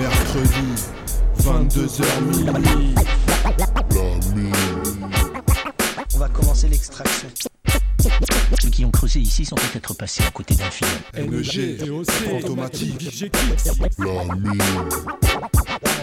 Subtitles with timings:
[0.00, 0.88] mercredi,
[1.42, 2.94] 22h minuit.
[6.14, 7.28] On va commencer l'extraction.
[8.62, 10.90] Ceux qui ont creusé ici sont peut-être passés à côté d'un film.
[11.18, 13.30] NG, fantomatique,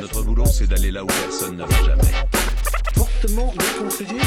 [0.01, 2.13] Notre boulot, c'est d'aller là où personne ne va jamais.
[2.93, 4.21] Fortement déconseillé.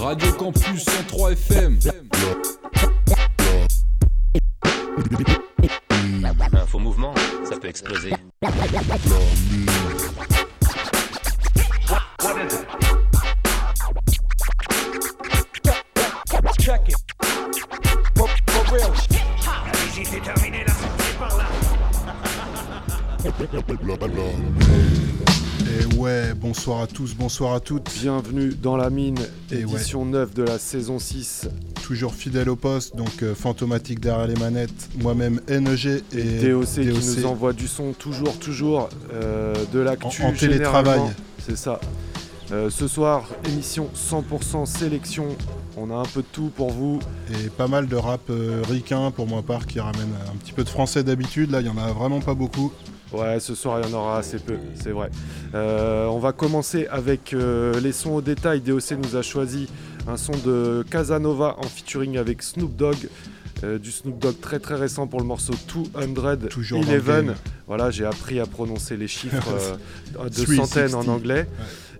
[0.00, 1.78] Radio Campus 103 FM.
[4.98, 7.12] Un faux mouvement,
[7.44, 8.12] ça peut exploser.
[25.68, 27.92] Et ouais, bonsoir à tous, bonsoir à toutes.
[28.00, 29.18] Bienvenue dans la mine,
[29.52, 31.48] Et édition 9 de la saison 6.
[31.86, 34.88] Toujours fidèle au poste, donc euh, fantomatique derrière les manettes.
[35.00, 40.30] Moi-même NEG et DOC, qui nous envoie du son toujours, toujours, euh, de l'actu En-
[40.30, 41.00] en télétravail.
[41.38, 41.78] C'est ça.
[42.50, 45.26] Euh, ce soir, émission 100% sélection.
[45.76, 46.98] On a un peu de tout pour vous.
[47.30, 48.32] Et pas mal de rap
[48.68, 51.52] ricain pour moi part qui ramène un petit peu de français d'habitude.
[51.52, 52.72] Là, il y en a vraiment pas beaucoup.
[53.12, 55.10] Ouais, ce soir, il y en aura assez peu, c'est vrai.
[55.54, 58.60] Euh, on va commencer avec euh, les sons au détail.
[58.60, 59.68] DOC nous a choisi
[60.06, 63.08] un son de Casanova en featuring avec Snoop Dogg.
[63.64, 67.06] euh, du Snoop Dogg très très récent pour le morceau 200 Toujours dans le 11.
[67.06, 67.34] game.
[67.66, 69.48] Voilà, j'ai appris à prononcer les chiffres
[70.18, 70.66] euh, de 360.
[70.66, 71.48] centaines en anglais.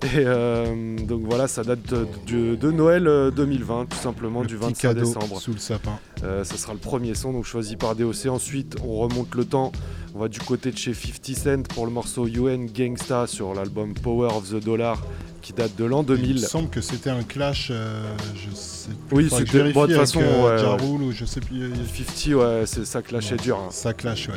[0.05, 4.47] Et euh, donc voilà, ça date de, de- de Noël euh, 2020, tout simplement, Le
[4.47, 5.41] du petit 25 cadeau décembre.
[5.41, 5.99] sous le sapin.
[6.23, 8.27] Euh, ça sera le premier son, donc choisi par DOC.
[8.29, 9.73] Ensuite, on remonte le temps.
[10.15, 13.95] On va du côté de chez 50 Cent pour le morceau UN Gangsta sur l'album
[13.95, 15.03] Power of the Dollar
[15.43, 16.41] qui date de l'an Il me 2000.
[16.41, 18.03] semble que c'était un clash, euh,
[18.35, 19.17] je sais plus.
[19.17, 20.83] Oui, c'était- de toute avec, façon, euh, ouais, Ja ouais.
[20.83, 21.63] Rule ou je sais plus.
[21.63, 23.43] euh, 50, ouais, ça clashait Ouais.
[23.43, 23.57] dur.
[23.59, 23.69] hein.
[23.71, 24.35] Ça clash, ouais.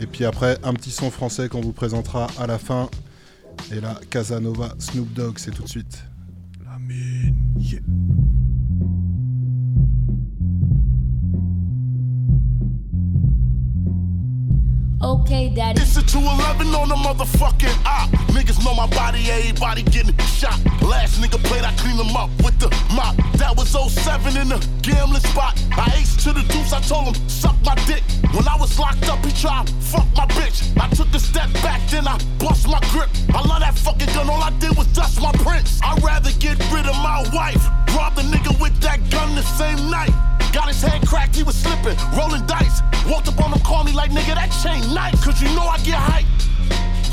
[0.00, 2.88] Et puis après, un petit son français qu'on vous présentera à la fin.
[3.72, 6.04] Et là, Casanova, Snoop Dogg, c'est tout de suite.
[6.64, 8.15] La mine.
[15.02, 15.82] Okay, daddy.
[15.82, 18.08] It's a 211 on the motherfucking op.
[18.32, 20.56] Niggas know my body, everybody getting shot.
[20.80, 23.14] Last nigga played, I cleaned him up with the mop.
[23.36, 25.60] That was 07 in the gambling spot.
[25.76, 28.02] I ace to the deuce, I told him, suck my dick.
[28.32, 30.64] When I was locked up, he tried, fuck my bitch.
[30.80, 33.10] I took a step back, then I bust my grip.
[33.34, 35.78] I love that fucking gun, all I did was dust my prints.
[35.84, 37.68] I'd rather get rid of my wife.
[37.94, 40.12] Rob the nigga with that gun the same night.
[40.56, 42.80] Got his head cracked, he was slipping, rolling dice.
[43.06, 45.24] Walked up on him, called me like, nigga, that chain nice.
[45.24, 46.26] Cause you know I get hype.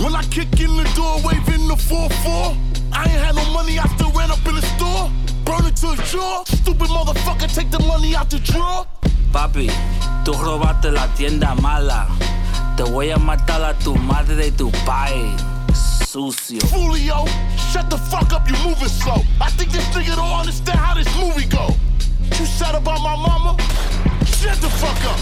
[0.01, 2.57] When I kick in the door, waving the 4-4.
[2.91, 5.09] I ain't had no money, I still ran up in the store.
[5.45, 6.43] Burn it to the jaw.
[6.45, 8.85] Stupid motherfucker, take the money out the drawer.
[9.31, 9.69] Papi,
[10.23, 12.07] tú robaste la tienda mala.
[12.75, 15.35] Te voy a matar a tu madre y tu pai.
[15.73, 16.59] Sucio.
[16.67, 17.25] Fulio,
[17.71, 19.23] shut the fuck up, you moving slow.
[19.41, 21.75] I think this nigga don't understand how this movie go.
[22.39, 23.57] You said about my mama?
[24.25, 25.19] Shut the fuck up.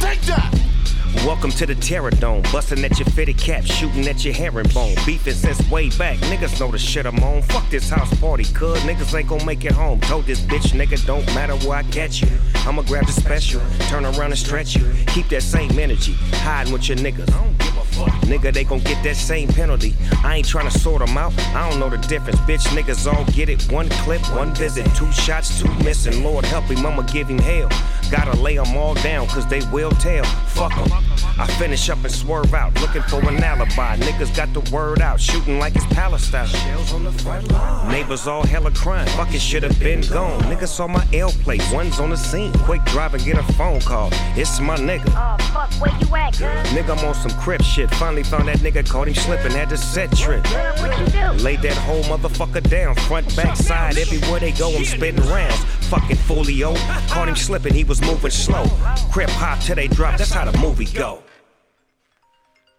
[0.00, 0.71] Take that.
[1.18, 2.42] Welcome to the Terror Dome.
[2.50, 4.94] Busting at your fitted cap, shooting at your herringbone.
[5.06, 6.18] Beefing since way back.
[6.18, 7.42] Niggas know the shit I'm on.
[7.42, 10.00] Fuck this house party, cuz niggas ain't gon' make it home.
[10.00, 12.28] Told this bitch, nigga, don't matter where I catch you.
[12.66, 14.90] I'ma grab the special, turn around and stretch you.
[15.08, 17.71] Keep that same energy, hiding with your niggas.
[17.92, 18.28] I don't give a fuck.
[18.28, 19.94] Nigga, they gon' get that same penalty.
[20.24, 21.32] I ain't tryna sort them out.
[21.54, 22.38] I don't know the difference.
[22.40, 23.62] Bitch, niggas all get it.
[23.70, 24.86] One clip, one visit.
[24.96, 26.22] Two shots, two missing.
[26.22, 27.68] Lord help him, I'ma give him hell.
[28.10, 30.24] Gotta lay them all down, cause they will tell.
[30.24, 31.11] Fuck Fuck 'em.
[31.38, 33.96] I finish up and swerve out, looking for an alibi.
[33.96, 36.46] Niggas got the word out, shooting like it's Palestine.
[36.46, 37.90] Shells on the front line.
[37.90, 40.40] Neighbors all hella crying, fuck it should have been gone.
[40.42, 42.52] Niggas saw my L plate, one's on the scene.
[42.60, 44.10] Quick drive and get a phone call.
[44.36, 45.08] It's my nigga.
[45.08, 46.64] Oh, fuck, where you at, girl?
[46.66, 47.90] Nigga, I'm on some crip shit.
[47.94, 50.44] Finally found that nigga, caught him slipping, had to set trip.
[50.44, 51.42] Girl, what you do?
[51.42, 55.64] Laid that whole motherfucker down, front, back, side, everywhere they go, I'm spitting rounds.
[55.92, 56.74] Fucking folio,
[57.10, 58.64] caught him slipping, he was moving slow.
[59.12, 61.22] Crip hop till they drop, that's how the movie go.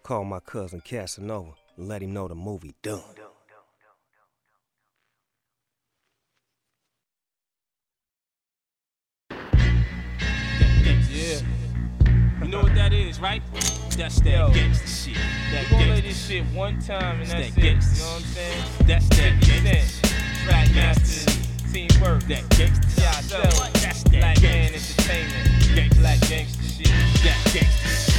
[0.02, 3.00] Call my cousin Casanova, and let him know the movie done.
[11.10, 11.40] Yeah.
[12.42, 13.42] You know what that is, right?
[13.96, 14.50] That's that Yo.
[14.50, 15.16] gangsta shit.
[15.52, 16.44] That We gonna let this shit.
[16.44, 17.64] shit one time and It's that's that it.
[17.64, 18.64] You know what I'm saying?
[18.86, 21.43] That's that gangsta Cent, Track Masters,
[21.74, 23.24] Teamwork, That gangsta Yeah, shit.
[23.24, 23.42] so,
[23.82, 26.86] That's that Black Man gangsta Black Gangsta shit.
[27.26, 28.12] That gangsta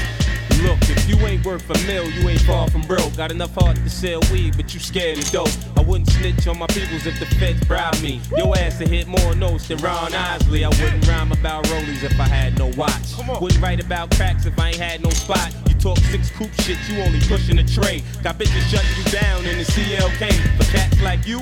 [0.52, 0.62] shit.
[0.62, 3.16] Look, if you ain't worth a mill, you ain't far from broke.
[3.16, 5.48] Got enough heart to sell weed, but you scared of dope.
[5.78, 8.19] I wouldn't snitch on my peoples if the feds bribed me.
[8.36, 10.66] Your ass to hit more notes than Ron Isley.
[10.66, 13.16] I wouldn't rhyme about rollies if I had no watch.
[13.40, 15.54] Wouldn't write about cracks if I ain't had no spot.
[15.69, 18.04] You talk six coupe shit, you only pushing a tray.
[18.22, 20.30] Got bitches shutting you down in the CLK.
[20.58, 21.40] For cats like you,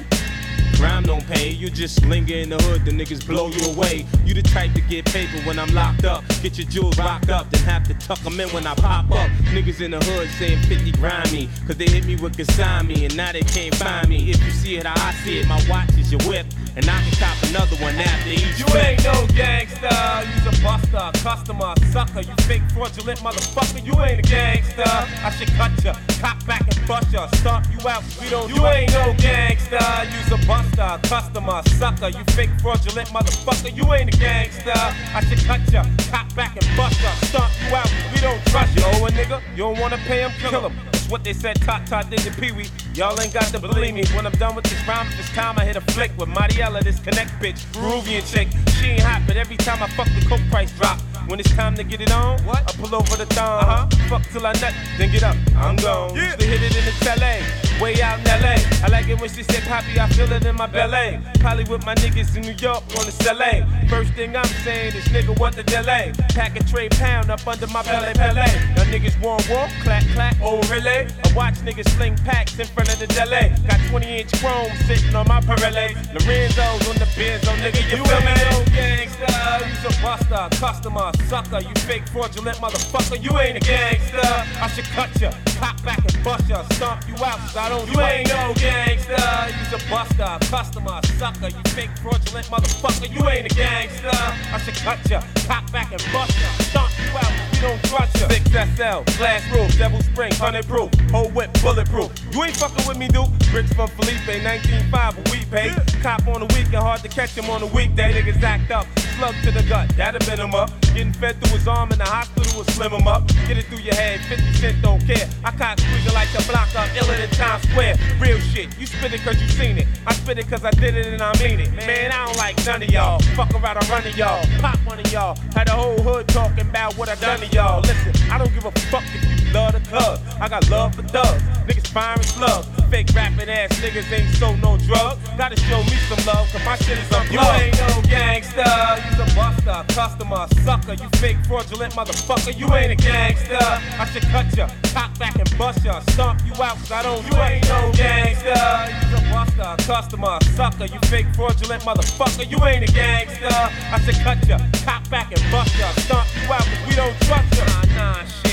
[0.76, 4.06] Crime don't pay, you just linger in the hood, the niggas blow you away.
[4.26, 6.24] You the type to get paper when I'm locked up.
[6.42, 9.30] Get your jewels locked up, then have to tuck them in when I pop up.
[9.54, 13.32] Niggas in the hood saying 50 grimy, cause they hit me with Kasami, and now
[13.32, 14.32] they can't find me.
[14.32, 16.46] If you see it how I see it, my watch is your whip,
[16.76, 19.90] and I can cop another one after each You ain't no gangster,
[20.30, 24.84] you's a buster, customer, sucker, you fake fraudulent motherfucker, you ain't a gangster.
[24.86, 28.66] I should cut ya, cop back and bust ya, stomp you out, we don't You
[28.68, 29.80] ain't no gangster,
[30.12, 30.63] you's a buster,
[31.04, 34.72] customer, sucker, you fake fraudulent motherfucker, you ain't a gangster.
[34.74, 38.76] I should cut ya, cop back and bust ya, stomp you out, we don't trust
[38.76, 38.84] you.
[38.86, 41.03] Oh, a nigga, you don't wanna pay him, kill him.
[41.04, 42.70] That's what they said, Tot Tot did to Pee Wee.
[42.94, 44.06] Y'all ain't got to believe me.
[44.16, 46.98] When I'm done with this rhyme, this time I hit a flick with Mariella, this
[47.02, 48.48] connect bitch, Peruvian chick.
[48.80, 51.02] She ain't hot, but every time I fuck the coke price drop.
[51.28, 52.60] When it's time to get it on, what?
[52.68, 53.60] I pull over the thumb.
[53.64, 53.88] Uh-huh.
[54.10, 55.38] Fuck till I nut, then get up.
[55.56, 56.14] I'm gone.
[56.16, 58.56] Used to hit it in the LA, way out in LA.
[58.84, 61.20] I like it when she say poppy, I feel it in my belly.
[61.40, 63.66] Probably with my niggas in New York on the LA.
[63.88, 66.12] First thing I'm saying is nigga, what the delay?
[66.30, 68.42] Pack a tray pound up under my belly, belly.
[68.76, 71.03] Y'all niggas want war, clack, clack, oh really?
[71.24, 73.50] I watch niggas sling packs in front of the deli.
[73.68, 75.96] Got 20 inch chrome sitting on my Pirelli.
[76.14, 78.34] Lorenzo's on the Benz, oh nigga, you, feel me?
[78.50, 79.30] No gangster,
[79.68, 84.20] you's a buster, customer, sucker, you fake fraudulent motherfucker, you ain't a gangster.
[84.62, 87.86] I should cut ya, cop back and bust ya, stomp you out, 'cause I don't
[87.94, 89.14] You ain't no gangster,
[89.60, 94.10] you's a buster, customer, sucker, you fake fraudulent motherfucker, you ain't a gangster.
[94.54, 98.18] I should cut ya, cop back and bust ya, stomp you out, we don't trust
[98.20, 98.28] ya.
[98.28, 102.12] 6SL, glass roof, devil spring, 100 proof, whole whip, bulletproof.
[102.32, 103.28] You ain't fucking with me, dude.
[103.52, 105.70] Bricks from Felipe, 19.5, but we pay.
[106.02, 108.14] Cop on the weekend, hard to catch him on the weekday.
[108.14, 108.88] Niggas act up,
[109.18, 110.70] slug to the gut, that'll bend him up.
[110.94, 113.28] Getting fed through his arm in the hospital will slim him up.
[113.48, 115.28] Get it through your head, 50 cent don't care.
[115.44, 117.96] I caught squeezing like the block up, iller than Times Square.
[118.20, 119.88] Real shit, you spit it cause you seen it.
[120.08, 121.72] I spit it cause I did it and I mean it.
[121.74, 123.20] Man, I don't like none of y'all.
[123.36, 124.44] Fuck around, I run of y'all.
[124.60, 125.36] Pop one of y'all.
[125.56, 127.82] Had the whole hood talking about what I done to y'all.
[127.82, 130.20] Listen, I don't give a fuck if you love the cuz.
[130.42, 131.42] I got love for thugs.
[131.68, 132.68] Niggas firing slugs.
[132.90, 135.18] Fake rapping ass niggas ain't sold no drugs.
[135.38, 137.32] Gotta show me some love, cause my shit is unplugged.
[137.32, 140.94] You ain't no gangster, you's a buster, customer, sucker.
[140.94, 143.58] You fake fraudulent motherfucker, you ain't a gangster.
[143.58, 147.26] I should cut ya, cock back and bust ya, stomp you out, cause I don't.
[147.26, 150.86] You ain't no gangster, you's a buster, customer, sucker.
[150.86, 153.48] You fake fraudulent motherfucker, you ain't a gangster.
[153.50, 157.18] I should cut ya, cock back and bust ya, stomp you out, cause we don't
[157.22, 157.66] trust ya.
[157.66, 158.53] Nah, nah, shit.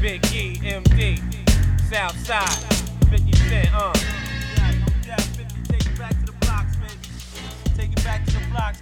[0.00, 1.18] Big E, MD,
[1.90, 2.48] Southside,
[3.10, 3.92] 50 Cent, uh.
[5.68, 7.74] Take it back to the blocks, baby.
[7.76, 8.80] Take it back to the blocks,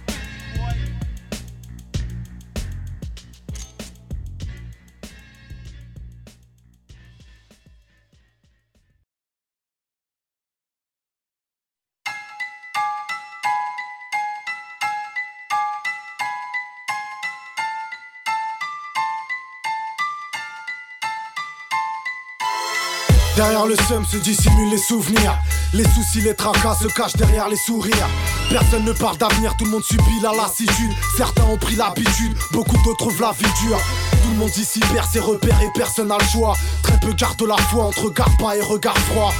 [23.57, 25.35] Derrière le seum se dissimulent les souvenirs.
[25.73, 28.07] Les soucis, les tracas se cachent derrière les sourires.
[28.51, 30.91] Personne ne parle d'avenir, tout le monde subit la lassitude.
[31.17, 33.79] Certains ont pris l'habitude, beaucoup d'autres trouvent la vie dure.
[34.11, 36.53] Tout le monde ici perd ses repères et personne n'a le choix.
[36.83, 39.33] Très peu gardent la foi entre regard bas et regard froid.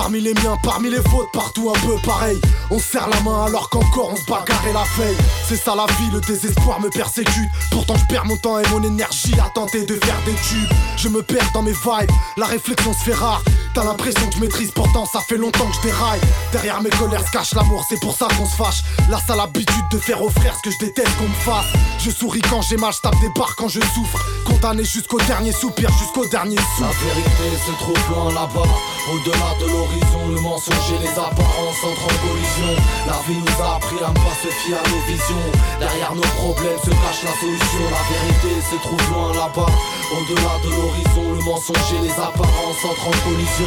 [0.00, 2.40] Parmi les miens, parmi les fautes, partout un peu pareil.
[2.70, 5.16] On se serre la main alors qu'encore on se bagarre la veille.
[5.46, 7.50] C'est ça la vie, le désespoir me persécute.
[7.70, 10.74] Pourtant je perds mon temps et mon énergie à tenter de faire des tubes.
[10.96, 13.42] Je me perds dans mes vibes, la réflexion se fait rare.
[13.72, 16.20] T'as l'impression que je maîtrise, pourtant ça fait longtemps que je déraille.
[16.50, 18.82] Derrière mes colères se cache l'amour, c'est pour ça qu'on se fâche.
[19.08, 21.66] La sale habitude de faire aux frères ce que je déteste qu'on me fasse.
[21.98, 24.18] Je souris quand j'ai mal, je tape des barres quand je souffre.
[24.44, 26.82] Condamné jusqu'au dernier soupir, jusqu'au dernier souffle.
[26.82, 28.68] La vérité se trouve loin là-bas,
[29.12, 32.74] au-delà de l'horizon, le mensonge et les apparences entrent en collision.
[33.06, 35.46] La vie nous a appris à ne pas se fier à nos visions.
[35.78, 37.84] Derrière nos problèmes se cache la solution.
[37.86, 39.70] La vérité se trouve loin là-bas,
[40.10, 43.59] au-delà de l'horizon, le mensonge et les apparences entrent en collision.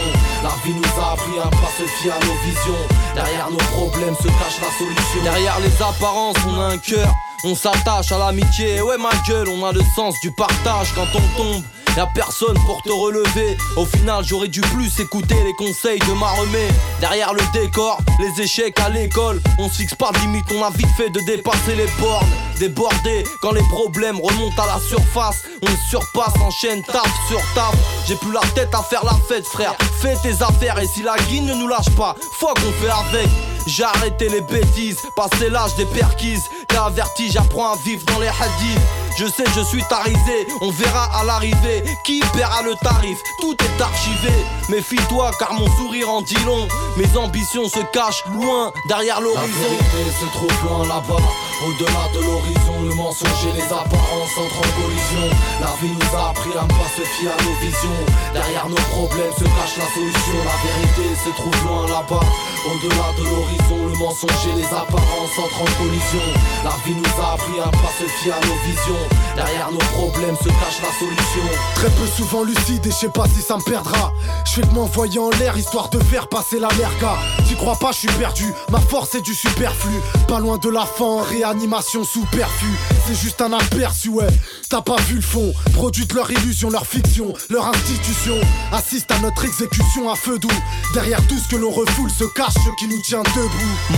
[0.44, 2.88] La vie nous a appris à pas se fier à nos visions.
[3.16, 5.24] Derrière nos problèmes se cache la solution.
[5.24, 7.14] Derrière les apparences, on a un cœur.
[7.46, 11.38] On s'attache à l'amitié, ouais ma gueule, on a le sens du partage quand on
[11.38, 11.64] tombe.
[11.96, 13.56] Y'a personne pour te relever.
[13.78, 16.68] Au final, j'aurais dû plus écouter les conseils de ma remée.
[17.00, 19.40] Derrière le décor, les échecs à l'école.
[19.60, 22.28] On se fixe pas de limite, on a vite fait de dépasser les bornes.
[22.60, 25.44] Débordé quand les problèmes remontent à la surface.
[25.62, 27.76] On surpasse, enchaîne, taf sur taf.
[28.08, 29.76] J'ai plus la tête à faire la fête, frère.
[30.02, 33.30] Fais tes affaires et si la guine ne nous lâche pas, faut qu'on fait avec.
[33.66, 36.44] J'ai arrêté les bêtises, passé l'âge des perquises.
[36.68, 38.80] T'es averti, j'apprends à vivre dans les hadiths.
[39.18, 43.20] Je sais, je suis tarisé, on verra à l'arrivée qui paiera le tarif?
[43.42, 44.34] Tout est archivé,
[44.70, 46.68] méfie-toi car mon sourire en dit long.
[46.98, 49.70] Mes ambitions se cachent loin derrière La l'horizon.
[49.70, 51.22] vérité se trouve loin là-bas,
[51.68, 52.82] au-delà de l'horizon.
[52.90, 55.30] Le mensonge et les apparences entrent en collision.
[55.62, 58.02] La vie nous a appris à ne pas se fier à nos visions.
[58.34, 60.38] Derrière nos problèmes se cache la solution.
[60.44, 62.26] La vérité se trouve loin là-bas,
[62.66, 63.53] au-delà de l'horizon.
[63.60, 66.22] Le mensonge et les apparences entrent en collision.
[66.64, 69.08] La vie nous a appris à pas se fier à nos visions.
[69.36, 71.44] Derrière nos problèmes se cache la solution.
[71.76, 74.12] Très peu souvent lucide et je sais pas si ça me perdra.
[74.46, 77.18] Je fais que m'envoyer en l'air histoire de faire passer la merca.
[77.48, 78.52] T'y crois pas, je suis perdu.
[78.72, 79.94] Ma force est du superflu.
[80.28, 82.78] Pas loin de la fin, en réanimation sous perfus.
[83.06, 84.28] C'est juste un aperçu, ouais.
[84.70, 85.54] T'as pas vu le fond.
[85.74, 88.36] Produite leur illusion, leur fiction, leur institution.
[88.72, 90.50] Assiste à notre exécution à feu doux.
[90.94, 93.43] Derrière tout ce que l'on refoule se cache ce qui nous tient debout.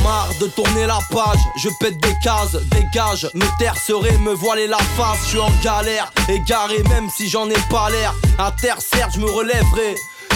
[0.03, 4.67] Marre de tourner la page, je pète des cases, dégage, me taire serait me voiler
[4.67, 8.13] la face, je suis en galère, égaré même si j'en ai pas l'air.
[8.39, 9.95] À terre certes je me relèverai.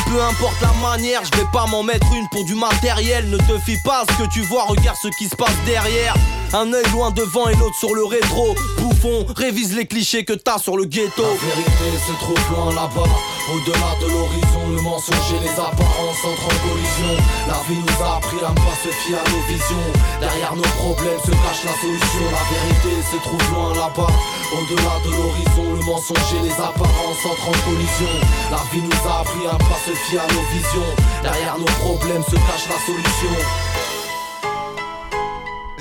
[0.10, 3.30] Peu importe la manière, je vais pas m'en mettre une pour du matériel.
[3.30, 6.16] Ne te fie pas à ce que tu vois, regarde ce qui se passe derrière.
[6.54, 8.56] Un œil loin devant et l'autre sur le rétro.
[9.00, 11.24] Révise les clichés que t'as sur le ghetto.
[11.24, 13.08] La vérité se trouve loin là-bas,
[13.48, 14.76] au-delà de l'horizon.
[14.76, 17.16] Le mensonge et les apparences entrent en collision.
[17.48, 19.88] La vie nous a appris à ne pas se fier à nos visions.
[20.20, 22.28] Derrière nos problèmes se cache la solution.
[22.28, 24.12] La vérité se trouve loin là-bas,
[24.52, 25.80] au-delà de l'horizon.
[25.80, 28.16] Le mensonge et les apparences entrent en collision.
[28.52, 30.92] La vie nous a appris à ne pas se fier à nos visions.
[31.24, 33.34] Derrière nos problèmes se cache la solution.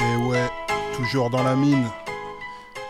[0.07, 0.47] Et ouais,
[0.95, 1.91] toujours dans la mine.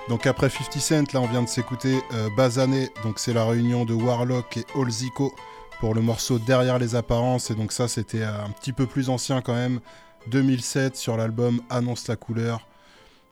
[0.09, 3.85] Donc après 50 Cent, là on vient de s'écouter euh, Bazané, donc c'est la réunion
[3.85, 5.35] de Warlock et Olzico
[5.81, 9.11] pour le morceau Derrière les apparences, et donc ça c'était euh, un petit peu plus
[9.11, 9.81] ancien quand même,
[10.29, 12.68] 2007 sur l'album Annonce la couleur.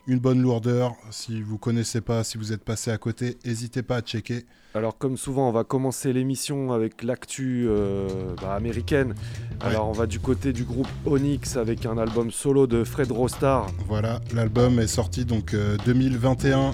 [0.08, 3.96] Une bonne lourdeur, si vous connaissez pas, si vous êtes passé à côté, n'hésitez pas
[3.96, 4.44] à checker.
[4.72, 8.08] Alors comme souvent, on va commencer l'émission avec l'actu euh,
[8.40, 9.16] bah, américaine.
[9.60, 13.66] Alors on va du côté du groupe Onyx avec un album solo de Fred Rostar.
[13.88, 16.72] Voilà, l'album est sorti donc euh, 2021.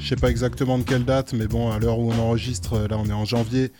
[0.00, 2.88] Je sais pas exactement de quelle date, mais bon, à l'heure où on enregistre, euh,
[2.88, 3.70] là on est en janvier.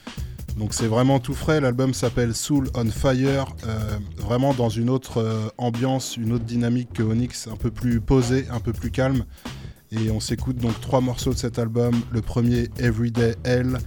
[0.56, 1.60] Donc c'est vraiment tout frais.
[1.60, 3.54] L'album s'appelle Soul on Fire.
[3.66, 3.78] euh,
[4.16, 8.46] vraiment dans une autre euh, ambiance, une autre dynamique que Onyx, un peu plus posé,
[8.50, 9.24] un peu plus calme.
[9.92, 11.94] Et on s'écoute donc trois morceaux de cet album.
[12.10, 13.78] Le premier, Everyday Hell.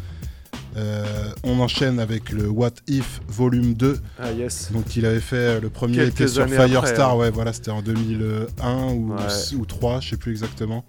[0.77, 1.03] Euh,
[1.43, 3.99] on enchaîne avec le What If Volume 2.
[4.19, 4.71] Ah yes.
[4.71, 7.15] Donc il avait fait le premier Quelques était sur années Firestar, hein.
[7.17, 9.55] ouais voilà c'était en 2001 ou, Ouais.
[9.57, 10.85] ou 3, je sais plus exactement.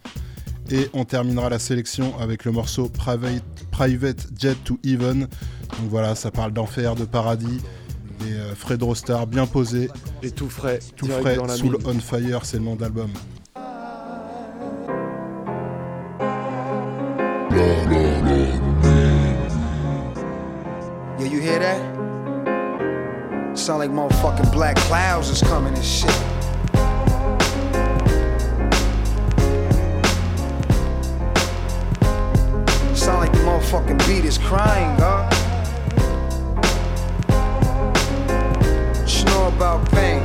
[0.73, 5.21] Et on terminera la sélection avec le morceau Private, Private Jet to Even.
[5.21, 7.61] Donc voilà, ça parle d'enfer, de paradis.
[8.21, 9.89] Et euh, Fred Rostar bien posé.
[10.23, 11.81] Et tout frais, Tout frais, dans la Soul mine.
[11.87, 13.11] on Fire, c'est le nom d'album.
[21.19, 21.81] Yeah, you hear that?
[23.59, 26.40] Sound like motherfucking black clouds is coming and shit.
[33.11, 35.33] Sound like the motherfucking beat is crying, dog.
[39.05, 40.23] Snore about pain.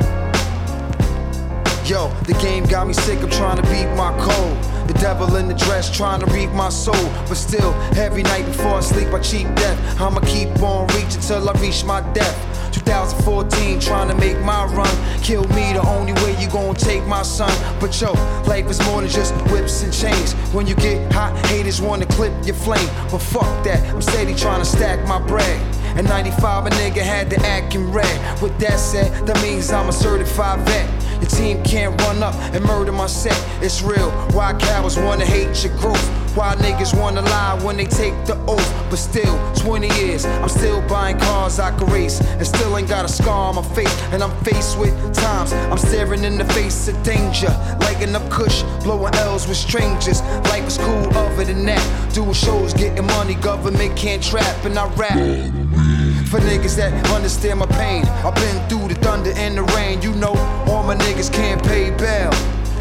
[1.84, 4.88] Yo, the game got me sick of trying to beat my code.
[4.88, 7.10] The devil in the dress trying to reap my soul.
[7.28, 10.00] But still, every night before I sleep, I cheat death.
[10.00, 12.38] I'ma keep on reaching till I reach my death.
[12.86, 15.22] 2014, trying to make my run.
[15.22, 17.52] Kill me the only way you gon' take my son.
[17.80, 18.14] But yo,
[18.44, 20.34] life is more than just whips and chains.
[20.54, 22.88] When you get hot, haters wanna clip your flame.
[23.12, 25.60] But fuck that, I'm steady trying to stack my bread.
[25.98, 28.42] In 95, a nigga had to act in red.
[28.42, 31.05] With that said, that means I'm a certified vet.
[31.22, 33.38] Your team can't run up and murder my set.
[33.62, 34.12] It's real.
[34.32, 36.08] Why cowards wanna hate your growth?
[36.36, 38.74] Why niggas wanna lie when they take the oath?
[38.90, 42.20] But still, 20 years, I'm still buying cars I can race.
[42.20, 43.96] And still ain't got a scar on my face.
[44.12, 47.48] And I'm faced with times I'm staring in the face of danger.
[47.80, 50.22] Lighting up kush, blowing L's with strangers.
[50.52, 52.14] Life is cool other than that.
[52.14, 54.66] Doing shows, getting money, government can't trap.
[54.66, 55.95] And I rap.
[56.30, 60.02] For niggas that understand my pain, I've been through the thunder and the rain.
[60.02, 60.34] You know,
[60.68, 62.32] all my niggas can't pay bail.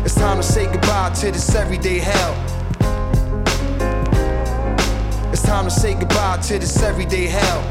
[0.04, 2.34] It's time to say goodbye to this everyday hell.
[5.32, 7.62] It's time to say goodbye to this everyday hell.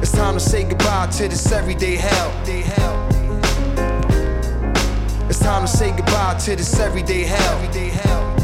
[0.00, 2.32] It's time to say goodbye to this everyday hell.
[5.28, 8.35] It's time to say goodbye to this everyday hell.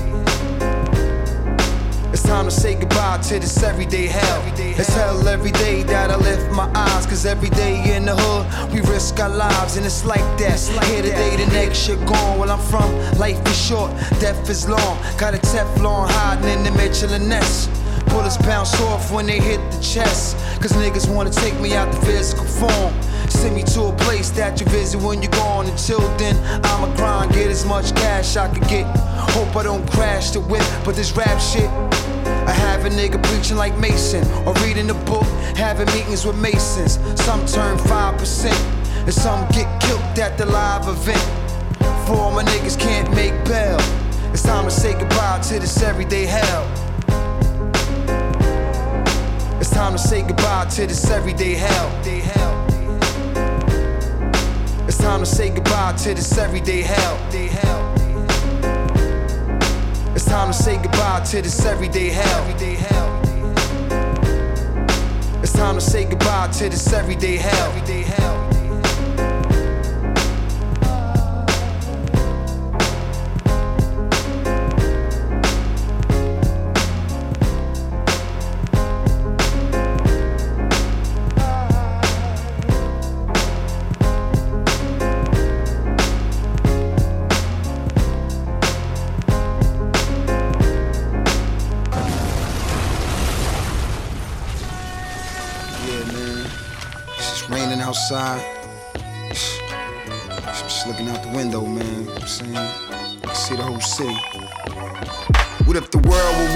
[2.33, 4.43] Time to say goodbye to this everyday hell.
[4.57, 7.05] It's hell every day that I lift my eyes.
[7.05, 10.59] Cause every day in the hood, we risk our lives, and it's like that.
[10.87, 12.39] Here today, the next shit gone.
[12.39, 14.97] Where I'm from, life is short, death is long.
[15.19, 17.69] Got a Teflon hiding in the Michelin nest.
[18.07, 20.35] Bullets bounce off when they hit the chest.
[20.63, 22.95] Cause niggas wanna take me out the physical form.
[23.29, 25.67] Send me to a place that you visit when you're gone.
[25.67, 26.35] Until then,
[26.65, 28.87] I'ma grind, get as much cash I can get.
[29.37, 31.71] Hope I don't crash the whip, but this rap shit.
[32.83, 35.23] Have a nigga preaching like Mason, or reading a book,
[35.55, 36.95] having meetings with Masons.
[37.23, 41.23] Some turn 5%, and some get killed at the live event.
[42.09, 43.79] Four my niggas can't make bail.
[44.33, 46.67] It's time to say goodbye to this everyday hell.
[49.61, 51.89] It's time to say goodbye to this everyday hell.
[54.89, 57.82] It's time to say goodbye to this everyday hell.
[60.23, 62.47] It's time to say goodbye to this everyday hell.
[65.43, 67.73] It's time to say goodbye to this everyday hell.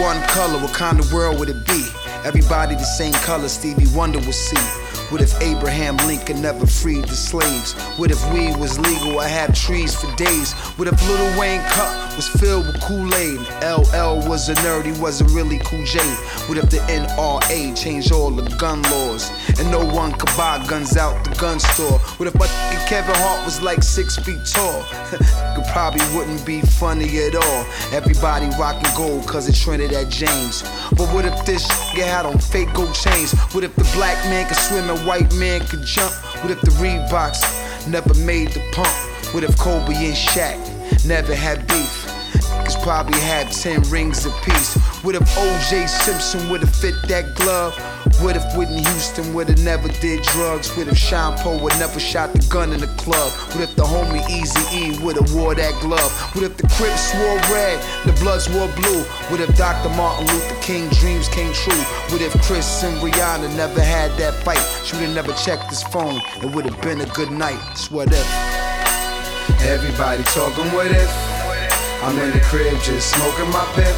[0.06, 0.60] One color?
[0.60, 1.84] What kind of world would it be?
[2.24, 4.64] Everybody the same color, Stevie Wonder would see.
[5.10, 7.72] What if Abraham Lincoln never freed the slaves?
[7.98, 9.18] What if weed was legal?
[9.18, 10.52] I had trees for days.
[10.78, 13.40] What if Little Wayne cup was filled with Kool-Aid?
[13.62, 15.98] LL was a nerd, he wasn't really Cool J.
[16.48, 19.30] What if the NRA changed all the gun laws?
[19.60, 21.98] And no one could buy guns out the gun store?
[22.16, 22.46] What if my
[22.88, 24.84] Kevin Hart was like six feet tall?
[25.56, 27.66] It probably wouldn't be funny at all.
[27.90, 30.62] Everybody rocking gold cause it trended at James.
[30.90, 33.32] But what if this nigga had on fake gold chains?
[33.52, 36.12] What if the black man could swim and white man could jump?
[36.42, 38.88] What if the Reeboks never made the pump?
[39.34, 42.05] What if Kobe and Shaq never had beef?
[42.82, 44.74] Probably had 10 rings apiece.
[45.02, 47.74] What if OJ Simpson would've fit that glove?
[48.20, 50.74] What if Whitney Houston would've never did drugs?
[50.76, 53.30] What if Sean Paul would never shot the gun in the club?
[53.52, 56.10] What if the homie Easy E would've wore that glove?
[56.34, 59.02] What if the Crips wore red, the Bloods wore blue?
[59.28, 59.90] What if Dr.
[59.96, 61.82] Martin Luther King dreams came true?
[62.08, 64.62] What if Chris and Rihanna never had that fight?
[64.84, 66.20] She would've never checked his phone.
[66.42, 67.58] It would've been a good night.
[67.72, 68.26] It's what if.
[69.60, 71.35] Everybody talking what if.
[72.02, 73.96] I'm in the crib just smoking my pip.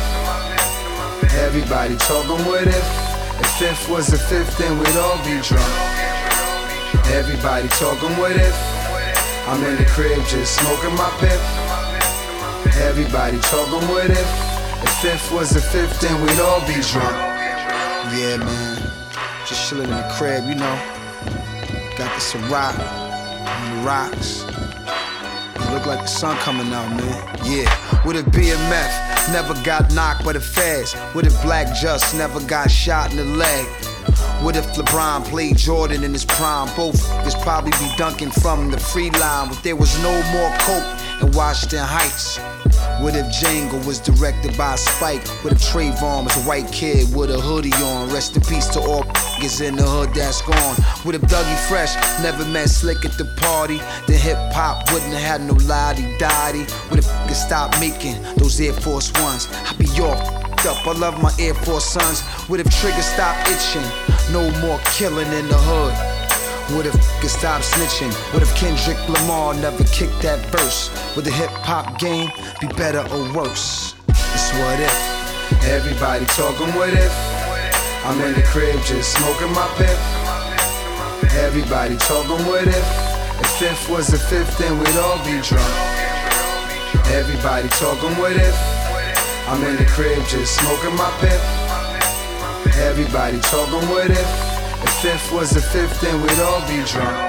[1.39, 2.89] Everybody talking what if.
[3.41, 5.75] If fifth was a fifth, then we'd all be drunk.
[7.13, 8.57] Everybody talking what if.
[9.49, 11.41] I'm in the crib just smoking my pip.
[12.83, 14.31] Everybody talking what if.
[14.83, 17.17] If fifth was a fifth, then we'd all be drunk.
[18.15, 18.79] Yeah, man.
[19.47, 20.79] Just chilling in the crib, you know.
[21.97, 22.79] Got the Ciroc
[23.49, 24.45] on the rocks.
[25.79, 27.39] Look like the sun coming out, man.
[27.45, 27.73] Yeah.
[28.03, 30.93] What a BMF never got knocked by the feds?
[31.15, 33.65] What if Black Just never got shot in the leg?
[34.43, 36.69] What if LeBron played Jordan in his prime?
[36.75, 41.23] Both is probably be dunking from the free line, but there was no more coke
[41.23, 42.41] in Washington Heights.
[43.01, 45.27] What if Django was directed by Spike?
[45.45, 48.11] What if Trayvon was a white kid with a hoodie on?
[48.11, 50.75] Rest in peace to all niggas in the hood that's gone.
[51.05, 53.81] What if Dougie Fresh never met Slick at the party?
[54.09, 56.65] Then hip hop wouldn't have had no lottie dottie.
[56.89, 59.49] What if niggas stopped making those Air Force Ones?
[59.53, 60.19] I'd be all
[60.67, 60.87] up.
[60.87, 62.21] I love my Air Force Sons.
[62.49, 63.87] What if Trigger stop itching?
[64.33, 66.18] No more killing in the hood.
[66.77, 68.13] What if could stop snitching?
[68.35, 70.93] What if Kendrick Lamar never kicked that verse?
[71.17, 72.29] Would the hip hop game
[72.61, 73.95] be better or worse?
[74.09, 74.93] It's what if.
[75.65, 77.15] Everybody talking what if.
[78.05, 79.97] I'm in the crib just smoking my pip.
[81.41, 82.89] Everybody talking what if.
[83.41, 85.73] If fifth was a fifth, then we'd all be drunk.
[87.17, 88.57] Everybody talking what if.
[89.49, 91.41] I'm in the crib just smoking my pip.
[92.77, 94.58] Everybody talking what if.
[94.99, 97.28] If fifth was a fifth, then we'd all be drunk.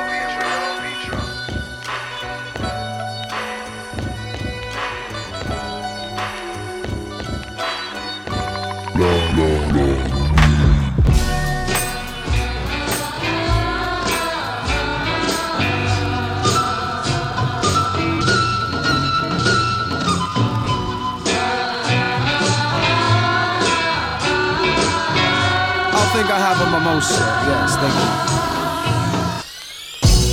[26.37, 27.25] Have a mimosa?
[27.49, 28.37] Yes, thank you.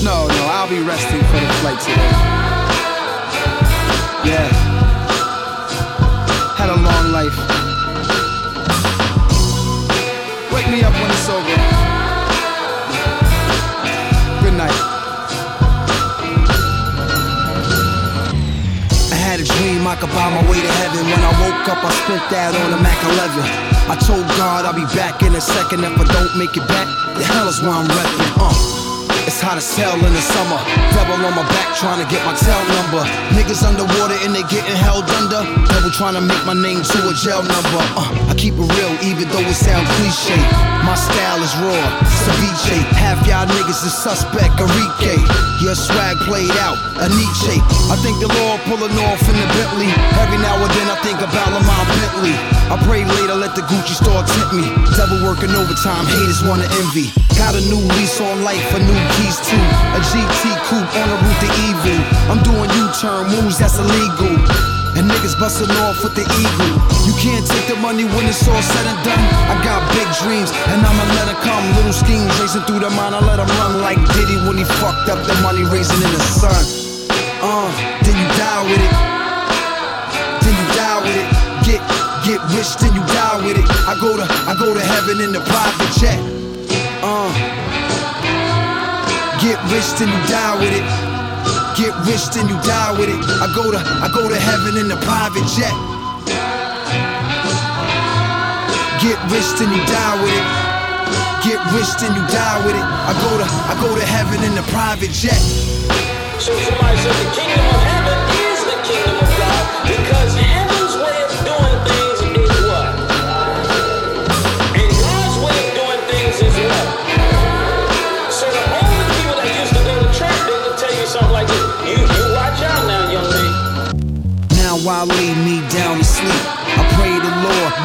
[0.05, 2.13] No, no, I'll be resting for the flight today.
[4.29, 4.49] Yeah.
[6.59, 7.37] Had a long life.
[10.53, 11.57] Wake me up when it's over.
[14.45, 14.79] Good night.
[19.13, 21.07] I had a dream I could buy my way to heaven.
[21.07, 23.76] When I woke up, I spent that on a Mac 11.
[23.89, 25.85] I told God I'll be back in a second.
[25.85, 28.33] If I don't make it back, the hell is where I'm repping.
[28.35, 28.77] Uh.
[29.27, 30.55] It's hot as hell in the summer.
[30.95, 33.03] Rebel on my back trying to get my tail number.
[33.35, 35.43] Niggas underwater and they getting held under.
[35.67, 37.83] Devil trying to make my name to a jail number.
[37.99, 40.39] Uh, I keep it real even though it sound cliche.
[40.87, 42.79] My style is raw, ceviche.
[42.95, 45.19] Half y'all niggas is suspect, Enrique.
[45.59, 47.59] Your swag played out, a Nietzsche.
[47.91, 49.91] I think the Lord pulling off in the Bentley.
[50.23, 52.56] Every now and then I think about Lamont Bentley.
[52.67, 54.67] I pray later, let the Gucci store tempt me.
[54.99, 57.15] Devil working overtime, haters wanna envy.
[57.39, 59.63] Got a new lease on life, a new keys too.
[59.95, 61.99] A GT coupe on the route to evil.
[62.27, 64.35] I'm doing U-turn moves that's illegal.
[64.99, 66.73] And niggas busting off with the eagle.
[67.07, 69.25] You can't take the money when it's all said and done.
[69.47, 71.63] I got big dreams, and I'ma let it come.
[71.79, 75.07] Little schemes racing through the mind, I let them run like Diddy when he fucked
[75.07, 76.51] up the money raising in the sun.
[77.39, 77.71] Uh,
[78.03, 79.16] then you die with it.
[82.27, 83.63] Get rich, then you die with it.
[83.87, 86.19] I go to I go to heaven in the private jet.
[86.99, 87.31] Uh,
[89.39, 90.83] get rich, then you die with it.
[91.79, 93.23] Get rich, then you die with it.
[93.23, 95.71] I go to I go to heaven in the private jet.
[98.99, 100.47] Get rich, then you die with it.
[101.47, 102.83] Get rich, then you die with it.
[102.83, 105.39] I go to I go to heaven in the private jet.
[106.43, 107.96] So somebody said the kingdom of heaven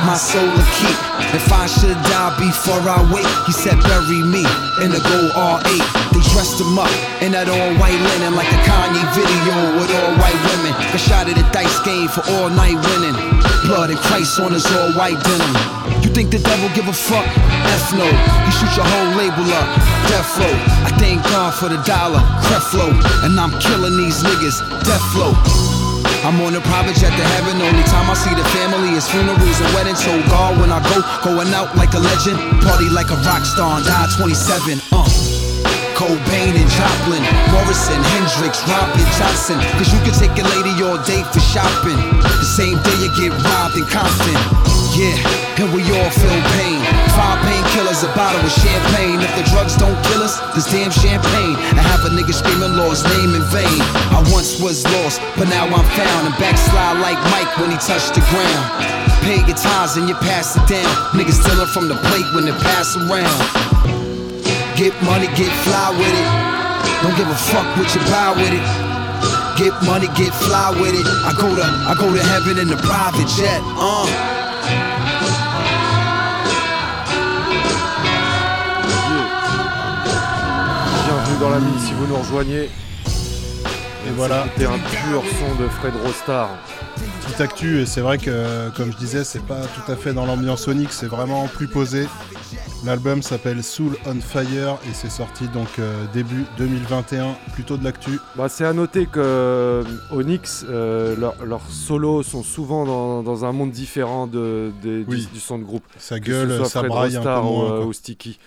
[0.06, 0.98] my soul to keep.
[1.34, 4.44] If I should die before I wake, he said bury me
[4.84, 5.84] in the gold R8.
[6.12, 10.14] They dressed him up in that all white linen like a Kanye video with all
[10.18, 10.74] white women.
[10.92, 13.18] Got shot at a dice game for all night winning.
[13.68, 15.54] Blood and Christ on his all white denim.
[16.04, 17.28] You think the devil give a fuck?
[17.70, 18.08] F no.
[18.08, 19.68] He shoot your whole label up.
[20.10, 20.56] Death row.
[20.88, 22.20] I thank God for the dollar.
[22.42, 22.90] Creflo.
[23.24, 24.58] And I'm killing these niggas.
[24.84, 25.71] Death flow.
[26.22, 27.58] I'm on a private jet to heaven.
[27.58, 30.06] Only time I see the family is funerals and weddings.
[30.06, 32.38] So God, when I go, going out like a legend.
[32.62, 34.82] Party like a rock star and die 27.
[34.94, 35.02] Uh.
[35.98, 37.22] Cobain and Joplin,
[37.54, 39.58] Morrison, Hendrix, Robin Johnson.
[39.78, 41.98] Cause you can take a lady all day for shopping.
[42.22, 44.81] The same day you get robbed in Compton.
[44.92, 45.16] Yeah,
[45.56, 46.84] and we all feel pain.
[47.16, 49.24] Five painkillers, a bottle of champagne.
[49.24, 51.56] If the drugs don't kill us, this damn champagne.
[51.80, 53.80] I have a nigga screaming Lord's name in vain.
[54.12, 56.28] I once was lost, but now I'm found.
[56.28, 58.68] And backslide like Mike when he touched the ground.
[59.24, 60.92] Pay your tithes and you pass it down.
[61.16, 63.40] Niggas stealing from the plate when they pass around.
[64.76, 66.28] Get money, get fly with it.
[67.00, 68.66] Don't give a fuck what you buy with it.
[69.56, 71.08] Get money, get fly with it.
[71.08, 73.64] I go to I go to heaven in the private jet.
[73.80, 74.41] Uh.
[81.42, 82.64] Dans la mine si vous nous rejoignez.
[82.66, 84.46] Et voilà.
[84.54, 86.50] C'était un pur son de Fred Rostar.
[87.24, 90.26] Petite actu, et c'est vrai que, comme je disais, c'est pas tout à fait dans
[90.26, 92.08] l'ambiance Onyx, c'est vraiment plus posé.
[92.86, 98.20] L'album s'appelle Soul on Fire et c'est sorti donc euh, début 2021, plutôt de l'actu.
[98.36, 103.52] Bah, c'est à noter que euh, Onyx, euh, leurs solos sont souvent dans, dans un
[103.52, 105.26] monde différent de, des- Oui.
[105.28, 105.84] du, du son de groupe.
[106.00, 107.86] Ce gueule, ça braille un peu ou, moins, quoi.
[107.86, 108.40] ou Sticky.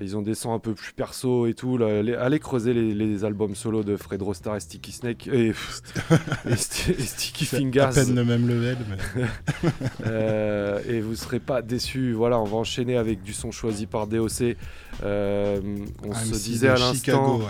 [0.00, 1.76] Ils ont des sons un peu plus perso et tout.
[1.76, 1.98] là.
[1.98, 6.54] Allez, allez creuser les, les albums solo de Fred Rostar et Sticky Snake et, et
[6.54, 7.80] Sti- et Sticky Fingers.
[7.80, 9.24] à peine le même level, mais-
[10.06, 12.12] Euh, et vous serez pas déçus.
[12.12, 14.56] Voilà, on va enchaîner avec du son choisi par DOC.
[15.02, 15.60] Euh,
[16.04, 17.44] on Ah, se disait à l'instant, ouais.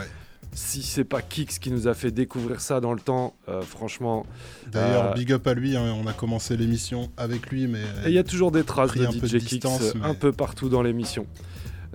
[0.53, 4.27] si c'est pas Kix qui nous a fait découvrir ça dans le temps, euh, franchement.
[4.71, 7.81] D'ailleurs, big up à lui, hein, on a commencé l'émission avec lui, mais.
[8.05, 10.69] Et il y a toujours des traces de DJ Kix distance, mais- un peu partout
[10.69, 11.27] dans l'émission,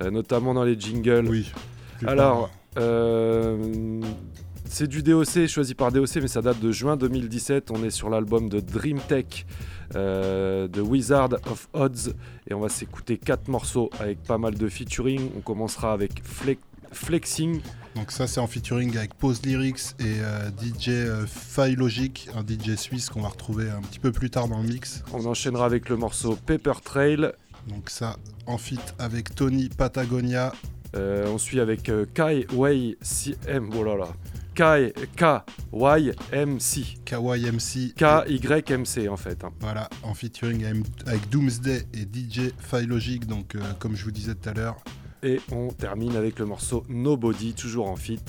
[0.01, 1.27] notamment dans les jingles.
[1.29, 1.51] Oui.
[2.05, 4.01] Alors, euh,
[4.65, 7.71] c'est du DOC choisi par DOC, mais ça date de juin 2017.
[7.71, 9.45] On est sur l'album de Dream Tech
[9.95, 12.13] euh, de Wizard of Odds
[12.49, 15.29] et on va s'écouter quatre morceaux avec pas mal de featuring.
[15.37, 16.57] On commencera avec Fle-
[16.91, 17.61] Flexing.
[17.95, 22.41] Donc ça c'est en featuring avec Pose Lyrics et euh, DJ euh, Faille Logic, un
[22.41, 25.01] DJ suisse qu'on va retrouver un petit peu plus tard dans le mix.
[25.13, 27.31] On enchaînera avec le morceau Paper Trail
[27.67, 30.53] Donc ça, en fit avec Tony Patagonia.
[30.95, 32.97] Euh, on suit avec euh, Kai Wei
[33.47, 33.69] M.
[33.77, 34.07] Oh là là.
[34.53, 36.83] Kai K Y M C.
[37.03, 37.93] KYMC.
[37.97, 39.43] K Y M C en fait.
[39.43, 39.49] hein.
[39.59, 40.63] Voilà, en featuring
[41.05, 42.51] avec- Doomsday et DJ
[42.87, 43.25] Logic.
[43.27, 44.77] Donc, euh, comme je vous disais tout à l'heure,
[45.23, 48.19] Et on termine avec le morceau Nobody, toujours en fit.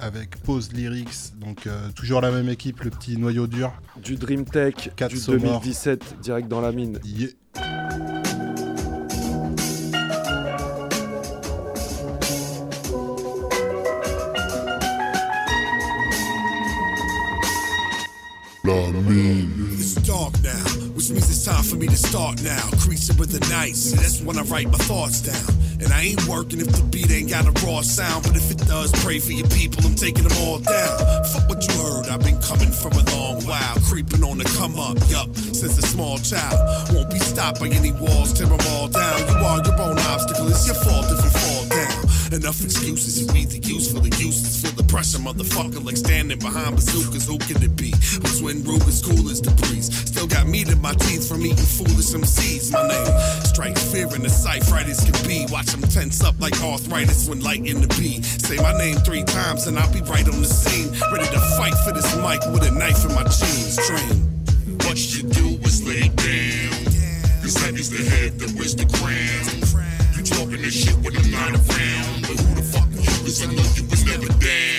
[0.00, 1.38] avec Pose Lyrics.
[1.38, 3.72] Donc, euh, toujours la même équipe, le petit noyau dur.
[4.02, 4.74] Du Dream Tech,
[5.08, 5.60] du sonores.
[5.60, 6.98] 2017, direct dans la mine.
[7.04, 7.28] Yeah.
[18.62, 20.52] It's dark now,
[20.92, 22.60] which means it's time for me to start now.
[22.80, 25.56] Creasing with the nights, that's when I write my thoughts down.
[25.80, 28.58] And I ain't working if the beat ain't got a raw sound, but if it
[28.68, 31.24] does, pray for your people, I'm taking them all down.
[31.32, 34.78] Fuck what you heard, I've been coming from a long while, creeping on the come
[34.78, 36.60] up, yup, since a small child.
[36.92, 39.18] Won't be stopped by any walls, tear them all down.
[39.24, 42.04] You are your own obstacle, it's your fault if you fall down.
[42.36, 44.04] Enough excuses, you either useful
[44.90, 47.26] pressure, motherfucker, like standing behind bazookas.
[47.26, 47.94] Who can it be?
[47.94, 49.86] Who's when Ruger's cool as the breeze?
[50.10, 52.72] Still got meat in my teeth from eating foolish MCs.
[52.74, 53.14] My name
[53.46, 55.46] strikes fear in the sight, right can be.
[55.50, 58.20] Watch them tense up like arthritis when light in the B.
[58.22, 60.90] Say my name three times and I'll be right on the scene.
[61.12, 63.78] Ready to fight for this mic with a knife in my jeans.
[63.86, 64.26] Train.
[64.90, 66.90] What you do is lay down.
[67.42, 69.46] Cause heavy's the head that wears the crown.
[70.18, 72.26] You talking this shit when I'm not around.
[72.26, 73.14] But who the fuck you?
[73.22, 74.69] Cause I know you was never down.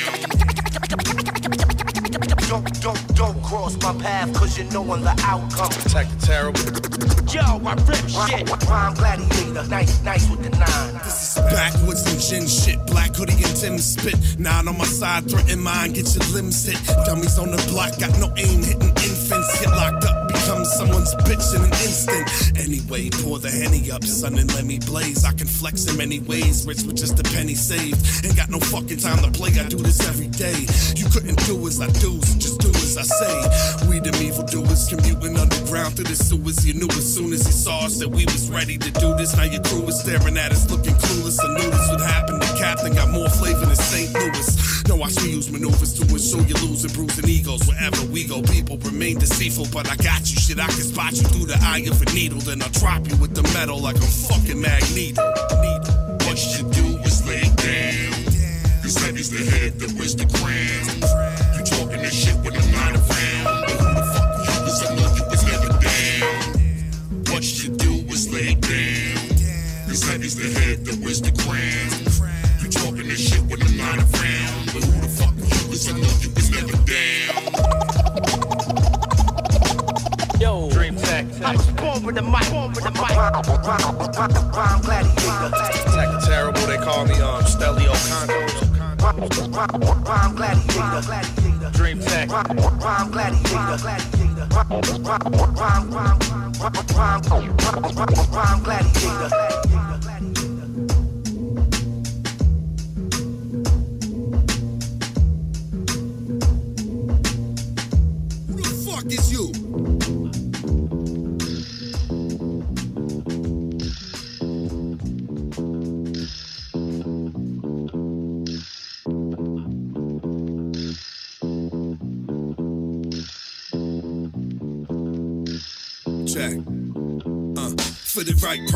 [2.51, 5.69] Don't, don't, don't cross my path, cause you know I'm the outcome.
[5.69, 6.59] Protect the terrible.
[7.31, 8.45] Yo, I rip shit.
[8.67, 10.93] Prime gladiator, nice, nice with the nine.
[10.95, 14.37] This is Backwoods and gin shit, black hoodie and Tim spit.
[14.37, 16.75] Nine on my side, threaten mine, get your limbs hit.
[17.05, 19.61] Dummies on the block, got no aim, hitting infants.
[19.61, 20.20] Get locked up, become
[20.71, 22.25] someone's bitch in an instant.
[22.57, 25.25] Anyway, pour the henny up, son, and let me blaze.
[25.25, 28.25] I can flex in many ways, rich with just a penny saved.
[28.25, 30.65] Ain't got no fucking time to play, I do this every day.
[30.95, 33.87] You couldn't do as I do, so just do as I say.
[33.89, 36.65] We them evil doers, commuting underground through the sewers.
[36.65, 39.35] You knew as soon as you saw us that we was ready to do this.
[39.35, 41.37] Now your crew is staring at us, looking clueless.
[41.43, 42.39] I knew this would happen.
[42.39, 44.13] The captain got more flavor than St.
[44.13, 44.71] Louis.
[44.87, 48.41] No, I me use maneuvers to ensure you lose and bruising egos wherever we go.
[48.41, 50.39] People remain deceitful, but I got you.
[50.39, 52.37] Shit, I can spot you through the eye of a needle.
[52.39, 55.25] Then I'll drop you with the metal like I'm fucking Magneto.
[56.29, 58.13] What you do is lay down.
[58.83, 60.85] Cause heavy's the head that wears the crown.
[61.57, 63.69] You talking this shit when I'm not around.
[63.73, 64.29] Who the fuck
[64.85, 67.33] I know you was never down.
[67.33, 69.17] What you do is lay down.
[69.87, 71.70] Cause heavy's the head that wears the crown.
[80.41, 81.43] Yo, Dreamtek.
[81.43, 83.13] I was born with the mic, born with the mic.
[84.51, 85.51] Prime gladiator.
[85.51, 86.65] Protect terrible.
[86.65, 88.47] They call me um Stelio Condo.
[90.03, 91.01] Prime gladiator.
[91.77, 92.29] Dreamtek.
[92.81, 93.77] Prime gladiator.
[94.49, 96.19] Prime, prime, prime, prime,
[98.31, 99.29] prime gladiator.
[108.47, 109.60] Who the fuck is you?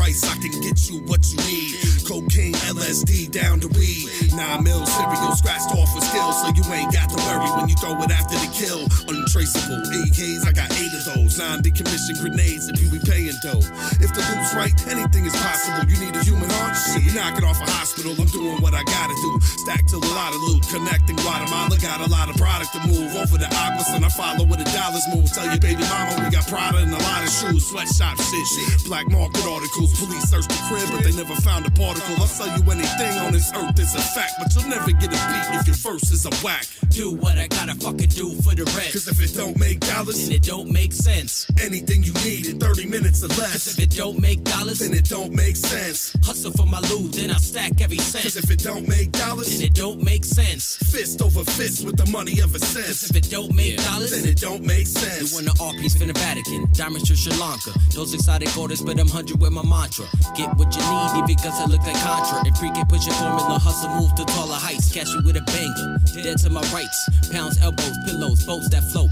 [0.06, 1.85] Price, I can get you what you need.
[2.06, 4.06] Cocaine, LSD, down to weed.
[4.30, 7.74] Nine mil cereal scratched off with skills, so you ain't got to worry when you
[7.82, 8.86] throw it after the kill.
[9.10, 11.34] Untraceable AKs, I got eight of those.
[11.34, 13.58] Nine decommissioned grenades if you be paying dough.
[13.98, 15.82] If the loop's right, anything is possible.
[15.90, 16.78] You need a human heart?
[16.78, 18.14] Shit, we knock it off a hospital.
[18.14, 19.42] I'm doing what I gotta do.
[19.66, 21.74] Stack till a lot of loot, connecting Guatemala.
[21.82, 24.70] Got a lot of product to move over the Aguas, and I follow with the
[24.70, 25.26] dollars move.
[25.34, 28.46] Tell your baby mama we got Prada and a lot of shoes, sweatshop shit,
[28.86, 29.90] black market articles.
[29.98, 32.22] Police searched the crib, but they never found a particle.
[32.22, 35.10] I'll sell you anything on this earth, it's a fact, but you'll never get a
[35.10, 36.66] beat if your verse is a whack.
[36.90, 38.92] Do what I gotta fucking do for the rent.
[38.92, 41.46] Cause if it don't make dollars, then it don't make sense.
[41.60, 43.52] Anything you need in 30 minutes or less.
[43.52, 46.16] Cause if it don't make dollars, then it don't make sense.
[46.24, 48.24] Hustle for my loot, then I stack every cent.
[48.24, 50.76] Cause if it don't make dollars, then it don't make sense.
[50.76, 52.86] Fist over fist with the money ever since.
[52.86, 55.30] Cause if it don't make dollars, then it don't make sense.
[55.30, 57.72] You want an art piece from the Vatican, diamonds to Sri Lanka.
[57.94, 60.06] Those exotic orders, but I'm hundred with my mantra.
[60.34, 60.82] Get what you
[61.20, 62.44] need, because I look like Contra.
[62.44, 64.92] And pre push your formula, hustle, move to taller heights.
[64.92, 67.08] Catch you with a banger, dead to my rights.
[67.30, 69.10] Pounds, elbows, pillows, boats that float.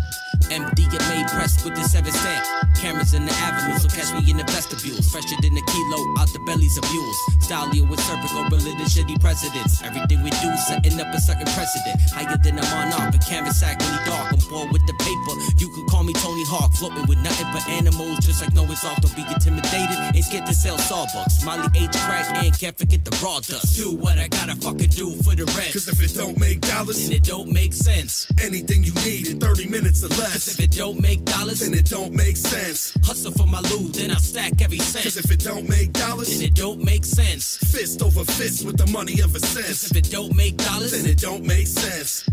[0.48, 2.44] MD get made pressed with the seven stamp.
[2.76, 5.09] Cameras in the avenue, so catch me in the vestibules.
[5.11, 7.18] Fresher than a kilo out the bellies of mules.
[7.40, 9.83] Stallion with serpent or religious shitty presidents.
[9.83, 11.96] Everything we do setting up a certain precedent.
[12.12, 14.33] Higher than a monarch, but canvas sack really dark.
[14.33, 15.35] I'm bored with the paper.
[15.59, 19.00] You could call me Tony Hawk, floating with nothing but animals, just like Noah's Ark.
[19.00, 19.96] Don't be intimidated.
[20.14, 21.44] Ain't scared to sell Starbucks.
[21.44, 23.76] Molly H crack and can't forget the raw dust.
[23.76, 25.72] Do what I gotta fucking do for the rent.
[25.72, 28.26] Cause if it don't make dollars, then it don't make sense.
[28.42, 30.34] Anything you need in 30 minutes or less.
[30.35, 32.92] Cause if it don't make dollars, then it don't make sense.
[33.05, 35.05] Hustle for my loot, then I stack every cent.
[35.05, 37.57] Cause if it don't make dollars, then it don't make sense.
[37.59, 39.68] Fist over fist with the money of a sense.
[39.68, 42.25] Cause if it don't make dollars, then it don't make sense.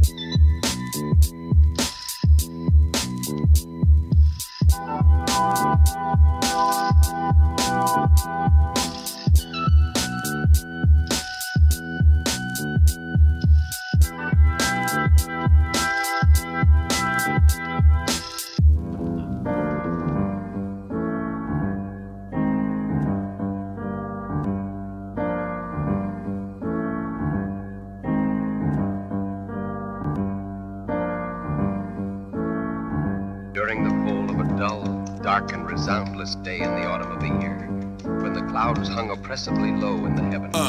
[39.31, 40.60] Oppressively low in the heavens.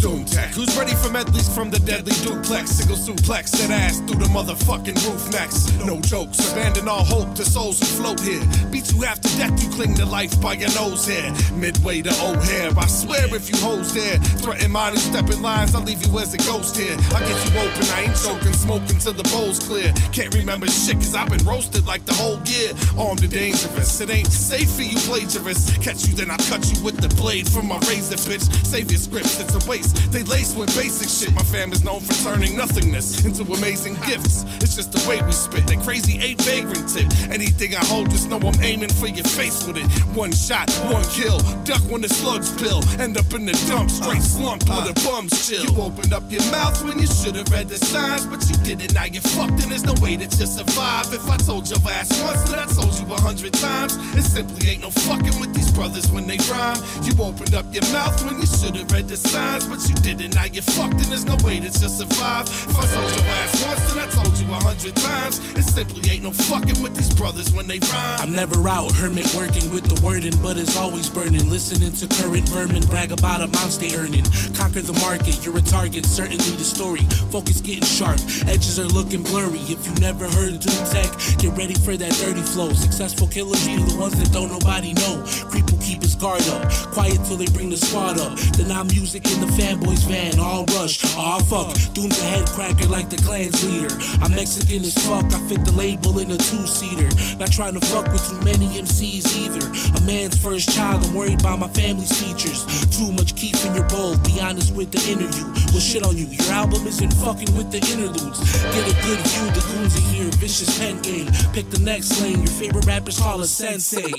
[0.00, 0.50] Doom tech.
[0.50, 2.70] Who's ready for medleys from the deadly duplex?
[2.70, 5.74] Single suplex that ass through the motherfucking roof next.
[5.84, 8.40] No jokes, abandon all hope to souls who float here.
[8.70, 11.34] Beat you after death, you cling to life by your nose hair.
[11.54, 15.74] Midway to O'Hare, I swear if you hoes there, threaten mine and step in lines,
[15.74, 16.94] I'll leave you as a ghost here.
[17.10, 19.92] I get you open, I ain't joking, smoking till the bowl's clear.
[20.12, 22.70] Can't remember shit, cause I've been roasted like the whole year.
[22.96, 25.76] Armed and dangerous, it ain't safe for you plagiarists.
[25.78, 28.46] Catch you, then I cut you with the blade from my razor, bitch.
[28.64, 29.87] Save your scripts, it's a waste.
[30.10, 31.34] They lace with basic shit.
[31.34, 34.44] My fam is known for turning nothingness into amazing gifts.
[34.62, 35.66] It's just the way we spit.
[35.66, 37.08] That crazy eight vagrant tip.
[37.30, 39.86] Anything I hold, just know I'm aiming for your face with it.
[40.16, 41.38] One shot, one kill.
[41.64, 42.82] Duck when the slugs pill.
[43.00, 45.64] End up in the dump, straight slumped where the bums chill.
[45.64, 48.94] You opened up your mouth when you should have read the signs, but you didn't.
[48.94, 51.12] Now you're fucked and there's no way that you survive.
[51.12, 53.96] If I told your ass once, then I told you a hundred times.
[54.16, 56.78] It simply ain't no fucking with these brothers when they rhyme.
[57.02, 60.34] You opened up your mouth when you should have read the signs, but you didn't.
[60.34, 62.48] Now you're fucked and there's no way that you survive.
[62.48, 65.38] If I told your ass once, then I told you a hundred times.
[65.54, 68.20] It simply ain't no fucking with these brothers when they rhyme.
[68.20, 71.50] I'm never out, hermit working with the wording, but it's always burning.
[71.50, 74.24] Listening to current vermin, brag about amounts they earning.
[74.54, 77.04] Conquer the market, you're a target, certainly the story.
[77.30, 79.60] Focus getting sharp, edges are looking blurry.
[79.68, 82.72] If you never heard Doom Tech, get ready for that dirty flow.
[82.72, 85.22] Successful killers be the ones that don't nobody know.
[85.50, 88.38] Creep will keep his guard up, quiet till they bring the squad up.
[88.56, 91.74] Then I'm music in the fanboys van, all rush, all fuck.
[91.92, 93.92] Doom's a head cracker like the clan's leader.
[94.22, 97.08] I'm Mexican as fuck, I fit the label in a two seater.
[97.38, 99.64] Not trying to fuck with too many MCs either.
[99.96, 102.64] A man's first child, I'm worried about my family's features.
[102.96, 105.44] Too much keep in your bowl, be honest with the interview.
[105.72, 108.40] Well, shit on you, your album isn't fucking with the interludes.
[108.72, 111.28] Get a good view, the goons are here, vicious pen game.
[111.52, 114.12] Pick the next lane, your favorite rappers call a sensei.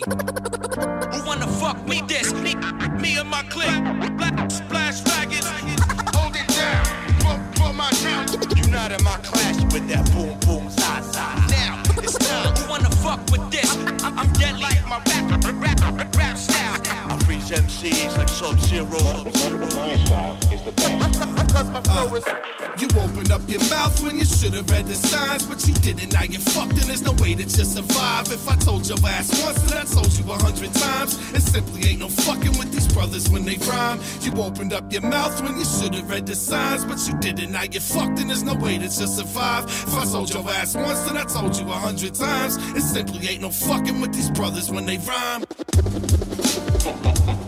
[1.11, 2.33] Who wanna fuck me this?
[2.33, 2.53] Me,
[3.01, 4.78] me and my clique.
[8.79, 11.25] Not in my class with that boom boom za za.
[11.49, 12.55] Now it's time.
[12.55, 13.75] Who wanna fuck with this?
[14.05, 14.61] I'm, deadly.
[14.61, 16.58] Like my rap, rap, rap, rap.
[17.49, 18.89] Freeze MCs like Sub Zero.
[21.49, 22.25] Cause my flow is.
[22.79, 26.13] You opened up your mouth when you should have read the signs, but you didn't.
[26.13, 28.31] Now you're fucked, and there's no way that you survive.
[28.31, 31.17] If I told your ass once, then I told you a hundred times.
[31.33, 33.99] It simply ain't no fucking with these brothers when they rhyme.
[34.21, 37.51] You opened up your mouth when you should have read the signs, but you didn't.
[37.51, 39.65] Now you're fucked, and there's no way that you survive.
[39.65, 42.57] If I told your ass once, then I told you a hundred times.
[42.75, 45.43] It simply ain't no fucking with these brothers when they rhyme.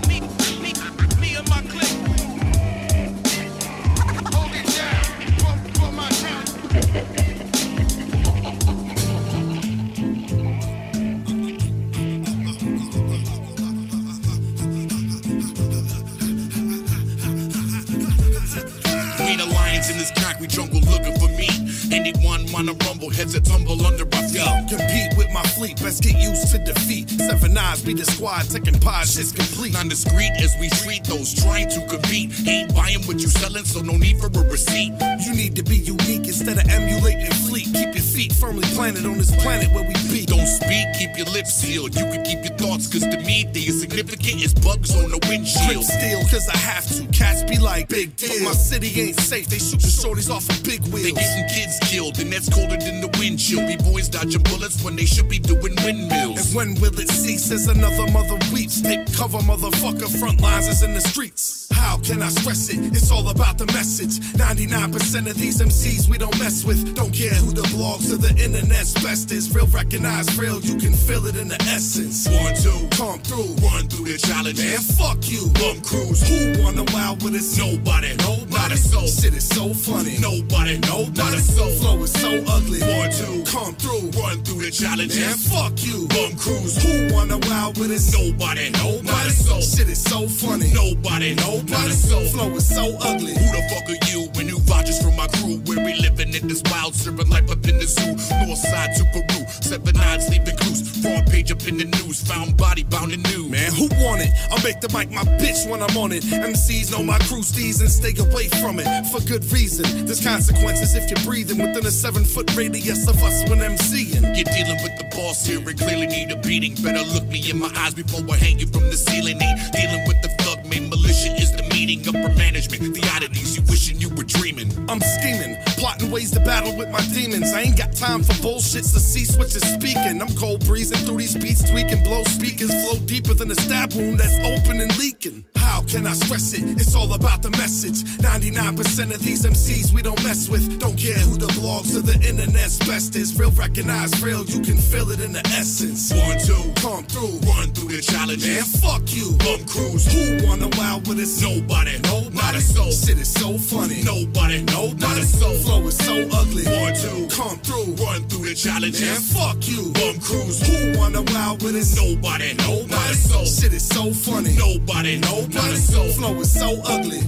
[20.42, 21.81] concrete jungle looking for me.
[21.92, 24.48] Anyone wanna rumble, heads that tumble under our feet.
[24.70, 27.10] Compete with my fleet, best get used to defeat.
[27.10, 29.74] Seven eyes be the squad, taking pods, it's complete.
[29.74, 32.32] Non-discreet as we treat those trying to compete.
[32.48, 34.94] Ain't buying what you selling, so no need for a receipt.
[35.26, 37.68] You need to be unique instead of emulating fleet.
[37.74, 40.26] Keep your feet firmly planted on this planet where we be.
[40.26, 41.96] Don't speak, keep your lips sealed.
[41.96, 45.20] You can keep your thoughts, cause to me, they as significant as bugs on the
[45.28, 45.84] windshield.
[45.84, 47.06] steel, cause I have to.
[47.12, 48.32] Cats be like, big deal.
[48.40, 51.04] But My city ain't safe, they shoot The shorties off a big wheels.
[51.04, 53.66] They getting kids killed, and that's colder than the wind chill.
[53.68, 56.48] Be boys dodging bullets when they should be doing windmills.
[56.48, 58.82] And when will it cease as another mother weeps?
[58.82, 61.68] Take cover, motherfucker, front lines is in the streets.
[61.74, 62.80] How can I stress it?
[62.96, 64.20] It's all about the message.
[64.38, 66.96] 99% of these MCs we don't mess with.
[66.96, 69.54] Don't care who the blogs or the internet's best is.
[69.56, 72.28] Real recognize real, you can feel it in the essence.
[72.30, 74.64] One, two, come through, run through the challenges.
[74.64, 76.22] Man, fuck you, bum cruise.
[76.28, 77.58] Who wanna wild with us?
[77.58, 78.52] Nobody, Nobody.
[78.52, 79.08] not a soul.
[79.08, 80.18] Shit is so funny.
[80.20, 81.18] Nobody, Nobody.
[81.18, 81.71] not a soul.
[81.80, 82.80] Flow is so ugly.
[82.82, 85.20] One, two, come through, run through the challenges.
[85.20, 86.76] Man, fuck you, bum cruise.
[86.82, 88.12] Who wanna wild with us?
[88.14, 89.30] Nobody, Nobody.
[89.30, 89.62] soul.
[89.62, 90.72] Shit is so funny.
[90.74, 91.92] Nobody, Nobody.
[91.92, 92.26] soul.
[92.30, 93.34] Flow is so ugly.
[93.34, 94.30] Who the fuck are you?
[94.36, 97.66] When you vouchers from my crew, where we living in this wild, serving life up
[97.68, 98.14] in the zoo.
[98.46, 100.82] North side to Peru, seven nine sleeping clues.
[101.02, 103.48] Front page up in the news, found body bound in new.
[103.50, 104.30] Man, who want it?
[104.52, 106.24] I'll make the mic my bitch when I'm on it.
[106.24, 110.06] MCs know my crew steez and stay away from it for good reason.
[110.06, 114.22] There's consequences if you're breathing within a seven foot radius of us when MCing.
[114.36, 116.76] You're dealing with the boss here and clearly need a beating.
[116.82, 119.42] Better look me in my eyes before I hang you from the ceiling.
[119.42, 122.00] Ain't dealing with the thug man militia is the meaning.
[122.08, 124.72] Upper management, the oddities you wishing you were dreaming.
[124.90, 127.52] I'm scheming, plotting ways to battle with my demons.
[127.54, 130.22] I ain't got time for bullshits to see switches speaking.
[130.22, 134.20] I'm cold breezing through these beats, tweaking, blow speakers, flow deeper than a stab wound
[134.20, 135.46] that's open and leaking.
[135.56, 136.64] How can I stress it?
[136.82, 138.04] It's all about the message.
[138.20, 140.80] 99% of these MCs we don't mess with.
[140.80, 143.38] Don't care who the blogs or the internet's best is.
[143.40, 146.14] Real recognize real, you can feel it in the essence.
[146.14, 148.48] One, two, come through, run through the challenges.
[148.48, 150.06] Man, fuck you, bum cruise.
[150.12, 151.42] Who wanna wild with us?
[151.42, 152.36] Nobody, Nobody.
[152.36, 152.92] not a soul.
[152.92, 154.04] Shit is so funny.
[154.04, 154.96] Nobody, Nobody.
[155.02, 155.54] not a soul.
[155.56, 156.64] Flow is so ugly.
[156.66, 159.02] One, two, come through, run through the challenges.
[159.02, 160.62] Man, fuck you, bum cruise.
[160.68, 161.96] Who wanna wild with us?
[161.96, 162.88] Nobody, Nobody.
[162.88, 163.46] not a soul.
[163.46, 164.56] Shit is so funny.
[164.58, 165.56] Nobody, Nobody.
[165.56, 166.08] not a soul.
[166.10, 167.22] Flow is so ugly.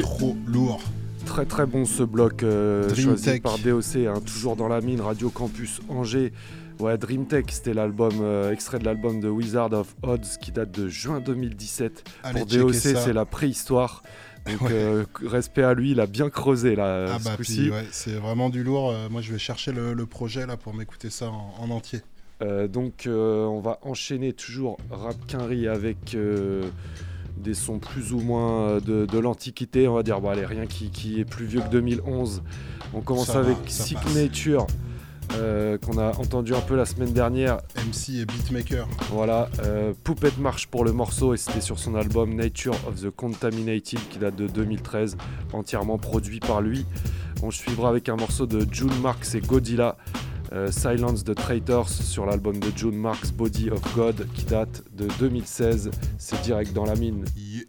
[0.00, 0.80] Trop lourd.
[1.26, 3.42] Très très bon ce bloc euh, choisi Tech.
[3.42, 6.32] par DOC, hein, toujours dans la mine, Radio Campus Angers.
[6.82, 10.72] Ouais, Dream Tech, c'était l'album, euh, extrait de l'album de Wizard of Odds qui date
[10.72, 12.04] de juin 2017.
[12.24, 14.02] Allez Pour DOC, c'est la préhistoire.
[14.46, 14.68] Donc Ouais.
[14.72, 17.36] euh, respect à lui, il a bien creusé là, Ah bah
[17.70, 18.90] ouais, c'est vraiment du lourd.
[18.90, 22.00] Euh, moi je vais chercher le, le projet là pour m'écouter ça en, en entier.
[22.42, 26.16] Euh, donc euh, on va enchaîner toujours Rap Quinry avec
[27.36, 30.20] des sons plus ou moins de, de l'Antiquité, on va dire.
[30.20, 32.42] Bon allez, rien qui, qui est plus vieux que 2011.
[32.94, 33.86] On commence va, avec passe.
[35.36, 37.58] Euh, qu'on a entendu un peu la semaine dernière.
[37.76, 38.86] MC et beatmaker.
[39.10, 43.10] Voilà, euh, Poupette marche pour le morceau et c'était sur son album Nature of the
[43.10, 45.16] Contaminated qui date de 2013,
[45.52, 46.86] entièrement produit par lui.
[47.42, 49.96] On suivra avec un morceau de June Marks et Godzilla,
[50.52, 55.08] euh, Silence the Traitors sur l'album de June Marks Body of God qui date de
[55.18, 55.90] 2016.
[56.18, 57.24] C'est direct dans la mine.
[57.36, 57.64] Yeah,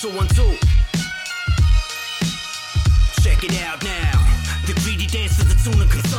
[0.00, 0.67] two, one, two.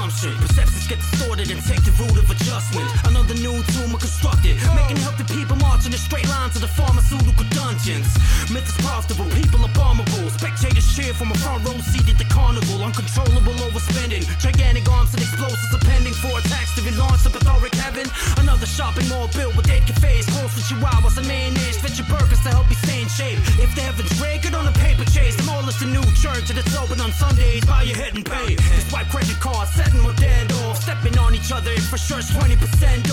[0.10, 0.34] Of.
[0.42, 2.90] Perceptions get distorted and take the root of adjustment.
[3.06, 7.46] Another new are constructed, making healthy people march in a straight line to the pharmaceutical
[7.54, 8.10] dungeons.
[8.50, 10.26] Myth is profitable, people are bombable.
[10.34, 12.82] Spectators cheer from a front row seat at the carnival.
[12.82, 14.26] Uncontrollable overspending.
[14.42, 18.06] Gigantic arms and explosives are pending for attacks to be launched to plethoric heaven.
[18.42, 21.78] Another shopping mall built with eight cafes, close with chihuahuas and mayonnaise.
[21.78, 23.38] Fit your burgers to help you stay in shape.
[23.62, 25.38] If the heavens gray, get on a paper chase.
[25.70, 27.64] Is the new church and it's open on Sundays.
[27.64, 28.56] Bow your head and pay.
[28.56, 30.82] Just swipe credit cards, setting dead off.
[30.82, 32.56] Stepping on each other, for sure it's 20%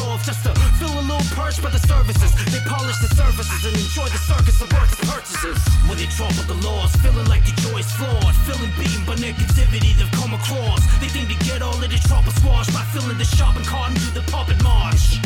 [0.06, 0.24] off.
[0.24, 2.32] Just to feel a little perch by the services.
[2.52, 5.58] They polish the surfaces and enjoy the circus of works purchases.
[5.88, 8.34] When they trouble the laws, feeling like the joy's flawed.
[8.46, 10.82] Feeling beaten by negativity they've come across.
[11.02, 13.98] They think they get all of the trouble squashed by filling the shopping cart and
[13.98, 15.18] do the puppet march.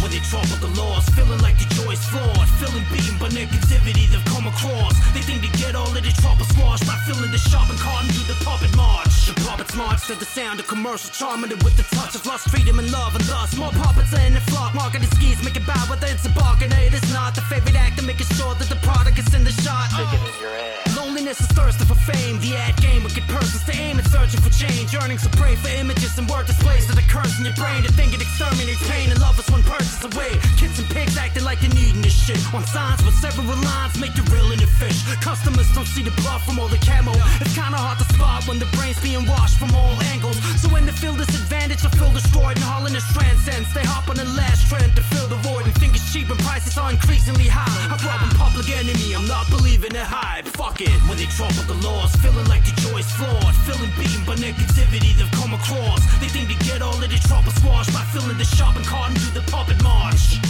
[0.00, 2.48] When they trouble the laws, feeling like the joy's flawed.
[2.62, 4.94] Feeling beaten by negativity they've come across.
[5.10, 8.12] They think they get all of the trouble squashed by filling the shopping cart and
[8.14, 9.26] do the puppet march.
[9.26, 12.50] The puppets march to the sound of commercial charming it with the touch of lost
[12.50, 14.74] freedom, and love, and thus more puppets are in the flock.
[14.74, 17.34] Marketing skis make it bow whether it's a bargain or it is not.
[17.34, 19.88] The favorite actor making sure that the product is in the shot.
[19.88, 20.96] Sticking in your ass.
[20.96, 22.38] Loneliness is thirsting for fame.
[22.44, 24.92] The ad game get persons to aim and searching for change.
[24.92, 27.82] Yearning to pray for images and word displays that occurs in your brain.
[27.88, 30.36] To think it exterminates pain and love is one purchase away.
[30.60, 32.38] Kids and pigs acting like they're needing this shit.
[32.52, 35.00] On signs with several lines, make it real in the fish.
[35.24, 37.16] Customers don't see the blood from all the camo.
[37.40, 40.36] It's kinda hard to spot when the brain's being washed from all angles.
[40.58, 43.70] So when they feel disadvantage, I feel destroyed and hauling this transcends.
[43.74, 46.38] They hop on the last trend to fill the void and think it's cheap and
[46.42, 47.70] prices are increasingly high.
[47.86, 50.50] I problem public enemy, I'm not believing in hype.
[50.58, 54.34] Fuck it, when they trouble the laws, feeling like the joy's flawed, feeling beaten by
[54.34, 56.02] negativity they've come across.
[56.18, 59.14] They think they get all of their trouble squashed by filling the shop and carting
[59.22, 60.42] through the puppet march.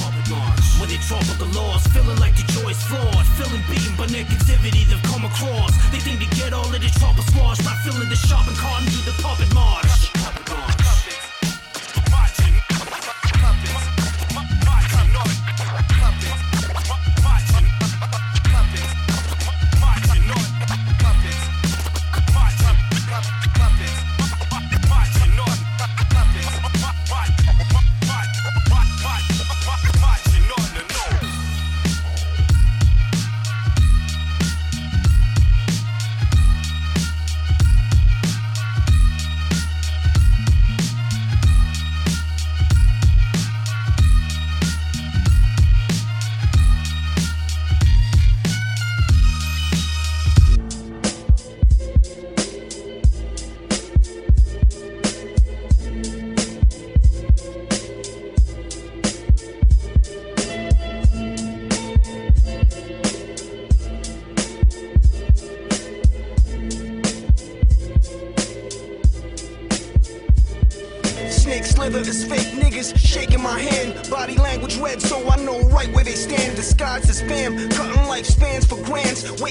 [0.80, 5.04] When they trouble the laws, feeling like the joy's flawed, feeling beaten by negativity they've
[5.04, 5.76] come across.
[5.92, 8.88] They think they get all of their trouble squashed by filling the shop and carting
[8.88, 9.97] through the puppet march.
[10.07, 10.78] Puppet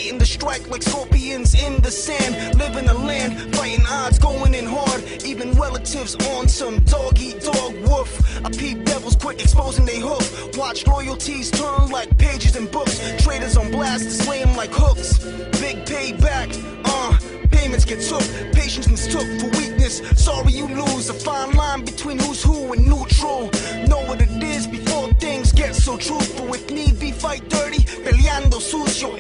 [0.08, 2.58] Waiting to strike like scorpions in the sand.
[2.58, 5.03] Living the land, fighting odds, going in hard.
[5.26, 8.39] Even relatives on some dog eat dog woof.
[8.45, 10.55] I peep devils quick, exposing they hoof.
[10.55, 13.01] Watch loyalties turn like pages in books.
[13.22, 15.20] Traders on blast slay like hooks.
[15.60, 16.55] Big payback,
[16.86, 17.20] uh.
[17.51, 19.97] Payments get took, patience mistook for weakness.
[20.16, 23.49] Sorry you lose a fine line between who's who and neutral.
[23.89, 26.53] Know what it is before things get so truthful.
[26.53, 29.20] If need be, fight dirty, peleando sucio.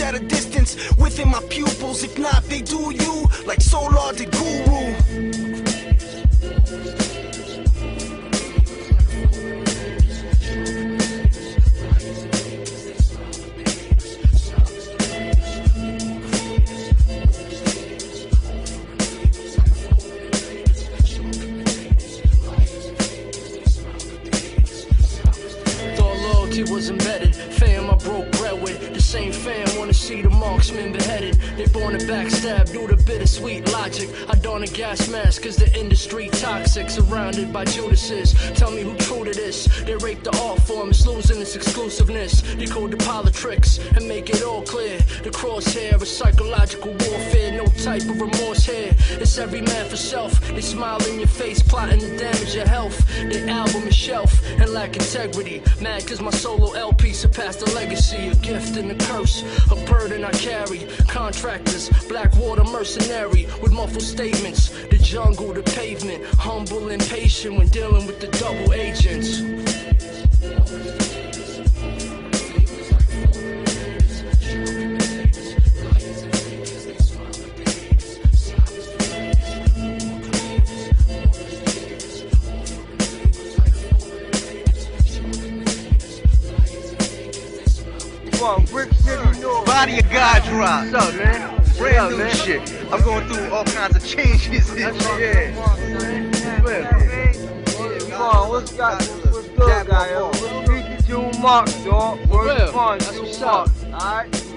[0.00, 2.02] At a distance within my pupils.
[2.02, 5.09] If not, they do you like Solar the Guru.
[30.10, 31.34] See the marksman beheaded.
[31.56, 34.08] They born to backstab due to bittersweet logic.
[34.28, 36.90] I don a gas mask cause the industry toxic.
[36.90, 38.34] Surrounded by Judases.
[38.58, 39.58] Tell me who true to this.
[39.86, 42.42] They rape the art form, losing its exclusiveness.
[42.42, 44.98] Decode the politics and make it all clear.
[45.22, 47.49] The crosshair is psychological warfare.
[47.60, 48.96] No type of remorse here.
[49.20, 50.32] It's every man for self.
[50.48, 53.06] They smile in your face, plotting to damage your health.
[53.30, 55.62] Their album is shelf and lack integrity.
[55.78, 58.28] Mad cause my solo LP surpassed the legacy.
[58.28, 60.86] A gift and a curse, a burden I carry.
[61.06, 64.70] Contractors, Blackwater mercenary with muffled statements.
[64.88, 69.42] The jungle, the pavement, humble and patient when dealing with the double agents.
[88.50, 89.64] Fuck, Brick City, North.
[89.64, 90.90] Body of God drop.
[90.90, 91.62] What's up, man?
[91.78, 92.60] Brand new shit.
[92.92, 95.54] I'm going through all kinds of changes and shit.
[98.10, 100.20] Come on, what's got what's good, guy?
[100.20, 102.18] What's Freaky June Mark, dog?
[102.26, 102.98] Where's fun?
[102.98, 103.70] That's June Mark.
[103.94, 104.50] Alright?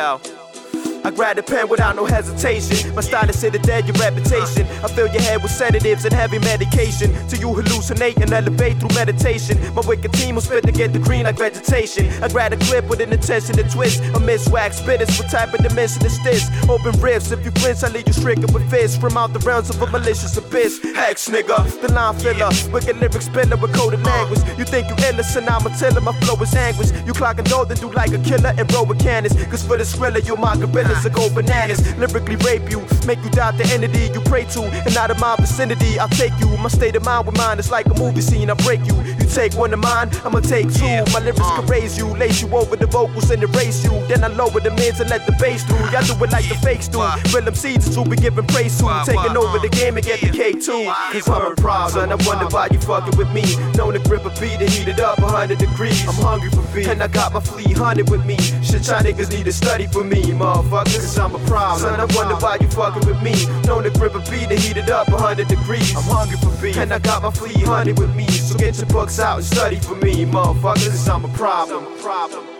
[0.00, 0.39] Yo.
[1.10, 2.94] I grab the pen without no hesitation.
[2.94, 4.64] My style is to the dead, your reputation.
[4.78, 7.10] I fill your head with sedatives and heavy medication.
[7.26, 9.58] Till you hallucinate and elevate through meditation.
[9.74, 12.06] My wicked team will spit to get the green like vegetation.
[12.22, 14.04] I grab a clip with an intention to twist.
[14.14, 15.18] A miss wax spitters.
[15.18, 16.48] What type of dimension is this?
[16.68, 17.32] Open rifts.
[17.32, 18.96] If you flinch, I leave you stricken with fists.
[18.96, 20.78] From out the realms of a malicious abyss.
[20.94, 21.58] Hex, nigga.
[21.80, 22.50] The line filler.
[22.70, 24.42] Wicked lyric spiller with coded language.
[24.56, 26.00] You think you innocent, I'm a tiller.
[26.00, 26.92] My flow is anguish.
[27.04, 29.34] You clocking dough, then do like a killer and roll with cannons.
[29.46, 30.99] Cause for the thriller, you're my gorillas.
[31.04, 31.80] Will go bananas.
[31.96, 34.62] Lyrically rape you, make you doubt the entity you pray to.
[34.62, 36.48] And out of my vicinity, I'll take you.
[36.58, 38.50] My state of mind with mine is like a movie scene.
[38.50, 38.96] I break you.
[39.02, 41.04] You take one of mine, I'ma take two.
[41.12, 41.66] My lyrics can uh.
[41.66, 43.92] raise you, lace you over the vocals and erase you.
[44.08, 45.78] Then I lower the mids and let the bass through.
[45.90, 46.98] Y'all do it like the fakes do.
[47.32, 49.02] Real MCs who be giving praise to.
[49.06, 50.84] Taking over the uh, game and get the cake too.
[51.12, 52.10] Cause I'm a problem.
[52.10, 53.44] I wonder why you fucking with me.
[53.76, 56.06] Known to grip a beat and heat it up 100 degrees.
[56.08, 56.88] I'm hungry for beat.
[56.88, 58.36] And I got my flea hunted with me.
[58.62, 60.89] Shit, y'all niggas need to study for me, motherfuckers.
[60.94, 61.80] Cause I'm a problem.
[61.80, 63.34] Son, I wonder why you fucking with me.
[63.66, 65.94] Known to grip a beat and heat it up 100 degrees.
[65.96, 66.76] I'm hungry for beat.
[66.76, 68.28] And I got my flea honey with me.
[68.28, 70.90] So get your books out and study for me, motherfuckers.
[70.90, 71.84] Cause I'm a problem.
[71.84, 72.59] a problem.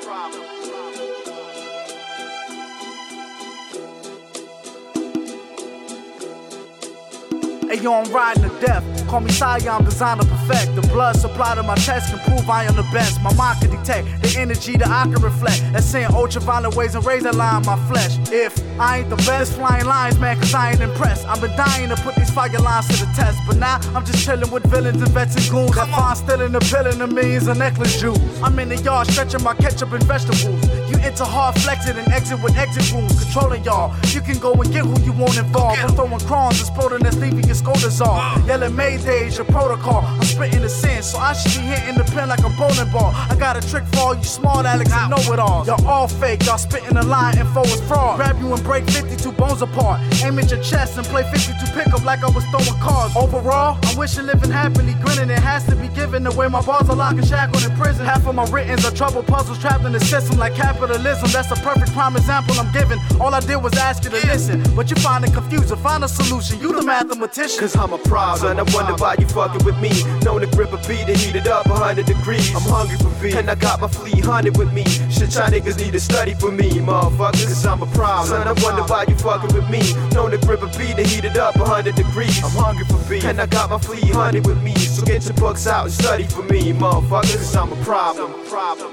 [7.71, 8.83] Hey yo, I'm riding to death.
[9.07, 10.75] Call me Sai, I'm designer perfect.
[10.75, 13.23] The blood supply to my chest can prove I am the best.
[13.23, 15.63] My mind can detect the energy that I can reflect.
[15.73, 18.19] That's saying ultraviolet waves and razor line my flesh.
[18.33, 21.25] If I ain't the best, flying lines, man, cause I ain't impressed.
[21.29, 23.39] I've been dying to put these fire lines to the test.
[23.47, 25.79] But now I'm just chilling with villains and vets and goons.
[25.79, 28.19] I find still in the billing of millions of necklace jewels.
[28.43, 30.61] I'm in the yard stretching my ketchup and vegetables.
[30.91, 33.15] You enter hard flexing and exit with exit rules.
[33.23, 33.95] Controlling y'all.
[34.07, 35.79] You can go and get who you want involved.
[35.79, 38.47] I'm throwing crowns, exploding that's leaving your off.
[38.47, 40.03] Yelling Mayday's your protocol.
[40.05, 43.13] I'm spitting the sin, so I should be hitting the pen like a bowling ball.
[43.15, 45.67] I got a trick for all you smart Alex and know it all.
[45.67, 48.17] Y'all all fake, y'all spitting the line, info is fraud.
[48.17, 50.01] Grab you and break 52 bones apart.
[50.25, 53.15] Aim at your chest and play 52 pickup like I was throwing cards.
[53.17, 55.31] Overall, I'm wishing living happily, grinning.
[55.31, 58.05] It has to be given the way my bars are locked and shackled in prison.
[58.05, 61.29] Half of my writtens are trouble puzzles trapped in the system like capitalism.
[61.31, 62.99] That's a perfect prime example I'm giving.
[63.21, 65.77] All I did was ask you to listen, but you find it confusing.
[65.79, 66.61] Find a solution.
[66.61, 67.50] You the mathematician.
[67.59, 68.39] Cause I'm a problem.
[68.39, 69.91] Son, I wonder why you fucking with me.
[70.23, 72.55] Known to grip a beat and heat it up 100 degrees.
[72.55, 73.35] I'm hungry for beat.
[73.35, 74.85] And I got my flea hunted with me.
[74.85, 77.47] Shit, y'all niggas need to study for me, motherfuckers.
[77.47, 78.29] Cause I'm a problem.
[78.29, 79.81] Son, I wonder why you fucking with me.
[80.15, 82.43] Known to grip a beat and heat it up 100 degrees.
[82.43, 83.25] I'm hungry for beat.
[83.25, 84.75] And I got my flea hunted with me.
[84.77, 87.37] So get your books out and study for me, motherfuckers.
[87.37, 88.33] Cause I'm a problem.
[88.49, 88.93] problem.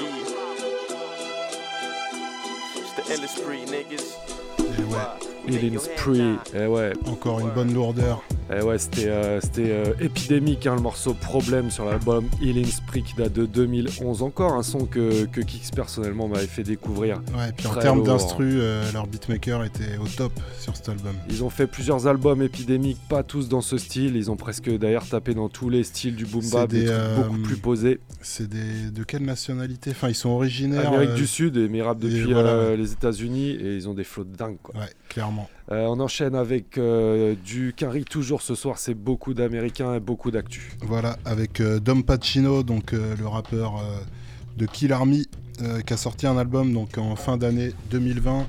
[0.00, 0.26] Yeah.
[2.76, 5.35] It's the endless spree, niggas.
[5.48, 6.92] Healing Spree, eh ouais.
[7.06, 8.22] Encore une bonne lourdeur.
[8.56, 13.14] Eh ouais, c'était euh, euh, épidémique hein, le morceau Problème sur l'album Healing Spree qui
[13.14, 14.22] date de 2011.
[14.22, 17.20] Encore un son que, que Kix personnellement m'avait fait découvrir.
[17.36, 21.14] Ouais, et puis en termes d'instru, euh, leur beatmaker était au top sur cet album.
[21.28, 24.16] Ils ont fait plusieurs albums épidémiques, pas tous dans ce style.
[24.16, 26.98] Ils ont presque d'ailleurs tapé dans tous les styles du boom bap, des, des, trucs
[26.98, 28.00] euh, beaucoup plus posés.
[28.20, 29.90] C'est des de quelle nationalité?
[29.90, 30.88] Enfin, ils sont originaires.
[30.88, 32.76] Amérique euh, du Sud et et depuis voilà, euh, ouais.
[32.76, 34.74] les États-Unis et ils ont des flots de dingue quoi.
[34.76, 35.35] Ouais, clairement.
[35.72, 40.30] Euh, on enchaîne avec euh, du Quinry toujours ce soir, c'est beaucoup d'américains et beaucoup
[40.30, 40.72] d'actu.
[40.82, 43.98] Voilà, avec euh, Dom Pacino, donc euh, le rappeur euh,
[44.56, 45.26] de Kill Army,
[45.62, 48.46] euh, qui a sorti un album donc en fin d'année 2020.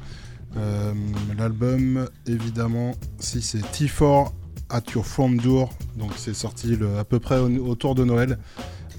[0.57, 0.93] Euh,
[1.37, 4.31] L'album, évidemment, si c'est T4
[4.69, 8.37] at Your Front Door, donc c'est sorti le- à peu près au- autour de Noël.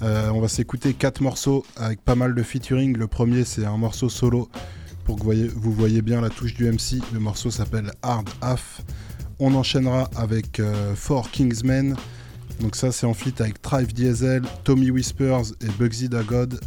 [0.01, 2.95] Euh, on va s'écouter quatre morceaux avec pas mal de featuring.
[2.97, 4.47] Le premier, c'est un morceau solo
[5.09, 5.23] pour que
[5.55, 7.01] vous voyez, bien la touche du MC.
[7.13, 8.83] Le morceau s'appelle Hard Half.
[9.39, 11.95] On enchaînera avec euh, Four Kingsmen.
[12.59, 16.59] Donc ça c'est en feat avec Trive Diesel, Tommy Whispers et Bugsy Dagod.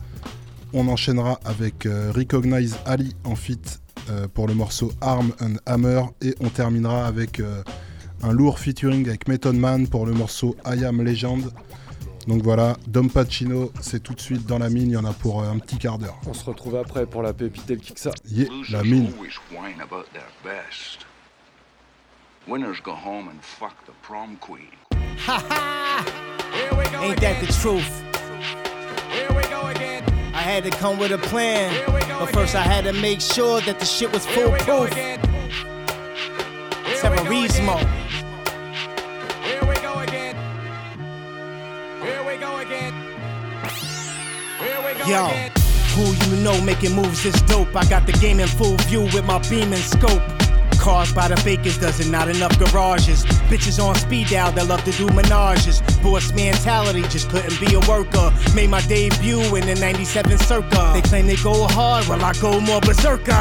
[0.73, 3.81] On enchaînera avec euh, Recognize Ali en feat
[4.11, 6.03] euh, pour le morceau Arm and Hammer.
[6.21, 7.41] Et on terminera avec
[8.25, 11.45] un lourd featuring avec Method Man pour le morceau I Am Legend.
[12.27, 15.13] Donc voilà, Dom Pacino, c'est tout de suite dans la mine, il y en a
[15.13, 16.19] pour euh, un petit quart d'heure.
[16.27, 18.13] On se retrouve après pour la pépite et le kicksa.
[18.31, 19.13] Yeah, la mine.
[19.17, 21.05] always whine about their best.
[22.47, 24.71] Winners go home and fuck the prom queen.
[27.01, 28.03] Ain't that the truth?
[30.35, 31.73] I had to come with a plan,
[32.19, 34.91] but first I had to make sure that the shit was foolproof.
[37.01, 38.02] Terrorismo.
[45.07, 45.27] Yo,
[45.97, 47.75] who you know making moves is dope?
[47.75, 50.23] I got the game in full view with my beam and scope.
[50.79, 51.79] Cars by the bakers
[52.09, 53.25] not enough garages.
[53.51, 55.81] Bitches on speed dial that love to do menages.
[56.03, 58.33] Boss mentality, just couldn't be a worker.
[58.55, 60.93] Made my debut in the 97 circa.
[60.95, 63.33] They claim they go hard, well I go more berserker.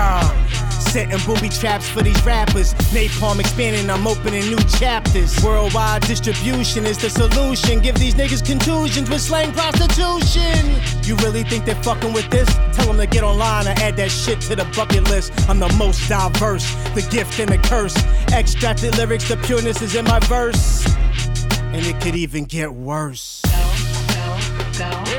[0.91, 2.73] Setting booby traps for these rappers.
[2.91, 5.41] Napalm expanding, I'm opening new chapters.
[5.41, 7.79] Worldwide distribution is the solution.
[7.79, 10.75] Give these niggas contusions with slang prostitution.
[11.03, 12.53] You really think they're fucking with this?
[12.73, 15.31] Tell them to get online and add that shit to the bucket list.
[15.47, 17.95] I'm the most diverse, the gift and the curse.
[18.33, 20.85] Extracted lyrics, the pureness is in my verse.
[21.71, 23.41] And it could even get worse.
[23.45, 23.63] Here
[24.75, 25.10] we go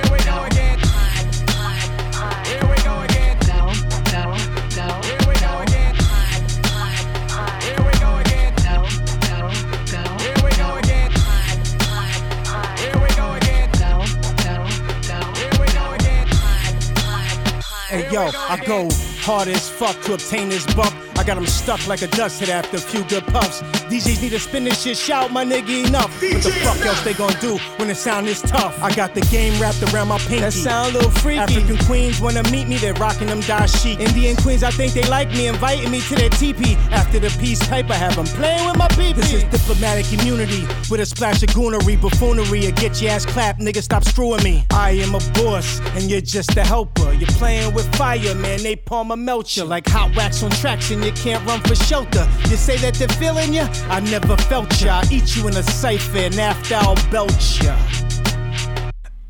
[17.93, 18.88] And yo, I go
[19.20, 20.95] hard as fuck to obtain this buck.
[21.22, 23.62] I got them stuck like a dust hit after a few good puffs.
[23.62, 26.10] DJs need to spin this shit, shout my nigga enough.
[26.20, 28.76] What the fuck else they gonna do when the sound is tough?
[28.82, 30.40] I got the game wrapped around my pinky.
[30.40, 31.38] That sound a little freaky.
[31.38, 34.00] African queens wanna meet me, they're rocking them dashik.
[34.00, 36.74] Indian queens, I think they like me, inviting me to their teepee.
[36.90, 40.66] After the peace pipe, I have them playing with my pee This is diplomatic immunity
[40.90, 44.66] with a splash of goonery, buffoonery, or get your ass clapped, nigga, stop screwing me.
[44.72, 47.12] I am a boss, and you're just a helper.
[47.12, 50.90] You're playing with fire, man, they palm a melt you like hot wax on tracks,
[50.90, 52.26] and you can't run for shelter.
[52.48, 53.66] You say that they're feeling you?
[53.88, 55.02] I never felt ya.
[55.02, 57.76] I eat you in a cipher, and after I'll belch ya.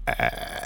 [0.07, 0.62] Uh,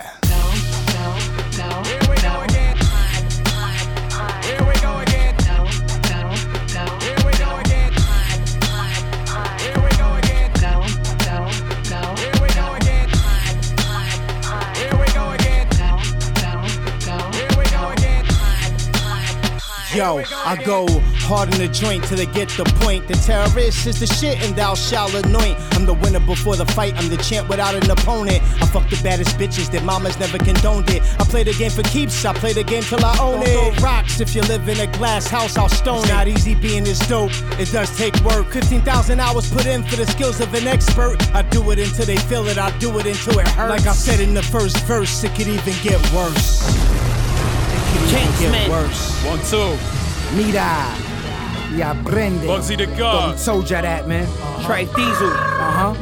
[19.96, 20.86] Yo, I go
[21.24, 23.08] hard in the joint till they get the point.
[23.08, 25.56] The terrorist is the shit and thou shalt anoint.
[25.72, 28.42] I'm the winner before the fight, I'm the champ without an opponent.
[28.60, 31.02] I fuck the baddest bitches that mamas never condoned it.
[31.18, 33.74] I play the game for keeps, I play the game till I own it.
[33.74, 36.84] Throw rocks if you live in a glass house, I'll stone it's Not easy being
[36.84, 38.52] this dope, it does take work.
[38.52, 41.16] 15,000 hours put in for the skills of an expert.
[41.34, 43.70] I do it until they feel it, I do it until it hurts.
[43.70, 47.05] Like I said in the first verse, it could even get worse.
[47.96, 49.24] It could even get worse.
[49.24, 49.76] One, two.
[50.36, 50.92] Mira.
[51.74, 52.46] Y aprende.
[52.46, 53.38] Bugsy the God.
[53.38, 54.26] Told ya that, man.
[54.64, 55.30] Trife Diesel.
[55.30, 55.94] Uh-huh.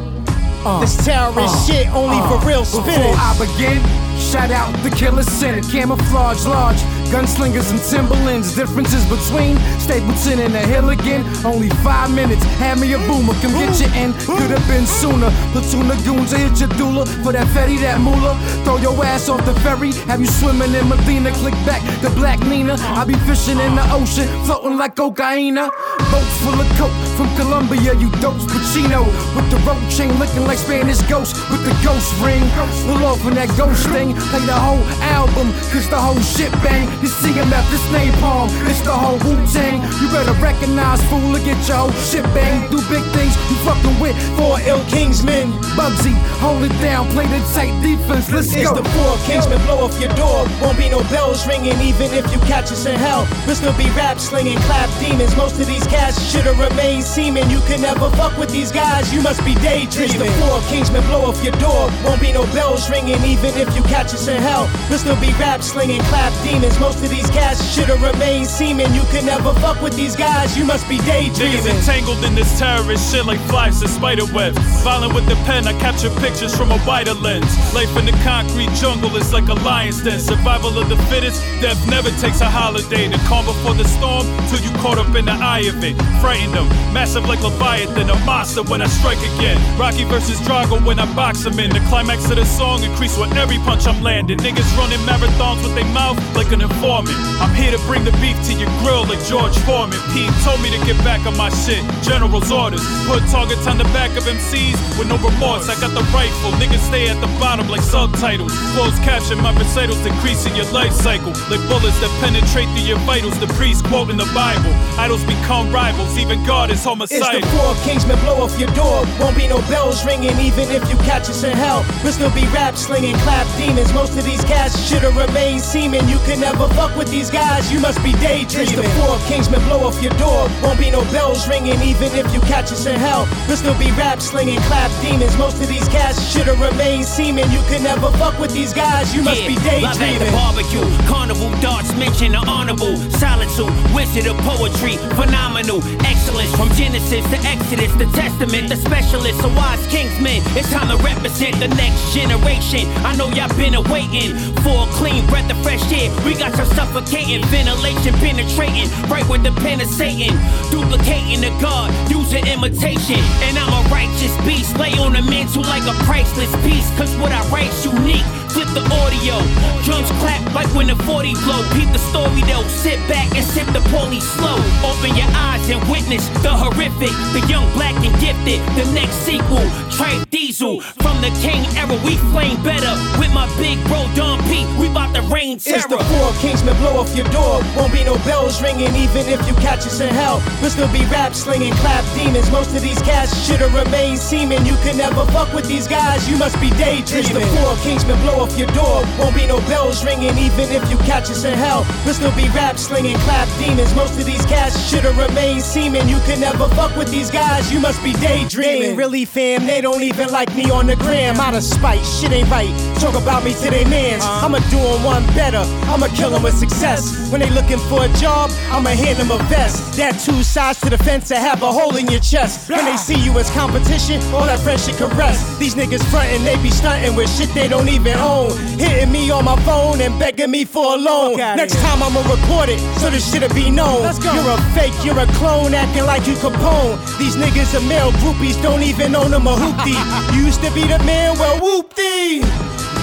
[0.67, 2.87] Uh, This terrorist shit only for real spitters.
[2.87, 3.79] Before I begin,
[4.19, 5.65] shout out the killer senate.
[5.71, 6.81] Camouflage large.
[7.15, 8.57] Gunslingers and Timberlands.
[8.57, 11.23] Differences between Stapleton and the Hilligan.
[11.45, 12.43] Only five minutes.
[12.59, 13.35] Hand me a boomer.
[13.35, 14.13] Come get you in.
[14.27, 15.31] Could have been sooner.
[15.53, 16.35] Platoon of goons.
[16.35, 17.07] I hit your doula.
[17.23, 18.35] For that fetty, that moolah.
[18.65, 19.93] Throw your ass off the ferry.
[20.11, 21.31] Have you swimming in Medina.
[21.39, 22.75] Click back to Black Nina.
[22.81, 24.27] I be fishing in the ocean.
[24.45, 25.71] Floating like cocaina.
[26.11, 27.04] Boats full of coke.
[27.17, 29.07] From Colombia, you dopes Pacino.
[29.37, 31.37] With the rope chain looking like Spanish ghost.
[31.51, 32.43] With the ghost ring.
[32.91, 34.15] Pull off on that ghost thing.
[34.35, 34.83] Play the whole
[35.15, 35.53] album.
[35.71, 36.91] Cause the whole shit bang.
[37.01, 38.51] This CMF, this napalm.
[38.67, 39.79] It's the whole Wu Tang.
[40.03, 42.67] You better recognize, fool, or get your whole shit bang.
[42.71, 43.35] Do big things.
[43.47, 45.55] You fucking with four ill Kingsmen.
[45.79, 47.07] Bugsy, hold it down.
[47.15, 48.27] Play the tight defense.
[48.35, 48.75] Let's It's go.
[48.75, 50.47] the four Kingsmen blow off your door.
[50.59, 53.23] Won't be no bells ringing, even if you catch us in hell.
[53.47, 55.37] We'll still be rap slinging, clap demons.
[55.37, 57.51] Most of these cats should've remained semen.
[57.51, 60.11] You can never fuck with these guys, you must be daydreaming.
[60.11, 61.91] It's the four Kingsmen blow off your door.
[62.05, 64.69] Won't be no bells ringing, even if you catch us in hell.
[64.89, 66.79] We'll still be rap slinging, clap demons.
[66.81, 68.93] Most of these cats should've remained semen.
[68.95, 71.35] You can never fuck with these guys, you must be daydreaming.
[71.35, 71.77] Niggas daydreaming.
[71.77, 74.59] entangled in this terrorist shit like flies and spider webs.
[74.83, 77.53] Violent with the pen, I capture pictures from a wider lens.
[77.75, 80.21] Life in the concrete jungle is like a lion's den.
[80.21, 83.09] Survival of the fittest, death never takes a holiday.
[83.09, 85.97] The calm before the storm, till you caught up in the eye of it.
[86.21, 89.59] Frighten them, massive like Leviathan, a monster when I strike again.
[89.77, 91.71] Rocky versus Drago when I box him in.
[91.71, 94.39] The climax of the song increase with every punch I'm landing.
[94.39, 97.19] Niggas running marathons with their mouth like an informant.
[97.43, 99.99] I'm here to bring the beef to your grill like George Foreman.
[100.15, 101.83] Pete told me to get back on my shit.
[102.07, 102.81] General's orders.
[103.11, 105.69] Put targets on the back of MCs with no remorse.
[105.69, 106.55] I got the rifle.
[106.63, 108.55] Niggas stay at the bottom like subtitles.
[108.79, 111.35] Closed caption, my recitals decreasing your life cycle.
[111.51, 113.35] Like bullets that penetrate through your vitals.
[113.43, 114.71] The priest quoting the Bible.
[114.95, 116.17] Idols become rivals.
[116.17, 117.41] Even God is It's homicidal.
[117.41, 119.09] the four Kingsmen blow off your door.
[119.19, 121.81] Won't be no bells ringing, even if you catch us in hell.
[122.05, 123.91] We'll still be rap slinging, clap demons.
[123.95, 126.07] Most of these cats should've remained semen.
[126.09, 128.69] You can never fuck with these guys, you must be daydreaming.
[128.69, 130.45] It's the four Kingsmen blow off your door.
[130.63, 133.27] Won't be no bells ringing, even if you catch us in hell.
[133.49, 135.39] We'll still be rap slinging, clap demons.
[135.39, 137.51] Most of these cats should've remained semen.
[137.51, 139.89] You can never fuck with these guys, you must be daydreaming.
[139.89, 146.55] Live at the barbecue, carnival darts mention the honorable, solitude, wizard of poetry, phenomenal, excellence
[146.55, 150.43] from Genesis to Exodus, the Testament, the specialist, a wise kingsman.
[150.59, 152.91] It's time to represent the next generation.
[153.07, 154.35] I know y'all been awaiting
[154.67, 156.11] for a clean breath of fresh air.
[156.27, 160.35] We got some suffocating ventilation penetrating right with the pen of Satan,
[160.75, 163.23] duplicating the God, using imitation.
[163.47, 166.91] And I'm a righteous beast, lay on the mantle like a priceless piece.
[166.99, 168.27] Cause what I write's unique.
[168.55, 169.35] Flip the audio,
[169.83, 171.59] drums clap like when the 40 blow.
[171.75, 174.55] Peep the story though, sit back and sip the poly slow.
[174.87, 178.63] Open your eyes and witness the horrific, the young, black, and gifted.
[178.79, 180.81] The next sequel, Trife Diesel.
[181.03, 182.95] From the King era, we flame better.
[183.19, 185.83] With my big bro Don P, we bout to rain terror.
[185.83, 187.59] It's the four Kingsmen blow off your door.
[187.75, 190.39] Won't be no bells ringing, even if you catch us in hell.
[190.63, 192.49] We'll still be rap slinging, clap demons.
[192.53, 194.65] Most of these cats should've remained semen.
[194.65, 197.19] You can never fuck with these guys, you must be daydreaming.
[197.19, 199.01] It's the four Kingsmen blow off your door.
[199.19, 201.87] Won't be no bells ringing, even if you catch us in hell.
[202.05, 203.95] We'll still be rap slinging, clap demons.
[203.95, 206.09] Most of these cats should've remained seeming.
[206.09, 208.97] You can never fuck with these guys, you must be daydreaming.
[208.97, 211.41] Really fam, they don't even like me on the gram.
[211.41, 212.75] Out of spite, shit ain't right.
[213.01, 214.23] Talk about me to their mans.
[214.23, 214.47] Uh-huh.
[214.47, 217.03] I'ma do 'em one better, I'ma kill kill 'em with success.
[217.31, 219.77] When they looking for a job, I'ma hand them a vest.
[219.99, 222.69] That two sides to the fence that have a hole in your chest.
[222.69, 225.41] When they see you as competition, all that friendship can rest.
[225.59, 228.34] These niggas frontin', they be stuntin' with shit they don't even own.
[228.79, 231.37] Hitting me on my phone and begging me for a loan.
[231.37, 234.03] Next time I'ma record it, so this shit'll be known.
[234.23, 236.99] You're a fake, you're a clone, acting like you Capone.
[237.19, 239.95] These niggas are male groupies, don't even own them a hoopty.
[240.35, 242.43] You used to be the man, well whoop dee.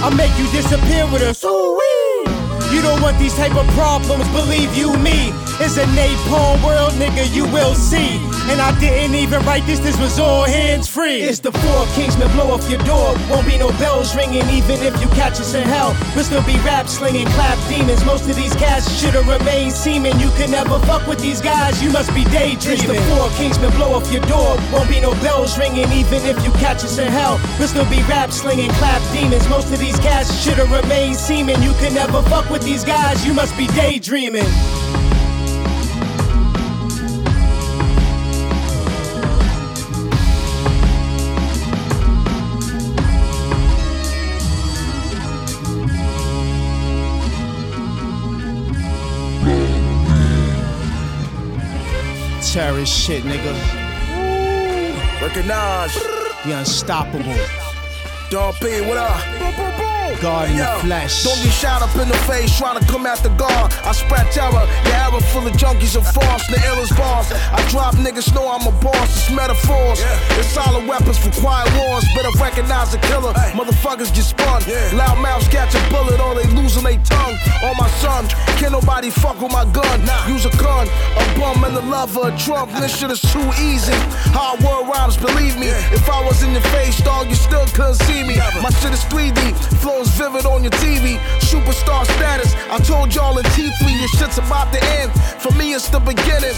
[0.04, 1.80] I'll make you disappear with a soo
[2.74, 5.32] You don't want these type of problems, believe you me.
[5.64, 8.18] It's a napalm world, nigga, you will see.
[8.50, 11.22] And I didn't even write this, this was all hands free.
[11.22, 13.14] It's the four Kingsmen blow off your door.
[13.30, 15.96] Won't be no bells ringing, even if you catch us in hell.
[16.16, 18.04] We'll still be rap slinging, clap demons.
[18.06, 20.20] Most of these cats should've remained seeming.
[20.20, 22.82] You can never fuck with these guys, you must be daydreaming.
[22.82, 24.58] It's the four Kingsmen blow off your door.
[24.74, 27.40] Won't be no bells ringing, even if you catch us in hell.
[27.60, 29.48] We'll still be rap slinging, clap demons.
[29.48, 31.62] Most of these cats should've remained seeming.
[31.62, 34.50] You can never fuck with these guys, you must be daydreaming.
[52.52, 53.54] Terrorist shit, nigga.
[55.22, 55.94] Recognize.
[56.44, 57.34] The unstoppable.
[58.30, 60.01] Don P, what up?
[60.20, 61.24] God in the flesh.
[61.24, 63.74] Don't get shot up in the face trying to come at the guard.
[63.86, 67.32] I spread terror, your era full of junkies and false, the illest boss.
[67.32, 70.00] I drop niggas know I'm a boss, it's metaphors.
[70.38, 72.06] It's solid weapons for quiet wars.
[72.16, 73.34] Better recognize the killer.
[73.54, 74.62] Motherfuckers get spun.
[74.98, 77.38] Loud mouths catch a bullet or they losing their tongue.
[77.64, 80.02] On my son, can't nobody fuck with my gun.
[80.28, 82.72] Use a gun, a bum and the lover, a drunk.
[82.80, 83.94] This shit is too easy.
[84.34, 85.68] Hard word rhymes, believe me.
[85.94, 88.38] If I was in your face, dog, you still couldn't see me.
[88.62, 89.54] My shit is 3D,
[90.02, 91.18] flows vivid on your TV.
[91.40, 92.54] Superstar status.
[92.70, 95.12] I told y'all in T3, your shit's about to end.
[95.42, 96.56] For me, it's the beginning.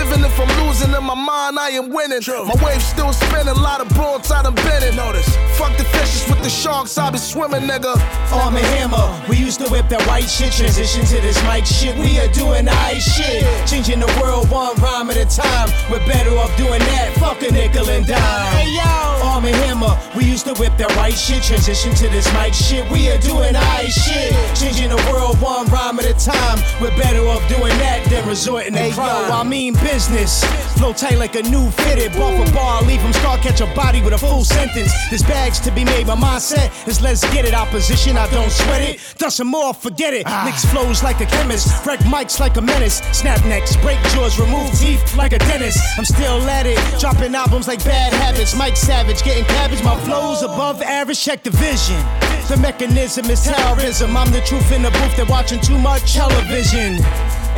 [0.00, 2.20] Even if I'm losing in my mind, I am winning.
[2.26, 4.96] My wave's still spinning, a lot of broads I done been in.
[4.96, 5.28] Notice.
[5.58, 7.96] Fuck the fishes with the sharks, I be swimming, nigga.
[8.32, 9.06] Arm and hammer.
[9.28, 10.52] We used to whip that white shit.
[10.52, 11.96] Transition to this mic shit.
[11.96, 13.44] We are doing ice shit.
[13.66, 15.68] Changing the world one rhyme at a time.
[15.90, 17.16] We're better off doing that.
[17.18, 18.52] Fuck a nickel and dime.
[18.52, 19.26] Hey yo.
[19.26, 19.98] Arm and hammer.
[20.16, 21.42] We used to whip that white shit.
[21.42, 22.75] Transition to this mic shit.
[22.90, 24.32] We are doing ice shit.
[24.56, 26.58] Changing the world one rhyme at a time.
[26.80, 29.28] We're better off doing that than resorting to crime.
[29.28, 30.44] Yo, I mean business.
[30.76, 32.12] Flow tight like a new fitted.
[32.12, 32.82] Bar for bar.
[32.82, 33.38] Leave him scar.
[33.38, 34.92] Catch a body with a full sentence.
[35.10, 36.06] There's bags to be made.
[36.06, 37.54] My mindset is let's get it.
[37.54, 39.00] Opposition, I don't sweat it.
[39.18, 40.24] Dust some more, forget it.
[40.26, 40.42] Ah.
[40.44, 41.86] Mix flows like a chemist.
[41.86, 43.00] Wreck mics like a menace.
[43.12, 45.78] Snap necks, break jaws, remove teeth like a dentist.
[45.98, 46.78] I'm still at it.
[47.00, 48.54] Dropping albums like bad habits.
[48.54, 49.82] Mike Savage getting cabbage.
[49.82, 51.20] My flows above average.
[51.20, 52.02] Check the vision.
[52.48, 54.16] The mechanism is terrorism.
[54.16, 55.14] I'm the truth in the booth.
[55.16, 56.98] They're watching too much television.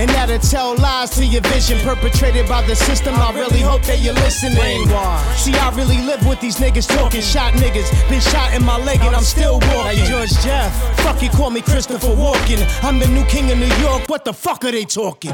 [0.01, 3.15] And that'll tell lies to your vision, perpetrated by the system.
[3.15, 4.85] I really hope that you're listening.
[5.43, 7.23] See, I really live with these niggas talking.
[7.23, 9.99] Shot niggas, been shot in my leg and I'm still walking.
[9.99, 10.71] Like George Jeff.
[11.01, 12.61] Fuck, you call me Christopher Walken.
[12.85, 14.09] I'm the new king of New York.
[14.09, 15.33] What the fuck are they talking?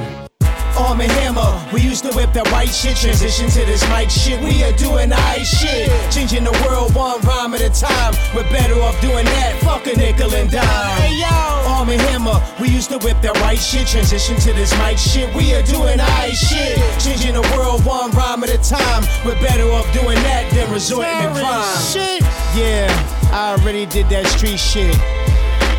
[0.76, 2.96] Arm and hammer, we used to whip that white shit.
[2.96, 4.42] Transition to this mic shit.
[4.42, 5.88] We are doing ice shit.
[6.10, 8.14] Changing the world one rhyme at a time.
[8.34, 9.54] We're better off doing that.
[9.62, 10.98] Fuck a nickel and dime.
[10.98, 11.30] Hey yo,
[11.70, 13.86] arm and hammer, we used to whip that white shit.
[13.86, 15.32] Transition to this mic shit.
[15.34, 16.74] We are doing ice shit.
[16.98, 19.06] Changing the world one rhyme at a time.
[19.24, 21.78] We're better off doing that than resorting to crime.
[21.86, 22.22] Shit.
[22.58, 22.90] Yeah,
[23.30, 24.94] I already did that street shit.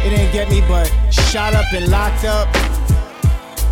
[0.06, 2.48] It didn't get me, but shot up and locked up.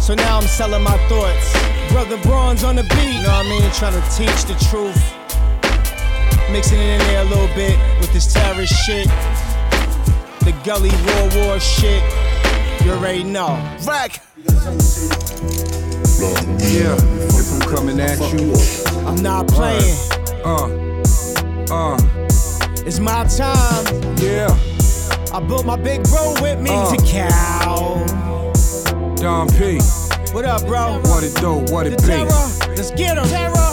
[0.03, 1.53] So now I'm selling my thoughts.
[1.91, 3.71] Brother Braun's on the beat, you know what I mean?
[3.71, 4.99] Trying to teach the truth.
[6.51, 9.07] Mixing it in there a little bit with this terrorist shit.
[10.43, 12.03] The gully war War shit.
[12.83, 13.55] You already know.
[13.87, 14.21] Rack.
[16.59, 18.53] Yeah, if I'm coming at you,
[19.07, 19.95] I'm not playing.
[20.43, 20.67] Uh,
[21.73, 21.97] uh,
[22.85, 23.85] It's my time.
[24.17, 24.49] yeah.
[25.33, 26.93] I built my big bro with me Uh.
[26.93, 28.42] to cow.
[29.23, 29.79] Don P.
[30.33, 30.99] What up, bro?
[31.05, 31.53] What it do?
[31.73, 32.07] What The it be?
[32.07, 32.75] terror.
[32.75, 33.23] Let's get him.
[33.23, 33.72] Terror.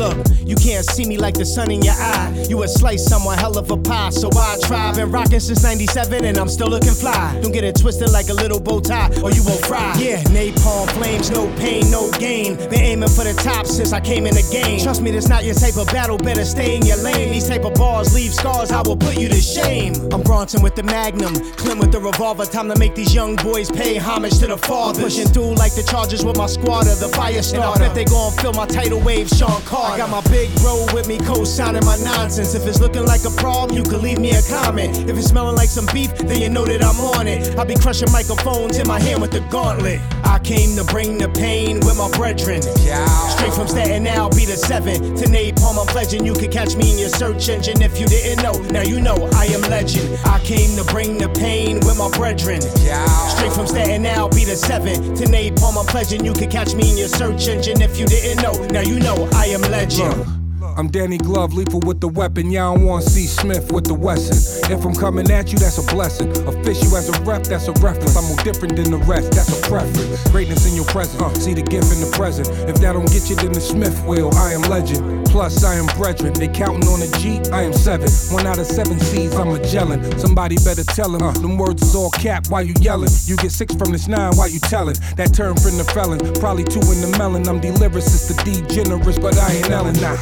[0.00, 2.46] Look, you can't see me like the sun in your eye.
[2.48, 4.08] You a slice, someone hell of a pie.
[4.08, 4.94] So I try.
[4.94, 7.38] Been rocking since 97 and I'm still looking fly.
[7.42, 9.94] Don't get it twisted like a little bow tie or you will fry.
[9.98, 12.56] Yeah, napalm flames, no pain, no gain.
[12.56, 14.80] Been aiming for the top since I came in the game.
[14.80, 16.16] Trust me, this not your type of battle.
[16.16, 17.30] Better stay in your lane.
[17.30, 18.72] These type of bars leave scars.
[18.72, 19.92] I will put you to shame.
[20.14, 22.46] I'm Bronson with the Magnum, Clint with the revolver.
[22.46, 25.02] Time to make these young boys pay homage to the father.
[25.02, 27.80] Pushing through like the Chargers with my squatter, the fire starter.
[27.80, 29.89] Bet they gon' feel my tidal wave, Sean Carter.
[29.90, 32.54] I got my big bro with me, co-signing my nonsense.
[32.54, 34.96] If it's looking like a problem, you can leave me a comment.
[35.10, 37.58] If it's smelling like some beef, then you know that I'm on it.
[37.58, 40.00] I be crushing microphones in my hand with the gauntlet.
[40.22, 42.62] I came to bring the pain with my brethren.
[42.62, 45.80] Straight from Staten Island, be the seven to napalm.
[45.80, 48.54] I'm pledging you could catch me in your search engine if you didn't know.
[48.70, 50.16] Now you know I am legend.
[50.24, 52.60] I came to bring the pain with my brethren.
[52.62, 55.76] Straight from Staten Island, be the seven to napalm.
[55.76, 58.54] I'm pledging you could catch me in your search engine if you didn't know.
[58.70, 60.39] Now you know I am legend.
[60.80, 62.50] I'm Danny Glove, lethal with the weapon.
[62.50, 63.26] Y'all don't want C.
[63.26, 64.72] Smith with the Wesson.
[64.72, 66.30] If I'm coming at you, that's a blessing.
[66.48, 68.16] Official as a rep, that's a reference.
[68.16, 70.26] I'm more different than the rest, that's a preference.
[70.30, 72.48] Greatness in your present, uh, see the gift in the present.
[72.66, 74.34] If that don't get you, then the Smith will.
[74.36, 75.28] I am legend.
[75.28, 76.32] Plus, I am brethren.
[76.32, 78.08] They counting on a G, I am seven.
[78.32, 80.18] One out of seven C's, I'm a Magellan.
[80.18, 81.20] Somebody better tell him.
[81.20, 83.12] Uh, them words is all cap, why you yelling?
[83.26, 84.96] You get six from this nine, why you telling?
[85.16, 87.46] That term from the felon, probably two in the melon.
[87.46, 90.16] I'm the lyricist, the D generous, but I ain't Ellen now.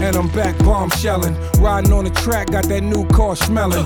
[0.00, 1.34] And I'm back bombshelling.
[1.60, 3.84] Riding on the track, got that new car smelling.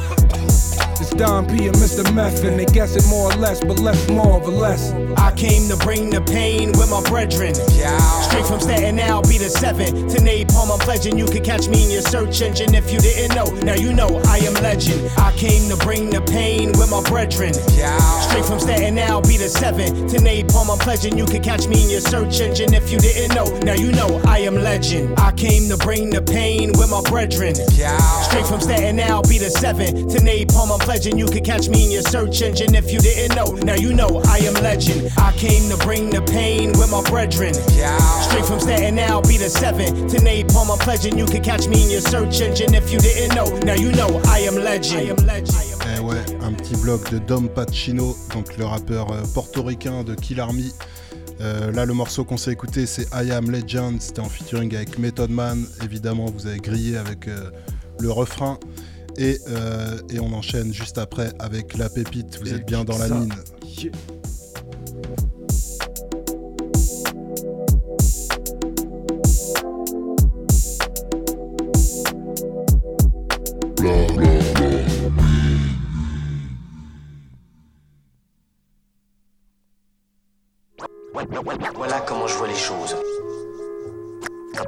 [1.00, 2.04] It's Don P and Mr.
[2.14, 5.14] Meth, and they guess it more or less, but less more of a lesson.
[5.16, 7.54] I came to bring the pain with my brethren.
[7.54, 10.70] Straight from Staten Island, be the seven to napalm.
[10.70, 13.46] I'm pledging you could catch me in your search engine if you didn't know.
[13.64, 15.10] Now you know I am legend.
[15.18, 17.54] I came to bring the pain with my brethren.
[17.54, 20.70] Straight from Staten Island, be the seven to napalm.
[20.70, 23.48] I'm pledging you could catch me in your search engine if you didn't know.
[23.66, 25.18] Now you know I am legend.
[25.18, 27.54] I came to bring the pain with my brethren.
[27.54, 30.70] Straight from Staten Island, be the seven to napalm.
[30.72, 33.52] I'm pledging you could catch me in your search engine if you didn't know.
[33.64, 35.10] Now you know I am legend.
[35.18, 37.54] I came to bring the pain with my brethren.
[37.54, 40.70] Straight from Staten Island, be the seven to napalm.
[40.70, 43.48] I'm pledging you could catch me in your search engine if you didn't know.
[43.60, 45.00] Now you know I am legend.
[45.00, 45.72] I am legend.
[46.02, 50.72] Ouais, un petit bloc de Dom Pacino, donc le rappeur euh, portoricain de Kill Army.
[51.42, 54.00] Euh, là, le morceau qu'on s'est écouté, c'est I Am Legend.
[54.00, 55.66] C'était en featuring avec Method Man.
[55.82, 57.50] Évidemment, vous avez grillé avec euh,
[58.00, 58.58] le refrain.
[59.18, 62.38] Et, euh, et on enchaîne juste après avec la pépite.
[62.40, 63.34] Vous êtes bien dans la mine.
[73.82, 74.31] Yeah.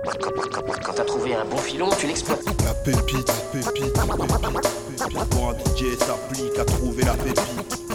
[0.05, 2.45] Quand, t'as trouvé un bon filon, tu l'exploites.
[2.65, 7.41] La pépite, pépite, Pépite pour un DJ s'applique à trouver la pépite.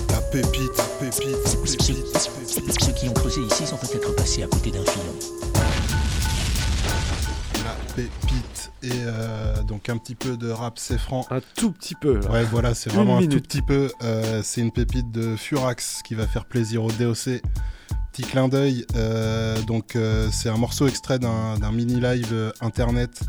[0.10, 2.80] La pépite, pépite, pépite.
[2.82, 5.16] Ceux qui ont creusé ici sont peut-être passés à côté d'un filon.
[7.64, 8.72] La pépite.
[8.82, 11.26] Et euh, donc un petit peu de rap, c'est franc.
[11.30, 12.20] Un tout petit peu.
[12.20, 12.32] là.
[12.32, 13.92] Ouais, voilà, c'est vraiment un tout petit peu.
[14.04, 17.42] Euh, c'est une pépite de Furax qui va faire plaisir au DOC.
[18.20, 18.86] Petit clin d'œil.
[18.98, 23.22] euh, donc, euh, c'est un morceau extrait d'un mini live internet.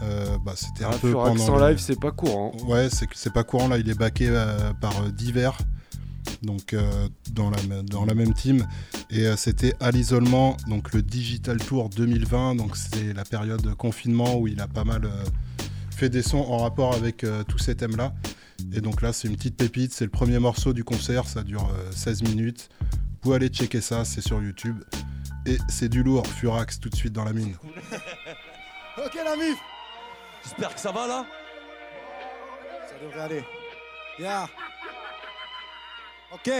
[0.00, 2.52] Euh, bah, C'était un Ah, peu Furax pendant le- live, c'est pas courant.
[2.68, 3.78] Ouais, c'est que c'est pas courant là.
[3.78, 5.58] Il est backé euh, par Divers.
[6.40, 8.64] Donc euh, dans, la, dans la même team.
[9.10, 12.54] Et euh, c'était à l'isolement, donc le Digital Tour 2020.
[12.54, 15.24] Donc c'est la période de confinement où il a pas mal euh,
[15.90, 18.12] fait des sons en rapport avec tous ces thèmes-là.
[18.72, 19.92] Et donc là, c'est une petite pépite.
[19.92, 21.26] C'est le premier morceau du concert.
[21.26, 22.68] Ça dure euh, 16 minutes.
[23.22, 24.82] Vous pouvez aller checker ça, c'est sur YouTube.
[25.46, 26.26] Et c'est du lourd.
[26.26, 27.56] Furax tout de suite dans la mine.
[28.98, 29.56] Ok la mif
[30.42, 31.26] J'espère que ça va là
[32.88, 33.44] Ça devrait aller.
[34.18, 34.48] Yeah.
[36.32, 36.50] Ok.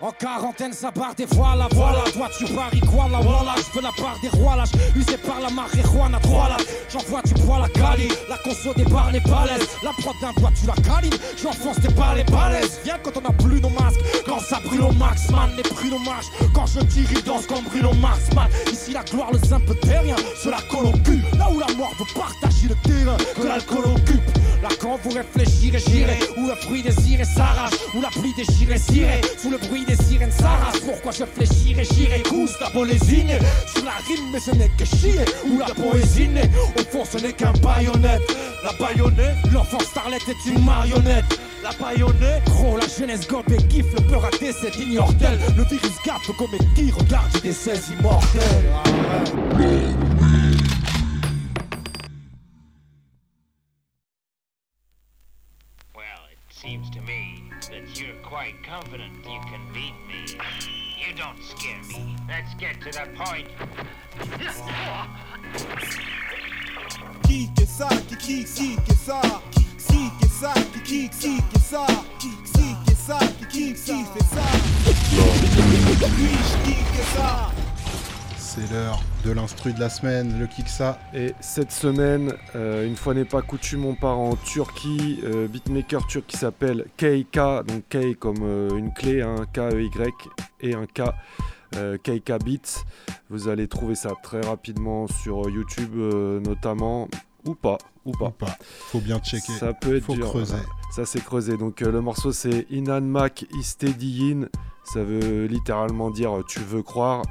[0.00, 2.02] En quarantaine, ça barre des voilà, voilà.
[2.12, 3.54] Toi, tu paries quoi, là, voilà.
[3.56, 4.64] Je veux la part des rois, là.
[4.96, 6.56] Usé par la marijuana, trois là.
[6.90, 8.08] J'envoie du poil à Cali.
[8.28, 9.68] La conso des les balaises.
[9.84, 11.18] La prod d'un doigt, tu la câlines.
[11.40, 12.80] J'enfonce des balles, les balaises.
[12.84, 14.00] Viens quand on a plus nos masques.
[14.26, 15.50] Quand ça brûle au max, man.
[15.56, 16.26] Les prunes au marche.
[16.54, 18.48] Quand je tire, ils dansent comme Bruno Mars, man.
[18.72, 20.16] Ici, la gloire, le simple terrien.
[20.42, 21.22] Se la colle au cul.
[21.38, 23.16] Là où la mort veut partager le terrain.
[23.36, 24.33] Que l'alcool occupe.
[24.80, 26.18] Quand vous réfléchirez, j'irai.
[26.36, 27.74] Où le fruit désiré s'arrache.
[27.94, 29.20] Où la pluie déchirée s'irait.
[29.40, 30.80] Sous le bruit des sirènes s'arrache.
[30.84, 32.22] Pourquoi je fléchirai, j'irai.
[32.22, 33.38] Cousse la bolésine.
[33.74, 35.24] Sur la rime, mais ce n'est que chier.
[35.46, 36.50] Où la poésie n'est.
[36.78, 38.22] Au fond, ce n'est qu'un baïonnette.
[38.64, 41.38] La baïonnette, l'enfant starlet est une marionnette.
[41.62, 43.92] La baïonnette, gros, la jeunesse gobe et kiffe.
[43.94, 45.38] Le peur à décès immortel.
[45.56, 48.64] Le virus garde comme qui regarde des 16 immortels.
[56.64, 60.24] Seems to me that you're quite confident you can beat me.
[60.98, 62.16] You don't scare me.
[62.26, 63.48] Let's get to the point.
[67.24, 71.38] Qui que ça, qui qui qui que ça, qui qui que ça, qui qui qui
[71.52, 71.86] que ça,
[78.54, 80.98] C'est l'heure de l'instru de la semaine, le Kiksa.
[81.12, 85.18] Et cette semaine, euh, une fois n'est pas coutume, on part en Turquie.
[85.24, 90.28] euh, beatmaker turc qui s'appelle KK, donc K comme euh, une clé, un K-E-Y
[90.60, 91.02] et un K.
[92.04, 92.84] KK Beats.
[93.30, 97.08] Vous allez trouver ça très rapidement sur YouTube, notamment,
[97.44, 98.32] ou pas, ou pas.
[98.60, 99.52] Faut bien checker.
[99.54, 100.54] Ça peut être Faut dur, creuser.
[100.54, 100.68] voilà.
[100.94, 101.56] Ça c'est creusé.
[101.56, 104.46] Donc le morceau c'est Inan Mak Istediyin.
[104.84, 107.22] Ça veut littéralement dire tu veux croire.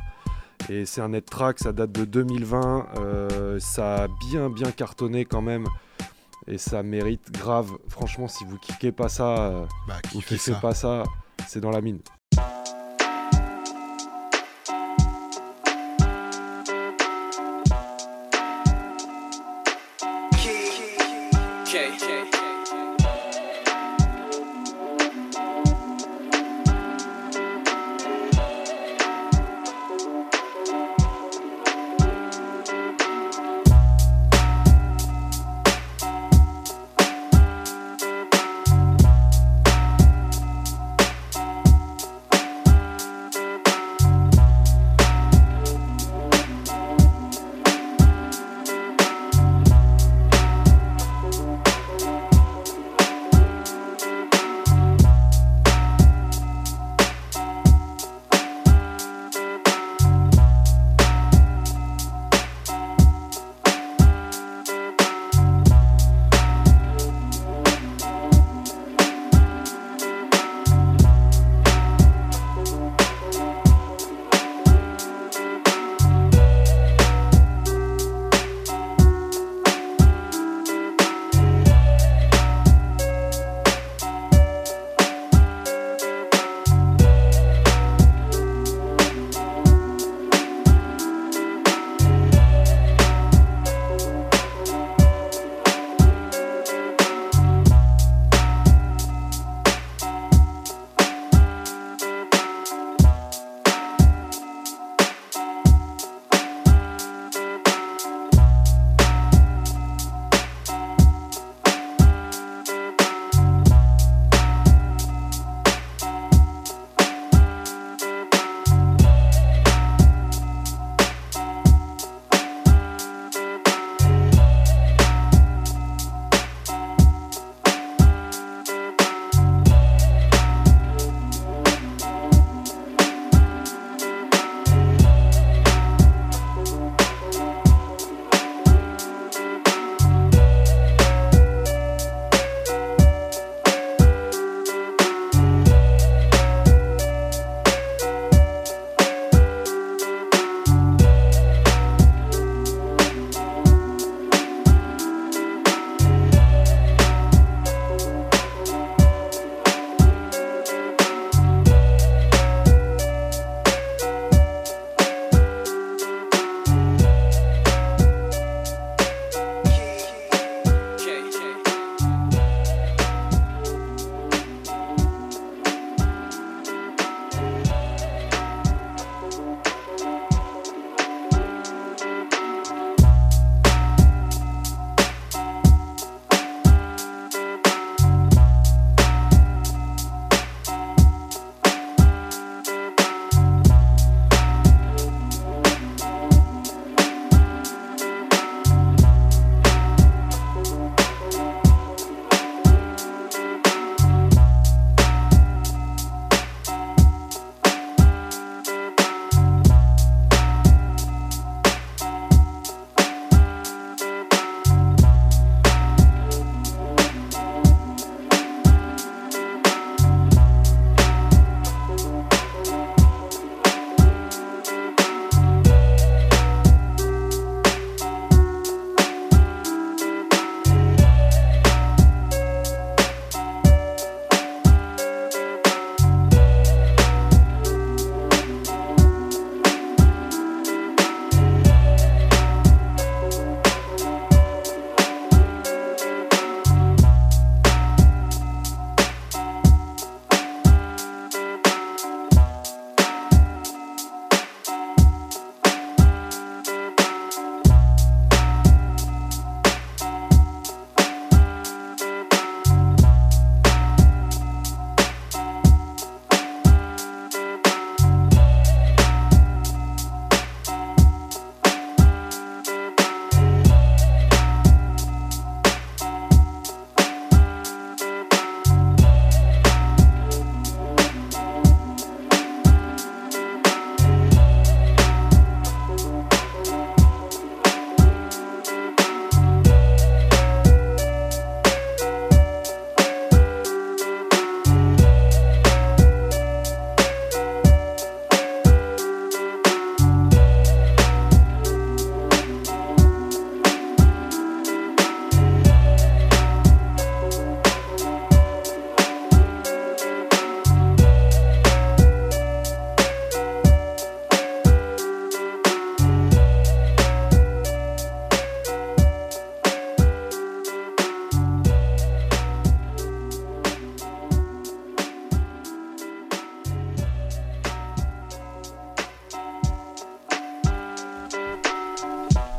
[0.70, 2.88] Et c'est un net track, ça date de 2020.
[2.98, 5.66] euh, ça a bien bien cartonné quand même.
[6.48, 7.72] Et ça mérite grave.
[7.88, 9.66] Franchement, si vous kickez pas ça, euh,
[10.12, 10.56] kiffez ça.
[10.56, 11.04] pas ça,
[11.48, 12.00] c'est dans la mine.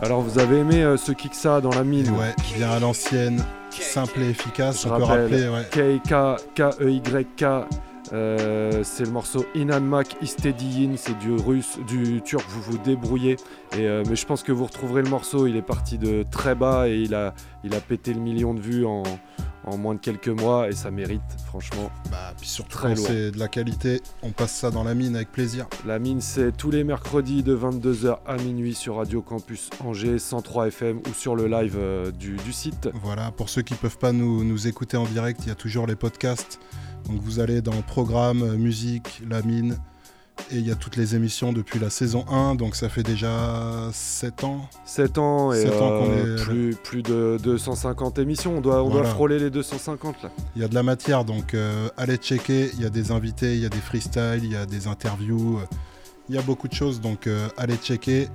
[0.05, 3.43] Alors vous avez aimé euh, ce kick ça dans la mine Ouais, bien à l'ancienne,
[3.71, 4.83] simple et efficace.
[4.83, 5.63] Je on peut rappeler, ouais.
[5.71, 7.45] K-K-K-E-Y-K.
[8.13, 13.37] Euh, c'est le morceau Inanmak Istediyin, c'est du russe, du turc, vous vous débrouillez.
[13.73, 16.55] Et, euh, mais je pense que vous retrouverez le morceau, il est parti de très
[16.55, 19.03] bas et il a, il a pété le million de vues en,
[19.67, 21.91] en moins de quelques mois et ça mérite, franchement.
[22.11, 25.33] Bah, Puis surtout très c'est de la qualité, on passe ça dans la mine avec
[25.33, 25.67] plaisir.
[25.87, 30.69] La mine, c'est tous les mercredis de 22h à minuit sur Radio Campus Angers 103
[30.69, 32.91] FM ou sur le live euh, du, du site.
[33.03, 35.87] Voilà, pour ceux qui peuvent pas nous, nous écouter en direct, il y a toujours
[35.87, 36.61] les podcasts.
[37.09, 39.77] Donc vous allez dans Programme, Musique, La Mine,
[40.51, 43.89] et il y a toutes les émissions depuis la saison 1, donc ça fait déjà
[43.93, 44.69] 7 ans.
[44.85, 48.57] 7 ans et 7 ans qu'on euh, est- plus, plus de 250 émissions.
[48.57, 50.31] On doit, on doit frôler les 250 là.
[50.57, 52.71] Il y a de la matière, donc euh, allez checker.
[52.75, 55.59] Il y a des invités, il y a des freestyles, il y a des interviews.
[55.59, 55.67] euh,
[56.29, 58.29] Il y a beaucoup de choses, donc euh, allez checker.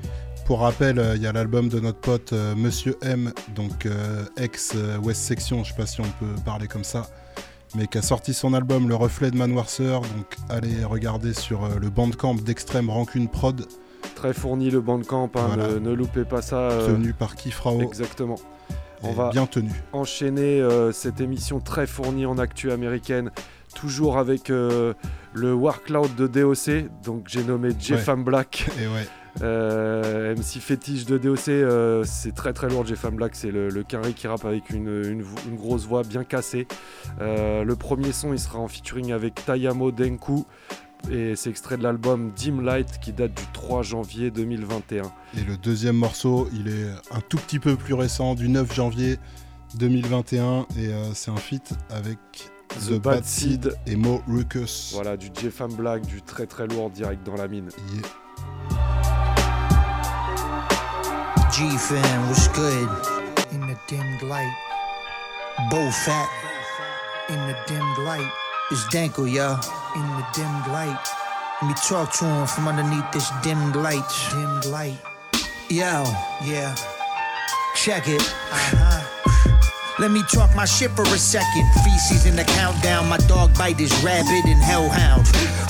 [0.45, 4.97] Pour rappel, il y a l'album de notre pote Monsieur M, donc euh, ex euh,
[4.97, 7.07] West Section, je sais pas si on peut parler comme ça,
[7.75, 10.01] mais qui a sorti son album Le Reflet de Manoirceur.
[10.01, 13.65] Donc allez regarder sur euh, le bandcamp d'Extrême Rancune Prod,
[14.15, 15.67] Très fourni le bandcamp, hein, Voilà.
[15.73, 16.57] ne, ne loupez pas ça.
[16.57, 17.81] euh, tenu par Kifrao.
[17.81, 18.35] Exactement.
[19.01, 19.71] On va bien tenu.
[19.93, 23.31] enchaîner euh, cette émission très fournie en actu américaine,
[23.73, 24.93] toujours avec euh,
[25.33, 28.67] le Warcloud de DOC, donc j'ai nommé J-Fam Black.
[28.77, 29.07] Et ouais.
[29.41, 32.85] Euh, MC fétiche de DOC, euh, c'est très très lourd.
[32.85, 36.03] J-Fam Black, c'est le, le carré qui rappe avec une, une vo- une grosse voix
[36.03, 36.67] bien cassée.
[37.21, 40.45] Euh, le premier son, il sera en featuring avec Tayamo Denku.
[41.09, 45.03] Et c'est extrait de l'album Dim Light qui date du 3 janvier 2021.
[45.37, 49.17] Et le deuxième morceau, il est un tout petit peu plus récent, du 9 janvier
[49.77, 52.17] 2021, et euh, c'est un feat avec
[52.87, 54.91] The, Bad Seed et Mo Ruckus.
[54.93, 57.69] Voilà, du J-Fam Black, du très très lourd direct dans la mine.
[61.51, 62.87] G fam, what's good?
[63.51, 64.53] In the dimmed light.
[65.71, 66.29] Bo fat.
[67.27, 68.31] In the dimmed light.
[68.69, 69.53] It's Danko, yo.
[69.95, 71.03] In the dimmed light.
[71.59, 74.05] Let me talk to him from underneath this dimmed light.
[74.31, 74.99] Dimmed light.
[75.69, 76.05] Yo,
[76.45, 76.75] yeah.
[77.75, 78.21] Check it.
[78.21, 79.18] Uh-huh.
[79.99, 81.67] Let me talk my shit for a second.
[81.83, 83.09] Feces in the countdown.
[83.09, 85.27] My dog bite is rabid and hellhound.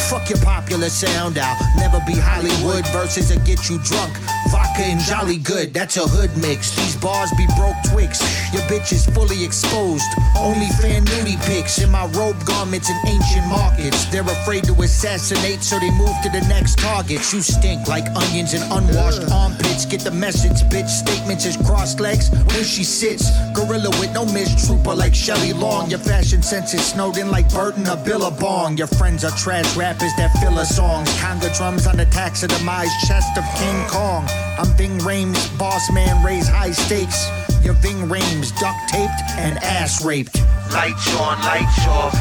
[0.10, 1.58] Fuck your popular sound out.
[1.78, 4.14] Never be Hollywood versus a get you drunk.
[4.50, 6.76] Vodka and Jolly Good, that's a hood mix.
[6.76, 8.22] These bars be broke twigs.
[8.54, 10.10] Your bitch is fully exposed.
[10.38, 14.06] Only fan nudie pics in my robe garments in ancient markets.
[14.06, 17.22] They're afraid to assassinate, so they move to the next target.
[17.34, 19.86] You stink like onions and unwashed armpits.
[19.86, 20.90] Get the message, bitch.
[20.90, 23.30] Statements is crossed legs when she sits.
[23.54, 25.90] Gorilla with no mistrooper like Shelley Long.
[25.90, 28.78] Your fashion sense is snowed in like Burton or Billabong.
[28.78, 31.10] Your friends are trash rappers that fill her songs.
[31.20, 34.26] Conga drums on the taxidermized chest of King Kong.
[34.58, 37.30] I'm Ving Rhames, boss man, raise high stakes.
[37.64, 40.42] Your Ving Rhames, duct taped and ass raped.
[40.74, 42.14] Lights on, lights off,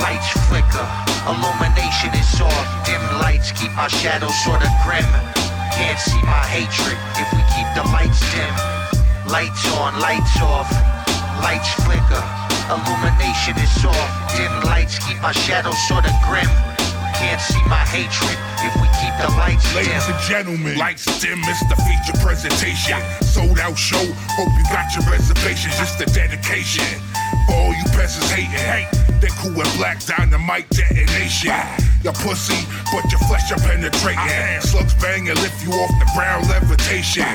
[0.00, 0.88] lights flicker.
[1.26, 2.86] Illumination is off.
[2.86, 5.04] Dim lights keep my shadows sorta grim.
[5.72, 8.74] Can't see my hatred if we keep the lights dim.
[9.26, 10.93] Lights on, lights off,
[11.44, 12.24] lights flicker.
[12.72, 14.10] Illumination is off.
[14.32, 16.48] Dim lights keep my shadow sorta grim.
[17.20, 18.34] Can't see my hatred
[18.64, 19.84] if we keep the lights dim.
[19.84, 22.96] Ladies and gentlemen, lights dim, it's the feature presentation.
[23.20, 24.00] Sold out show,
[24.40, 26.88] hope you got your reservations, just a dedication.
[27.46, 28.88] For all you peasants hating, hate,
[29.20, 31.52] they cool with black dynamite detonation.
[32.02, 32.56] Your pussy,
[32.88, 34.64] but your flesh are penetrating.
[34.64, 37.28] Slugs bang and lift you off the ground levitation.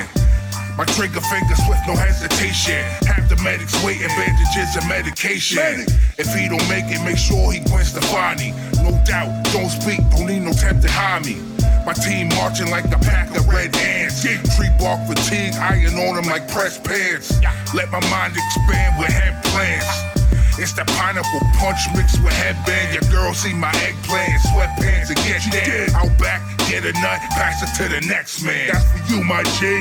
[0.80, 2.80] My trigger finger swift, no hesitation.
[3.04, 5.84] Have the medics waiting, bandages and medication.
[6.16, 8.56] If he don't make it, make sure he Gwen Stefani.
[8.80, 11.36] No doubt, don't speak, don't need no temp to hide me.
[11.84, 14.24] My team marching like a pack of red ants.
[14.24, 17.28] Tree bark fatigue, iron on them like pressed pants.
[17.76, 19.84] Let my mind expand with head plans.
[19.84, 20.64] Uh.
[20.64, 22.96] It's the pineapple punch mixed with headband.
[22.96, 25.92] Your girl see my eggplant, sweatpants and get dead.
[25.92, 26.40] Out back,
[26.72, 28.72] get a nut, pass it to the next man.
[28.72, 29.76] That's for you, my G.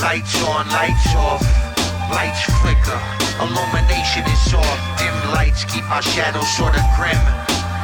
[0.00, 1.42] Lights on, lights off,
[2.14, 3.00] lights flicker.
[3.42, 4.78] Illumination is off.
[4.96, 7.18] Dim lights keep my shadows sorta grim.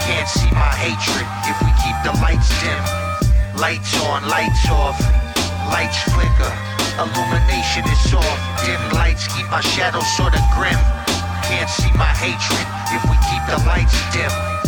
[0.07, 2.83] Can't see my hatred if we keep the lights dim.
[3.59, 4.99] Lights on, lights off,
[5.75, 6.53] lights flicker.
[7.03, 8.39] Illumination is off.
[8.65, 10.79] Dim lights keep my shadow sorta grim.
[11.51, 14.64] Can't see my hatred if we keep the lights dim.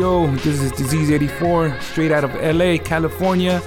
[0.00, 0.34] Yo.
[0.36, 3.60] This is Disease 84, straight out of LA, California.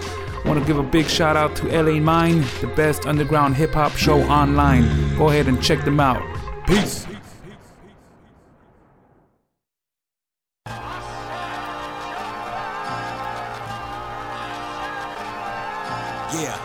[0.45, 3.91] Want to give a big shout out to La Mine, the best underground hip hop
[3.91, 4.83] show online.
[5.15, 6.23] Go ahead and check them out.
[6.65, 7.05] Peace.
[16.33, 16.57] Yeah.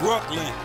[0.00, 0.59] Brooklyn.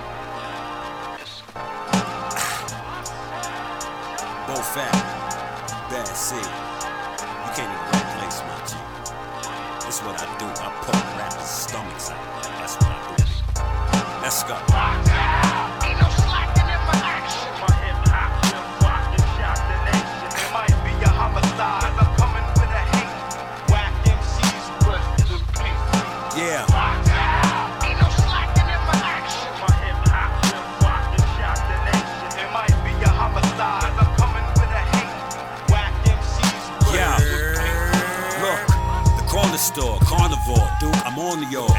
[41.43, 41.69] On.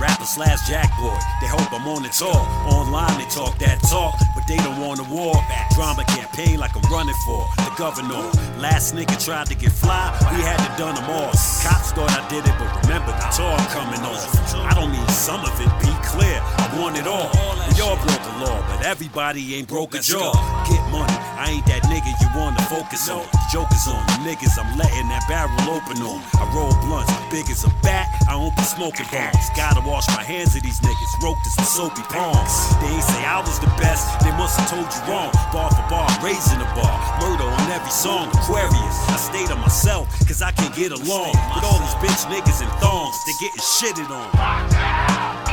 [0.00, 2.40] Rapper slash jackboy, they hope I'm on the tour.
[2.70, 5.34] Online they talk that talk, but they don't want a war.
[5.74, 8.22] Drama campaign like I'm running for the governor.
[8.62, 11.34] Last nigga tried to get fly, we had to done them all.
[11.66, 14.22] Cops thought I did it, but remember the tour coming off.
[14.54, 17.28] I don't need some of it, be clear, I want it all.
[17.68, 20.30] We all broke the law, but everybody ain't broke a jaw.
[20.70, 23.26] Get money, I ain't that nigga you wanna focus on.
[23.32, 26.22] The joke is on the niggas, I'm letting that barrel open on.
[26.38, 29.50] I roll blunts, big as a bat, I be smoking bombs.
[29.56, 31.12] Gotta wash my hands of these niggas,
[31.46, 32.54] as some soapy palms.
[32.80, 35.30] They ain't say I was the best, they must have told you wrong.
[35.52, 38.28] Bar for bar, raising the bar, murder on every song.
[38.34, 42.62] Aquarius, I stay to myself, cause I can't get along with all these bitch niggas
[42.62, 43.16] in thongs.
[43.26, 45.49] They getting shitted on.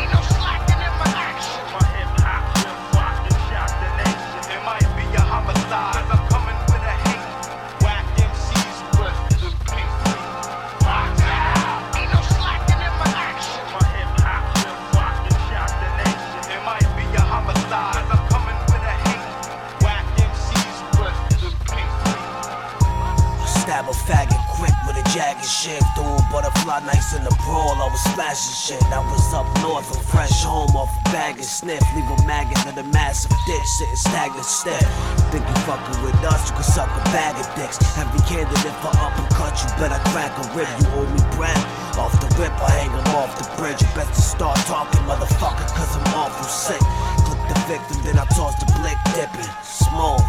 [28.38, 28.84] Shit.
[28.94, 31.82] I was up north from fresh home off a bag and sniff.
[31.98, 34.86] Leave a maggot in a massive dick, sitting stagnant stiff.
[35.34, 37.82] Think you fucking with us, you can suck a bag of dicks.
[37.98, 40.70] Heavy candidate for uppercut, you better crack a rib.
[40.70, 41.58] You owe me bread.
[41.98, 43.82] Off the rip, I hang him off the bridge.
[43.82, 46.84] You best to start talking, motherfucker, cause I'm awful sick.
[47.26, 49.50] Click the victim, then I toss the blick dipping.
[49.66, 50.22] Smooth.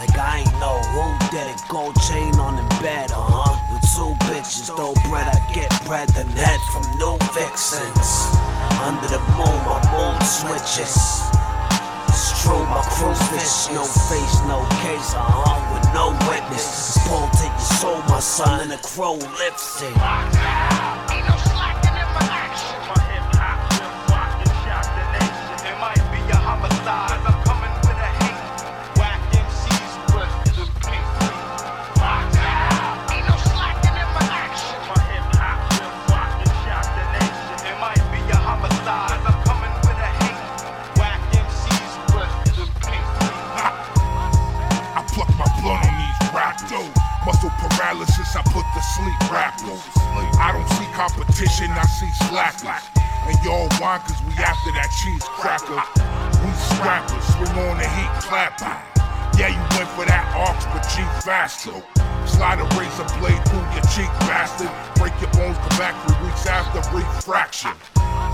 [0.00, 1.60] Like I ain't know who did it.
[1.68, 3.61] Gold chain on the bed, uh huh.
[3.82, 8.30] Two bitches, throw bread, I get bread, then head from no vixens.
[8.80, 10.96] Under the moon, my mood switches.
[12.08, 16.98] It's my crew fish, no face, no case, uh huh, with no witness.
[17.06, 21.11] Paul take your soul, my son, and the crow lip sync.
[51.02, 52.86] Competition, I see slackers.
[53.26, 55.82] And y'all cause we after that cheese cracker.
[56.38, 58.70] We scrappers, swing on the heat clapper.
[59.34, 61.74] Yeah, you went for that ox, but cheap faster.
[62.22, 64.70] Slide a razor blade through your cheek, bastard.
[64.94, 67.74] Break your bones, come back three weeks after refraction.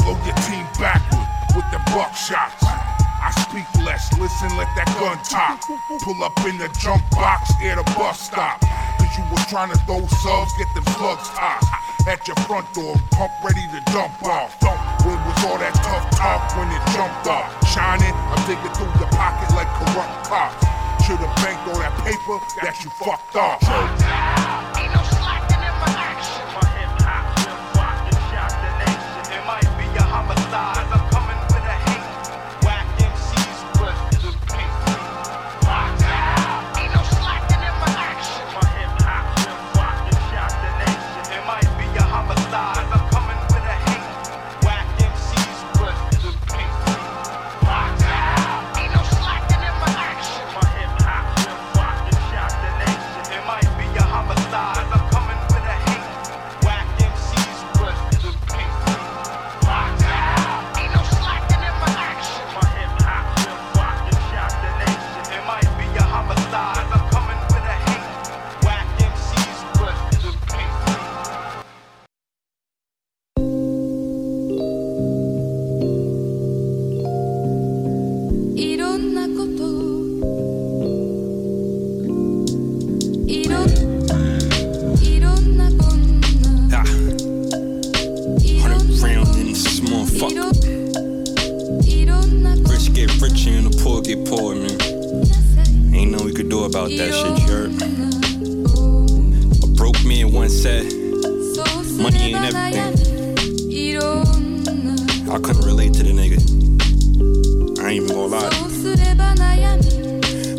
[0.04, 1.24] Blow your team backward
[1.56, 2.68] with the buckshots.
[2.68, 5.64] I speak less, listen, let that gun talk.
[6.04, 8.60] Pull up in the junk box, near the bus stop.
[9.00, 11.87] Cause you were trying to throw subs, get them slugs tossed.
[12.08, 14.56] At your front door, pump ready to dump off.
[15.04, 17.52] Where was all that tough talk when it jumped off?
[17.68, 20.64] Shining, I'm digging through your pocket like corrupt cops.
[21.04, 23.60] Should've banked all that paper that you fucked off.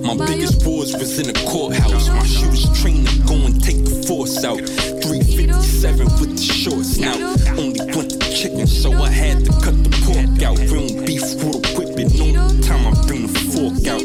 [0.10, 2.10] My biggest wars was in the courthouse.
[2.10, 4.58] My shooters trained to go and take the force out.
[4.58, 7.14] 357 with the shorts now.
[7.54, 10.58] Only want the chicken, so I had to cut the pork out.
[10.74, 14.02] Real beef with a whip, and no time I bring the fork out.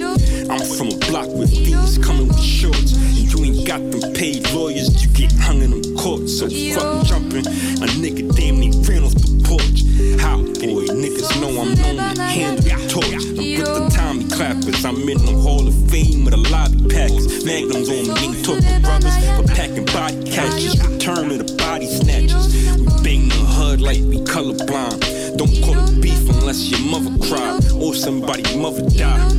[0.53, 2.93] I'm from a block with fiends coming with shorts.
[2.93, 6.37] And you ain't got them paid lawyers, you get hung in them courts.
[6.37, 7.49] So fuck jumping.
[7.81, 9.89] A nigga damn near ran off the porch.
[10.21, 13.25] How, boy, niggas know I'm known to handle the torch.
[13.25, 17.45] I'm with the Tommy clappers, I'm in the Hall of Fame with a lobby packers.
[17.45, 20.75] Magnums on me, ain't talking brothers, but packing body catches.
[20.87, 22.53] Return to the body snatchers.
[22.77, 25.37] We bang the hood like we colorblind.
[25.37, 29.33] Don't call it beef unless your mother cried or somebody's mother died.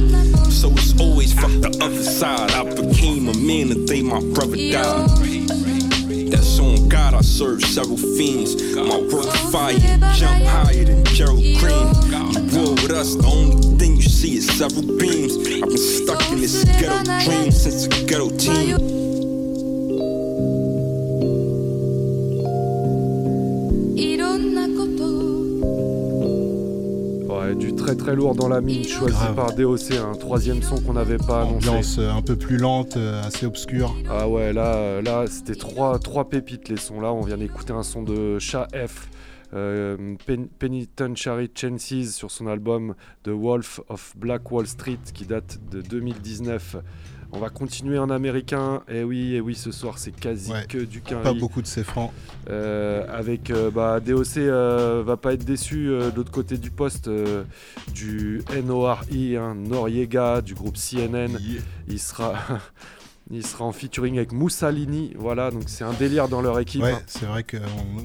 [0.52, 2.52] So it's always fuck the other side.
[2.52, 5.65] I became a man the day my brother died.
[6.30, 8.56] That's on God, I serve several fiends.
[8.76, 9.78] My work fire,
[10.14, 11.88] jump higher than Gerald Green.
[12.34, 15.38] You war with us, the only thing you see is several beams.
[15.38, 18.95] I've been stuck in this ghetto dream since a ghetto teen.
[27.96, 29.36] Très très lourd dans la mine, choisi Grave.
[29.36, 31.70] par DOC, un troisième son qu'on n'avait pas annoncé.
[31.70, 33.96] Ambiance euh, un peu plus lente, euh, assez obscure.
[34.10, 37.02] Ah ouais, là, là c'était trois, trois pépites les sons.
[37.02, 39.10] Là, on vient d'écouter un son de Chat F,
[39.54, 45.58] euh, Pen- Penitentiary Chances sur son album The Wolf of Black Wall Street qui date
[45.72, 46.78] de 2019.
[47.32, 48.82] On va continuer en américain.
[48.90, 51.24] Et oui, et oui, ce soir c'est quasi Ouais, que du quinri.
[51.24, 52.12] Pas beaucoup de ces francs.
[52.50, 56.70] Euh, avec euh, bah, DOC euh, va pas être déçu euh, de l'autre côté du
[56.72, 57.10] poste
[57.94, 61.38] du NORI, hein, Noriega du groupe CNN.
[61.88, 62.36] Il sera
[63.32, 65.14] il sera en featuring avec Moussalini.
[65.18, 66.84] Voilà, donc c'est un délire dans leur équipe.
[66.84, 67.02] Ouais, hein.
[67.08, 67.58] c'est vrai qu'on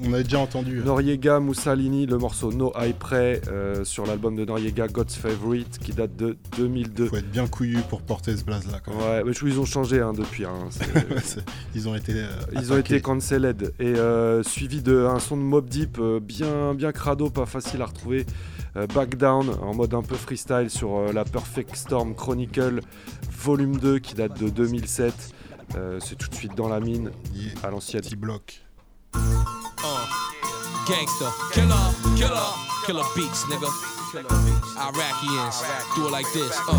[0.08, 0.80] on a déjà entendu.
[0.84, 5.92] Noriega, Moussalini, le morceau No High Pray euh, sur l'album de Noriega God's Favorite qui
[5.92, 7.06] date de 2002.
[7.08, 9.00] Faut être bien couillu pour porter ce blaze là quand même.
[9.00, 10.44] Ouais, mais je ils ont changé hein, depuis.
[10.44, 10.68] hein,
[11.74, 12.12] Ils ont été.
[12.14, 16.92] euh, Ils ont été cancelled et euh, suivi d'un son de Mob Deep bien bien
[16.92, 18.26] crado, pas facile à retrouver.
[18.76, 22.80] Euh, Back Down en mode un peu freestyle sur euh, la Perfect Storm Chronicle
[23.32, 25.34] volume 2 qui date de 2007.
[25.76, 27.10] Euh, C'est tout de suite dans la mine
[27.62, 28.02] à l'ancienne.
[28.02, 28.62] Petit bloc.
[29.14, 29.18] Uh,
[30.86, 31.74] gangster, killer,
[32.16, 32.50] killer,
[32.86, 33.68] killer beats, nigga.
[34.76, 35.62] Iraqians
[35.96, 36.58] do it like this.
[36.68, 36.74] Uh,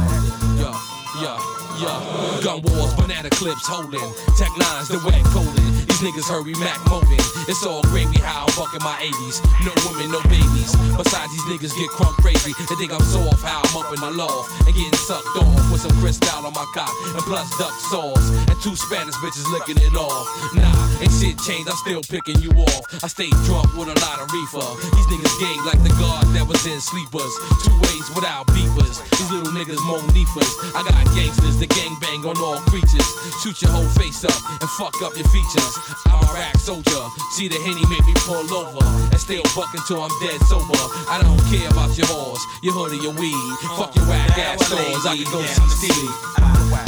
[0.59, 0.76] yeah,
[1.22, 1.38] yeah,
[1.80, 2.41] yeah.
[2.43, 4.13] Gun wars, banana clips holding.
[4.38, 5.81] Tech nines, the wet coding.
[6.02, 7.22] Niggas heard we Mac molding.
[7.45, 9.38] It's all gravy how I'm fucking my 80s.
[9.61, 10.73] No women, no babies.
[10.98, 12.57] Besides, these niggas get crunk crazy.
[12.57, 15.53] They think I'm so off how I'm up in the loft and getting sucked off
[15.69, 19.78] with some crystal on my cock and plus duck sauce and two Spanish bitches licking
[19.78, 20.26] it off.
[20.57, 21.69] Nah, ain't shit changed.
[21.69, 22.82] I'm still picking you off.
[23.06, 24.65] I stay drunk with a lot of reefer.
[24.98, 27.30] These niggas gay like the guard that was in sleepers.
[27.61, 28.98] Two ways without beepers.
[29.22, 30.49] These little niggas monifers.
[30.73, 33.06] I got gangsters that gang bang on all creatures.
[33.45, 35.90] Shoot your whole face up and fuck up your features.
[36.07, 37.03] I'm a rack soldier.
[37.31, 40.77] See the henny make me pull over and still buck until I'm dead sober.
[41.07, 43.35] I don't care about your horse, your hood or your weed.
[43.77, 45.05] Fuck your whack ass stores.
[45.05, 46.11] I can go see Steve.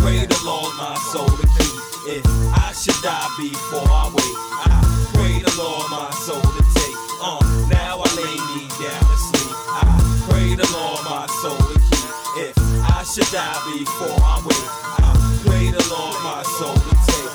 [0.04, 1.74] Pray the Lord my soul to keep.
[2.06, 4.76] If I should die before I wake, I
[5.16, 6.98] pray the Lord my soul to take.
[7.24, 7.40] Uh,
[7.72, 9.56] now I lay me down to sleep.
[9.72, 9.88] I
[10.28, 12.12] pray the Lord my soul to keep.
[12.52, 14.70] If I should die before I wake,
[15.00, 15.12] I
[15.48, 16.83] pray the Lord my soul.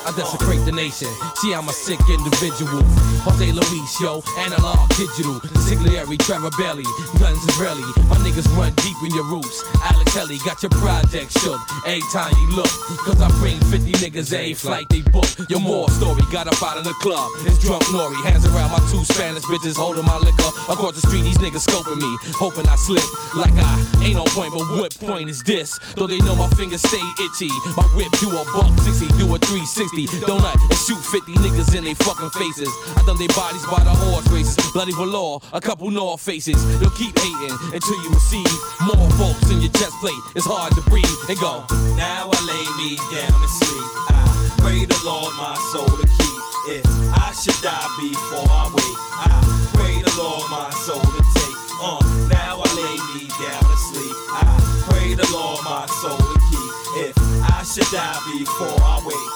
[0.09, 1.07] I desecrate the nation.
[1.37, 2.81] See, I'm a sick individual.
[3.29, 5.37] Jose Luis, yo, analog, digital.
[5.69, 6.81] Siglieri, Trevor Belly,
[7.21, 7.85] guns Israeli.
[8.09, 9.61] My niggas run deep in your roots.
[9.85, 11.61] Alex Kelly got your project shook.
[11.85, 12.73] Every time you look,
[13.05, 15.29] cause I bring 50 niggas a flight they book.
[15.45, 17.29] Your more story got up out of the club.
[17.45, 20.49] It's drunk Nori, hands around my two Spanish bitches holding my liquor.
[20.73, 23.05] Across the street, these niggas scoping me, hoping I slip.
[23.37, 25.77] Like I ain't on point, but what point is this?
[25.93, 27.53] Though they know my fingers stay itchy.
[27.77, 29.98] My whip do a buck 60, do a 360.
[30.07, 32.69] Donut and shoot 50 niggas in they fucking faces.
[32.95, 34.55] I done they bodies by the horse races.
[34.71, 36.59] Bloody velour, a couple North faces.
[36.79, 38.51] You'll keep hating until you receive
[38.85, 40.19] more bolts in your chest plate.
[40.35, 41.65] It's hard to breathe and go.
[41.95, 43.87] Now I lay me down to sleep.
[44.13, 44.23] I
[44.61, 46.39] pray the Lord my soul to keep.
[46.69, 46.85] If
[47.15, 49.27] I should die before I wake, I
[49.73, 51.57] pray the Lord my soul to take.
[51.81, 51.99] Uh,
[52.29, 54.15] now I lay me down to sleep.
[54.31, 54.43] I
[54.87, 56.71] pray the Lord my soul to keep.
[57.09, 59.31] If I should die before I wake,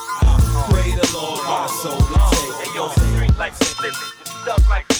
[1.13, 1.67] Lord my.
[2.57, 4.95] Hey yo, the street life is living, the stuff like we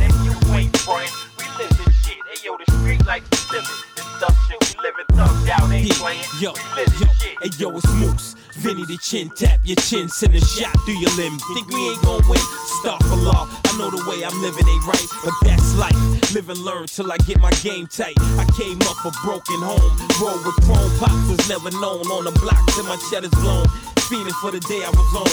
[0.00, 2.16] and you ain't frontin', we living shit.
[2.24, 5.90] Hey yo, the street life is living, the stuff shit we living, thugged out, ain't
[5.92, 6.24] playing.
[6.40, 7.36] Yo, we living yo, shit.
[7.42, 8.37] hey yo, it's Moose.
[8.58, 11.38] Vinny the chin tap, your chin send a shot through your limb.
[11.54, 12.42] Think we ain't gon' win?
[12.82, 13.46] Start for law.
[13.46, 15.94] I know the way I'm living ain't right, but that's life.
[16.34, 18.18] Live and learn till I get my game tight.
[18.34, 22.34] I came up a broken home, roll with chrome pops was never known on the
[22.42, 23.66] block till my cheddar's blown.
[24.10, 25.28] Feeling for the day I was on.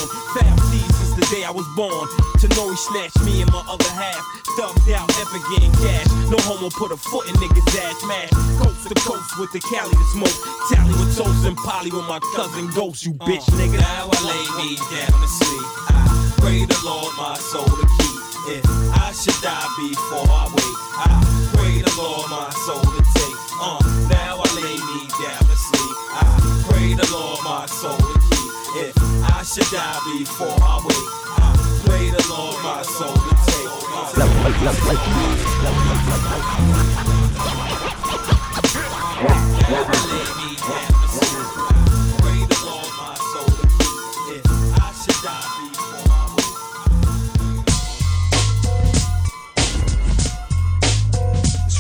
[0.70, 2.08] C's since the day I was born.
[2.44, 4.20] To know he snatched me and my other half.
[4.60, 6.08] Thugged out, ever getting cash.
[6.28, 8.00] No homo put a foot in niggas' ass.
[8.08, 8.28] man.
[8.60, 10.38] coast to coast with the Cali to smoke.
[10.72, 13.80] Tally with toast and poly with my cousin Ghost, you bitch nigga.
[13.80, 15.68] Now I lay me down to sleep.
[15.90, 18.20] I pray the Lord my soul to keep.
[18.48, 21.24] If I should die before I wake, I
[21.56, 23.38] pray the Lord my soul to take.
[23.62, 23.80] Uh,
[24.10, 25.96] now I lay me down to sleep.
[26.12, 26.24] I
[26.68, 28.52] pray the Lord my soul to keep.
[28.84, 28.96] If
[29.32, 31.10] I should die before I wake,
[31.40, 31.56] I
[31.86, 33.72] pray the Lord my soul to take.
[33.96, 34.28] Uh, now
[39.80, 41.55] I lay me down to sleep.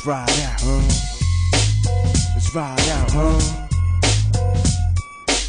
[0.05, 0.81] Ride out, huh?
[2.35, 3.64] Let's ride out, huh?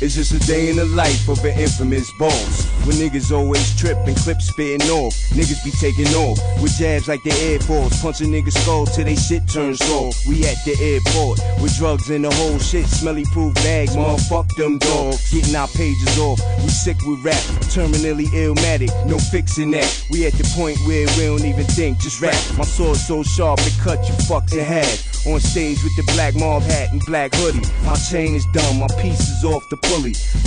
[0.03, 2.67] It's just a day in the life of an infamous boss.
[2.85, 5.15] When niggas always trip and clips spitting off.
[5.33, 8.03] Niggas be taking off with jabs like the Air Force.
[8.03, 10.15] Punching niggas skull till they shit turns off.
[10.29, 12.85] We at the airport with drugs in the whole shit.
[12.87, 15.33] Smelly proof bags, motherfuck them dogs.
[15.33, 16.41] Getting our pages off.
[16.63, 17.43] We sick with rap.
[17.73, 19.89] Terminally illmatic, no fixing that.
[20.11, 22.37] We at the point where we don't even think, just rap.
[22.59, 25.17] My sword so sharp it cut you fucks in half.
[25.27, 27.67] On stage with the black mob hat and black hoodie.
[27.85, 29.77] My chain is dumb, my piece is off the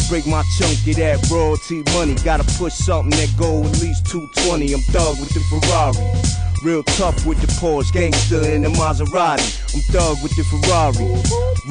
[0.09, 2.15] Break my chunk, get that royalty money.
[2.23, 4.73] Gotta push something that go at least 220.
[4.73, 6.48] I'm thug with the Ferrari.
[6.61, 9.73] Real tough with the Porsche, gangster in the Maserati.
[9.73, 11.07] I'm thug with the Ferrari.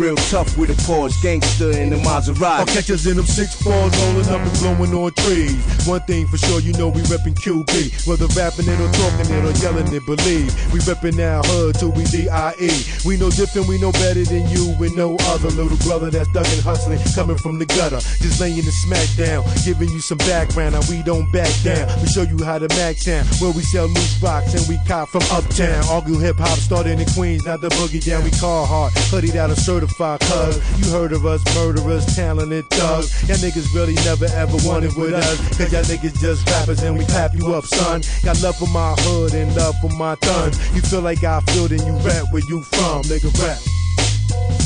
[0.01, 2.65] Real tough with the Porsche, gangster in the Maserati.
[2.65, 5.61] I'll catch us in them six fours, rolling up and blowing on trees.
[5.87, 8.07] One thing for sure, you know we reppin' QB.
[8.09, 10.49] Whether rapping it or talking it or yelling it, believe.
[10.73, 12.73] We reppin' our hood till we D.I.E.
[13.05, 16.63] We know different, we know better than you and no other little brother that's thuggin'
[16.63, 18.01] hustling, coming from the gutter.
[18.25, 21.93] Just laying the smack down, giving you some background, and we don't back down.
[22.01, 25.09] We show you how to max down, where we sell loose rocks and we cop
[25.09, 25.85] from uptown.
[25.89, 28.25] Argue hip hop started in Queens, not the boogie down.
[28.25, 30.57] We call hard, hoodie out and certified cuz.
[30.81, 33.11] You heard of us, murderers, talented thugs.
[33.29, 37.05] Y'all niggas really never ever wanted with us, cause y'all niggas just rappers and we
[37.07, 38.03] clap you up, son.
[38.25, 40.59] Got love for my hood and love for my thuns.
[40.75, 44.58] You feel like I feel, then you rap where you from, nigga rap.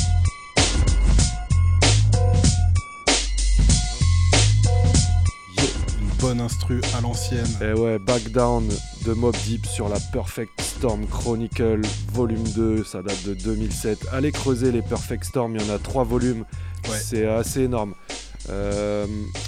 [6.22, 7.48] Bonne instru à l'ancienne.
[7.60, 8.68] Et ouais, Back Down
[9.04, 11.80] de Mob Deep sur la Perfect Storm Chronicle,
[12.12, 14.06] volume 2, ça date de 2007.
[14.12, 16.44] Allez creuser les Perfect Storm, il y en a 3 volumes,
[16.84, 17.94] c'est assez énorme.
[18.50, 19.04] Euh,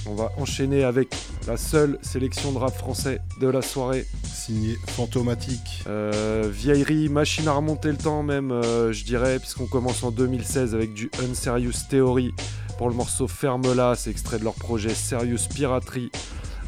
[0.07, 1.15] on va enchaîner avec
[1.47, 4.05] la seule sélection de rap français de la soirée.
[4.25, 5.85] Signé Fantomatique.
[5.87, 10.75] Euh, vieillerie, machine à remonter le temps même, euh, je dirais, puisqu'on commence en 2016
[10.75, 12.35] avec du Unserious Theory
[12.79, 16.11] pour le morceau Ferme-la, c'est extrait de leur projet Serious Piraterie.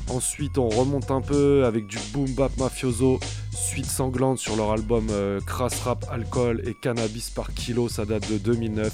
[0.08, 3.18] Ensuite, on remonte un peu avec du Boom Bap Mafioso,
[3.52, 8.30] suite sanglante sur leur album euh, Crass Rap, Alcool et Cannabis par kilo, ça date
[8.30, 8.92] de 2009.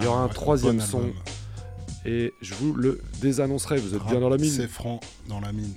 [0.00, 1.12] Il y aura Ah, un ouais, troisième bon son album.
[2.04, 4.50] et je vous le désannoncerai, vous êtes bien dans la mine.
[4.50, 5.72] C'est franc dans la mine.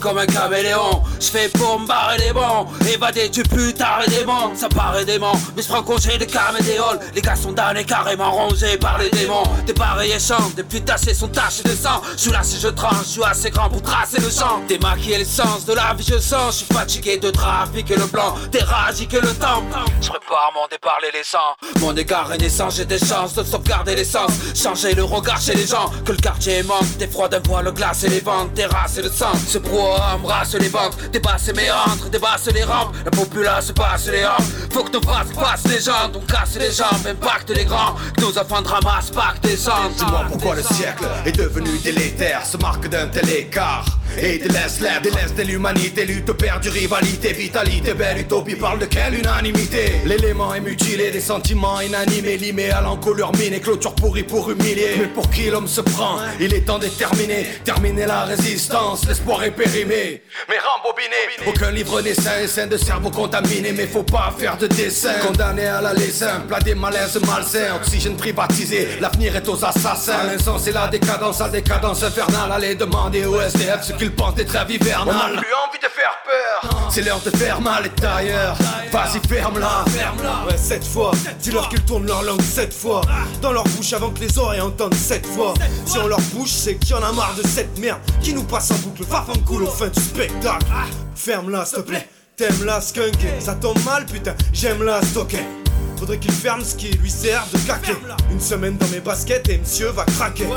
[0.00, 4.68] Comme un caméléon, je fais bombarder les bons, évader du putain et des démons, ça
[4.68, 8.98] paraît dément, mais je prends congé des caméléoles, les gars sont damnés carrément rongés par
[8.98, 12.42] les démons, des pareils échanges, des plus tachés sont tachés de sang, je suis là
[12.42, 15.94] si je tranche, je suis assez grand pour tracer le champ, démaquiller l'essence de la
[15.94, 19.62] vie je sens, je suis fatigué de trafiquer le blanc, d'éradiquer le temps,
[20.00, 21.38] je prépare mon départ les laissant,
[21.80, 25.66] mon égard est naissant, j'ai des chances de sauvegarder l'essence, changer le regard chez les
[25.66, 29.02] gens, que le quartier manque, des froids d'un voile glace et les ventes, terrasse et
[29.02, 29.32] le sang,
[29.72, 34.52] brouhaha embrasse les banques, débasse et méandre, débasse les rampes, la populace passe les hanches,
[34.70, 38.20] faut que nos vases passent les jambes, on casse les jambes, impacte les grands, que
[38.20, 39.10] nos enfants de ramasse,
[39.42, 39.94] des cendres.
[39.96, 43.86] Dis-moi pourquoi le siècle est devenu délétère, se marque d'un tel écart.
[44.18, 49.14] et délaisse l'air, délaisse de l'humanité, lutte perdue, rivalité, vitalité, belle utopie, parle de quelle
[49.14, 50.00] unanimité?
[50.04, 54.96] L'élément est mutilé, des sentiments inanimés, limés à l'encolure mine et clôture pourrie pour humilier.
[54.98, 56.18] Mais pour qui l'homme se prend?
[56.40, 60.22] Il est temps de terminer, terminer la résistance, l'espoir est périmé.
[60.48, 64.66] Mais rembobiné, aucun livre n'est sain, sain de cerveau contaminé, mais faut pas faire de
[64.66, 65.14] dessin.
[65.24, 70.24] Condamné à la laissin, plat des malaises malsains, oxygène privatisé, l'avenir est aux assassins.
[70.24, 74.70] L'insens la décadence, la décadence infernale, allez demander au SDF ce qu'ils pensent des trêves
[74.70, 75.32] hivernales.
[75.32, 78.56] On n'a plus envie de faire peur, c'est l'heure de faire mal et d'ailleurs.
[78.90, 80.46] Vas-y, ferme-la, ferme-la.
[80.46, 83.00] Ouais, cette fois, dis-leur qu'ils tournent leur langue sept fois
[83.40, 85.54] Dans leur bouche avant que les oreilles entendent sept fois
[85.86, 88.44] Si on leur bouche, c'est qu'il y en a marre de cette merde Qui nous
[88.44, 90.66] passe en boucle, fafan cool au fin du spectacle.
[91.14, 92.08] Ferme-la, s'il te plaît.
[92.36, 95.61] T'aimes la skunk, ça tombe mal, putain, j'aime la stocker
[96.02, 97.94] Faudrait qu'il ferme ce qui lui sert de caquer
[98.28, 100.48] Une semaine dans mes baskets et monsieur va craquer.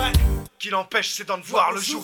[0.58, 2.04] Qu'il empêche ses dents de voir le jour.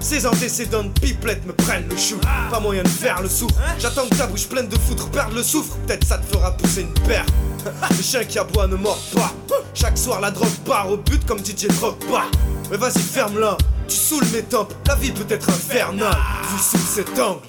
[0.00, 2.18] Ses antécédents de pipelette me prennent le chou.
[2.50, 5.42] Pas moyen de faire le sourd J'attends que ta bouche pleine de foutre perde le
[5.42, 7.26] souffle Peut-être ça te fera pousser une paire.
[7.90, 9.30] Le chien qui aboie ne mord pas.
[9.74, 12.24] Chaque soir la drogue part au but comme DJ Drogba.
[12.70, 13.58] Mais vas-y ferme-la.
[13.88, 14.72] Tu saoules mes tempes.
[14.86, 16.16] La vie peut être infernale.
[16.50, 17.46] Vu sous cet angle.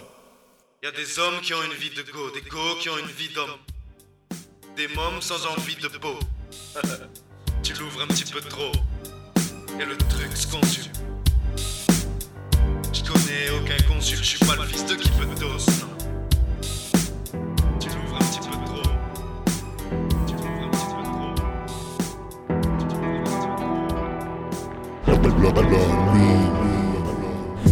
[0.84, 3.06] Y a des hommes qui ont une vie de go, des go qui ont une
[3.06, 3.52] vie d'homme.
[4.80, 6.18] Des mômes sans envie de peau.
[7.62, 8.72] tu l'ouvres un petit peu trop.
[9.78, 10.94] Et le truc se consume.
[12.94, 15.90] Je connais aucun consul, je suis pas le fils de qui peut non.
[17.82, 18.40] Tu l'ouvres un petit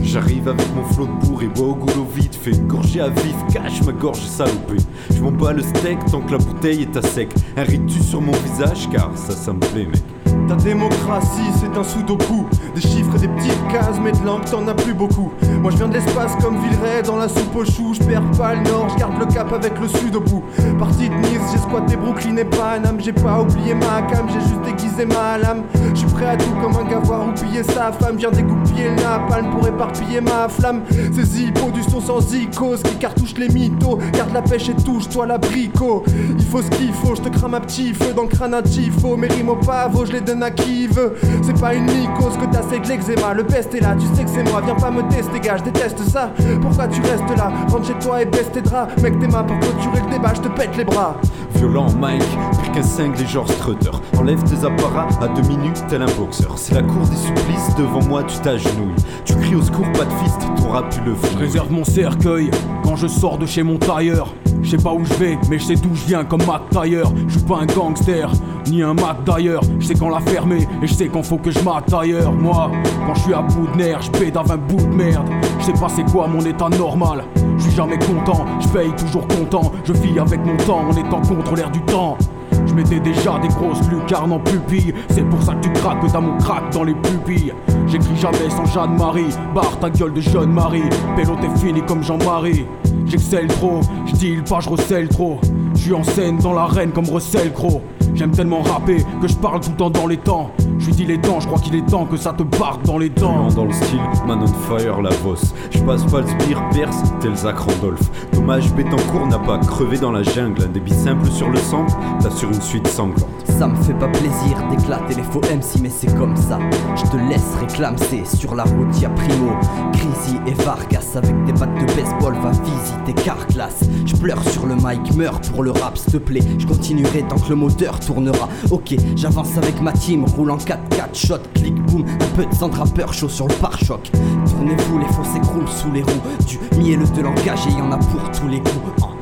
[0.08, 2.58] J'arrive avec mon flot de bourre et bois au goulot vite fait.
[2.66, 4.78] Gorgé à vif, cache ma gorge salopée.
[5.12, 7.30] Je m'en bats le steak tant que la bouteille est à sec.
[7.58, 10.02] Un rictus sur mon visage car ça ça me plaît mec
[10.48, 12.46] Ta démocratie, c'est un sudoku.
[12.74, 15.32] Des chiffres et des petites cases, mais de langue, t'en as plus beaucoup.
[15.62, 17.94] Moi, je viens de l'espace comme Villeray dans la soupe aux choux.
[17.94, 20.44] Je perds pas le nord, je garde le cap avec le sud au bout.
[20.80, 22.98] Parti de Nice, j'ai squatté Brooklyn et Paname.
[23.00, 25.64] J'ai pas oublié ma cam, j'ai juste déguisé ma lame.
[25.94, 28.16] Je suis prêt à tout comme un gavoir oublier sa femme.
[28.18, 30.82] Viens dégoupiller le napalm pour éparpiller ma flamme.
[31.14, 34.00] Ces hippos du son sans icos qui cartouchent les mythos.
[34.14, 36.04] Garde la pêche et touche-toi l'abricot.
[36.40, 38.62] Il faut ce qu'il faut, je te crame un petit feu dans le crâne un
[38.62, 39.18] tifo.
[39.18, 41.16] Mes rimes au pavo, je les donne à qui veut.
[41.42, 43.34] C'est pas une mycose que t'as, c'est que l'eczéma.
[43.34, 44.62] Le peste est là, tu sais que c'est moi.
[44.64, 46.32] Viens pas me tester, gars, je déteste ça.
[46.62, 47.52] Pourquoi tu restes là?
[47.70, 49.02] Rentre chez toi et baisse tes draps.
[49.02, 51.16] Mec, t'es ma pour clôturer le débat, je te pète les bras.
[51.56, 52.24] Violent Mike,
[52.62, 53.90] pire qu'un cinglé genre Strutter
[54.20, 58.04] Enlève tes apparats à deux minutes tel un boxeur C'est la cour des supplices, devant
[58.04, 58.94] moi tu t'agenouilles
[59.26, 62.52] Tu cries au secours, pas de fist, t'auras pu le faire Je réserve mon cercueil
[62.84, 64.34] quand je sors de chez mon tailleur.
[64.62, 67.12] Je sais pas où je vais, mais je sais d'où je viens comme Matt Tailleur.
[67.28, 68.30] Je suis pas un gangster,
[68.70, 69.62] ni un Matt d'ailleurs.
[69.80, 72.32] Je sais quand la fermer et je sais faut que je mate ailleurs.
[72.32, 72.72] Moi,
[73.06, 75.28] quand je suis à bout de nerfs, je pédave un bout de merde.
[75.60, 77.24] Je sais pas c'est quoi mon état normal.
[77.58, 79.72] Je suis jamais content, je paye toujours content.
[79.84, 82.18] Je vis avec mon temps en étant contre l'air du temps.
[82.66, 86.12] Je mettais déjà des grosses lucarnes en pupille C'est pour ça que tu craques que
[86.12, 87.54] t'as mon crack dans les pupilles
[87.88, 89.30] J'écris jamais sans Jeanne-Marie.
[89.56, 92.66] Barre ta gueule de jeune Marie Pélo t'es fini comme Jean-Marie.
[93.06, 95.40] J'excelle trop, je pas, je recèle trop.
[95.76, 97.82] Je suis en scène dans l'arène comme Russell Crowe.
[98.16, 100.52] J'aime tellement rapper que je parle tout le temps dans les temps
[100.88, 102.98] Je lui dis les temps, je crois qu'il est temps que ça te barque dans
[102.98, 105.54] les dents dans le style, man on fire la bosse.
[105.70, 108.10] Je passe pas le spire, perce, tel Zach Randolph.
[108.32, 110.64] Dommage, Bétancourt n'a pas crevé dans la jungle.
[110.64, 113.28] Un débit simple sur le centre, t'assures une suite sanglante.
[113.44, 116.58] Ça me fait pas plaisir d'éclater les faux MC, mais c'est comme ça.
[116.96, 119.52] Je te laisse réclamer sur la route, y'a Primo,
[119.92, 121.16] Crazy et Vargas.
[121.16, 123.82] Avec des battes de baseball, va visiter Carglass.
[124.06, 126.44] Je pleure sur le mic, meurs pour le rap, s'il te plaît.
[126.60, 128.48] Je continuerai tant que le moteur tournera.
[128.72, 130.58] Ok, j'avance avec ma team, roule en
[130.90, 132.72] 4-4 shot, clic boom, un peu de sang
[133.12, 134.12] chaud sur le pare-choc.
[134.12, 136.22] Tournez-vous, les faux s'écroulent sous les roues.
[136.46, 139.17] Du miel de langage et y en a pour tous les coups.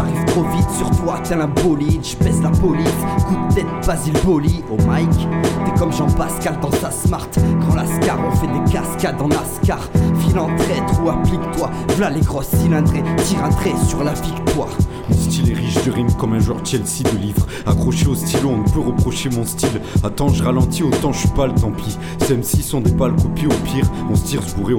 [0.00, 0.06] Oh.
[0.06, 2.88] J'arrive trop vite sur toi, tel un bolide, je pèse la police,
[3.26, 5.10] coup de tête, Basile Boli, au mic,
[5.64, 9.80] t'es comme Jean-Pascal dans sa smart, quand l'ascar, on fait des cascades en ascar,
[10.20, 14.70] file en traître ou applique-toi, v'là les grosses cylindrées, tire un trait sur la victoire.
[15.08, 17.46] Mon style est riche de rimes comme un joueur Chelsea de livres.
[17.66, 19.80] Accroché au stylo, on ne peut reprocher mon style.
[20.04, 21.98] Attends, je ralentis, autant je suis pas le tant pis.
[22.20, 24.78] Ces MC sont des pâles copies au pire, on se tire se bourrer au.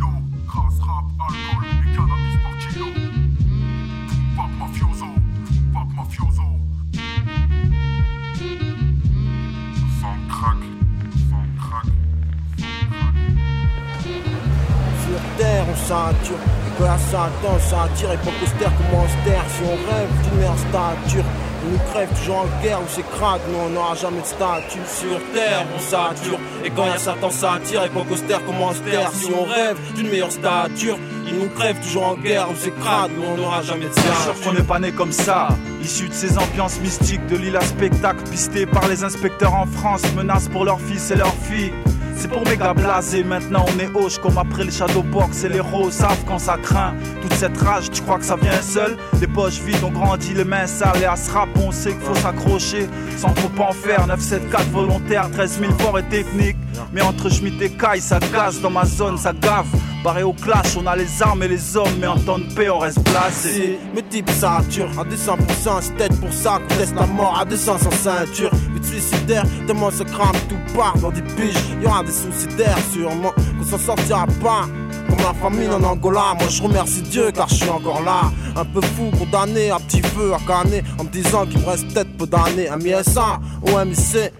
[15.91, 16.39] ceinture.
[16.65, 19.43] Et quand la Satan, ça attire, et pas austère comment on se taire.
[19.49, 21.25] Si on rêve d'une meilleure stature,
[21.63, 24.85] on nous crève toujours en guerre où c'est crade, nous on n'aura jamais de statut
[24.87, 26.39] sur terre, on sature.
[26.63, 29.11] Et quand y'a Satan, ça attire, et pas austère comment on se taire.
[29.13, 30.97] Si on rêve d'une meilleure stature,
[31.27, 34.41] ils nous crèvent toujours en guerre c'est crade, nous on n'aura jamais de Bien sûr
[34.43, 35.49] qu'on n'est pas né comme ça,
[35.83, 40.01] issu de ces ambiances mystiques de l'île à spectacle, pisté par les inspecteurs en France,
[40.15, 41.73] menaces pour leurs fils et leurs filles.
[42.15, 45.59] C'est pour mes gars blasés, maintenant on est hoche comme après les shadowbox et les
[45.59, 46.93] roses savent quand ça craint.
[47.21, 48.97] Toute cette rage, tu crois que ça vient seul?
[49.19, 52.01] Les poches vides, on grandit les mains sales et à ce rap on sait qu'il
[52.01, 54.05] faut s'accrocher sans trop en faire.
[54.07, 56.57] 974 volontaires, 13 000 forts et techniques.
[56.93, 59.65] Mais entre Schmitt et Kai, ça gaze dans ma zone, ça gave.
[60.03, 62.69] Barré au clash, on a les armes et les hommes, mais en temps de paix
[62.69, 63.77] on reste blasé.
[63.95, 67.77] Mes types saturent à 200%, c'est peut-être pour ça qu'on teste la mort à 200
[67.77, 68.51] sans ceinture.
[68.81, 71.55] Vite suicidaire, tellement ce crame tout part dans des piges.
[71.81, 74.65] Y'aura des suicidaires sûrement qu'on s'en sortira pas.
[75.09, 78.21] Comme la famine en Angola, moi je remercie Dieu car je suis encore là.
[78.55, 81.87] Un peu fou, condamné à petit feu, à canner, en me disant qu'il me reste
[81.93, 82.69] peut-être peu d'années.
[82.69, 83.69] Un MSA ou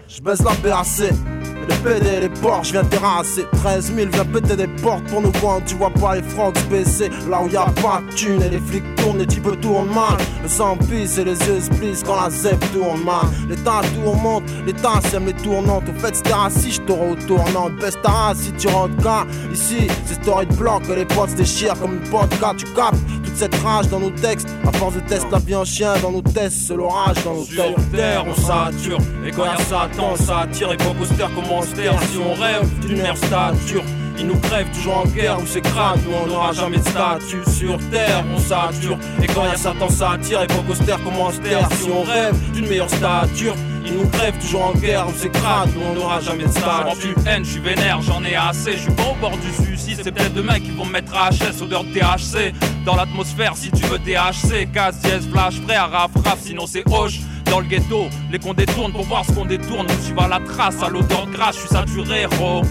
[0.08, 1.41] je baisse la BAC.
[1.68, 3.46] Les PD, les portes, je viens terrasser.
[3.52, 7.10] 13 000, viens péter des portes pour nous quand tu vois pas les francs baisser
[7.28, 10.18] Là où y a pas de thunes et les flics tournent, les types tournent mal.
[10.42, 13.26] Le sang pisse et les yeux se plissent quand la zep tourne mal.
[13.48, 15.84] L'état tourmente, l'état sème les tournantes.
[15.88, 19.26] Au fait c'était assis, je t'aurai au tournant Baisse ta race si tu rentres cas
[19.52, 22.54] Ici, c'est story de bloc que les potes se déchirent comme une vodka.
[22.56, 24.48] Tu captes toute cette rage dans nos textes.
[24.66, 26.66] À force de test, la vie en chien dans nos tests.
[26.66, 28.98] C'est l'orage dans nos Sur têtes terre, on sature.
[29.26, 30.72] Et quand y'a Satan, ça attire.
[30.72, 33.84] Et austère, comment Si on rêve d'une meilleure stature.
[34.18, 37.78] Ils nous crèvent toujours en guerre où c'est nous on n'aura jamais de statut sur
[37.90, 38.98] terre, on sature.
[39.22, 40.42] Et quand y'a Satan, ça attire.
[40.42, 43.54] Et pas austère, comment se taire Si on rêve d'une meilleure stature.
[43.84, 46.96] Ils nous crèvent toujours en guerre crade, nous on n'aura jamais de statut.
[46.96, 49.64] Je suis haine, je suis vénère, j'en ai assez, je suis pas au bord du
[49.64, 52.52] suicide, c'est peut-être demain qu'ils vont me mettre à HS, odeur de THC,
[52.84, 57.20] dans l'atmosphère si tu veux THC, casse, dièse, flash, frère, raf, raf, sinon c'est hoche.
[57.46, 60.40] Dans le ghetto, les qu'on détourne pour voir ce qu'on détourne, on suit à la
[60.40, 62.62] trace, à l'odeur de grâce, je suis saturé, ro.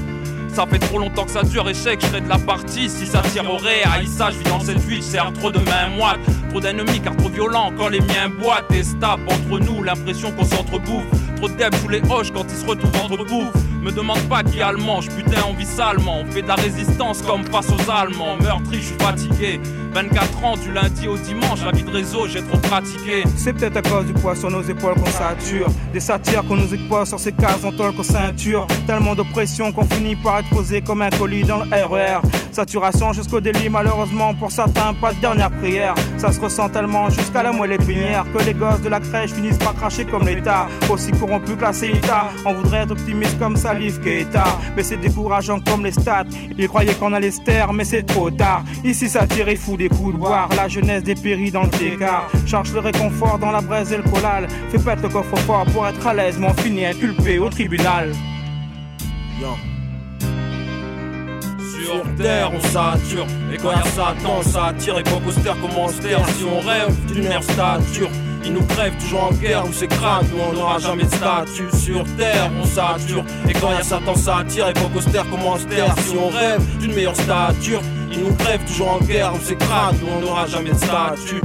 [0.54, 2.90] Ça fait trop longtemps que ça dure, échec, je serai de la partie.
[2.90, 5.88] Si ça tire au ré, Aïssa, je vis dans cette je sers trop de main
[5.96, 6.20] moite.
[6.50, 10.44] Trop d'ennemis car trop violents quand les miens boitent et stable entre nous, l'impression qu'on
[10.44, 11.06] s'entrebouffe.
[11.38, 13.54] Trop de sous les hoches quand ils se retrouvent entre bouffe.
[13.82, 16.20] Me demande pas qui a le mange, putain, on vit salement.
[16.20, 18.38] On fait de la résistance comme face aux Allemands.
[18.40, 19.60] Meurtri, je suis fatigué.
[19.94, 23.24] 24 ans, du lundi au dimanche, la vie de réseau, j'ai trop pratiqué.
[23.36, 25.68] C'est peut-être à cause du poids sur nos épaules qu'on sature.
[25.92, 28.68] Des satires qu'on nous expose sur ces cases en tôle qu'aux ceinture.
[28.88, 32.20] Tellement de pression qu'on finit par être posé comme un colis dans le RER.
[32.52, 35.96] Saturation jusqu'au délit, malheureusement pour certains, pas de dernière prière.
[36.18, 39.58] Ça se ressent tellement jusqu'à la moelle épinière que les gosses de la crèche finissent
[39.58, 40.68] par cracher comme l'État.
[40.90, 42.30] Aussi corrompu que la CETA.
[42.46, 43.56] On voudrait être optimiste comme
[44.76, 46.26] Mais c'est décourageant comme les stats.
[46.58, 47.42] Ils croyaient qu'on allait se
[47.74, 48.64] mais c'est trop tard.
[48.84, 50.50] Ici, ça tire et fout des coups de boire.
[50.56, 52.30] La jeunesse dépérit dans le décart.
[52.46, 54.48] Cherche le réconfort dans la braise et le collal.
[54.70, 58.12] Fais pète le coffre-fort pour être à l'aise, mais on finit inculpé au tribunal.
[61.60, 63.26] Sur terre, on sature.
[63.54, 65.00] Et quand y'a Satan, ça attire.
[65.00, 65.32] Et comment
[65.88, 68.10] se taire Si on rêve d'une meilleure stature?
[68.44, 72.04] Ils nous crèvent toujours en guerre où c'est nous on n'aura jamais de statut sur
[72.18, 73.24] terre, on sature.
[73.48, 74.70] Et quand y'a Satan, ça attire.
[74.70, 77.82] Et pas austère, comment se taire Si on rêve d'une meilleure stature.
[78.12, 81.42] Ils nous crèvent toujours en guerre où c'est crade, nous on n'aura jamais de statut.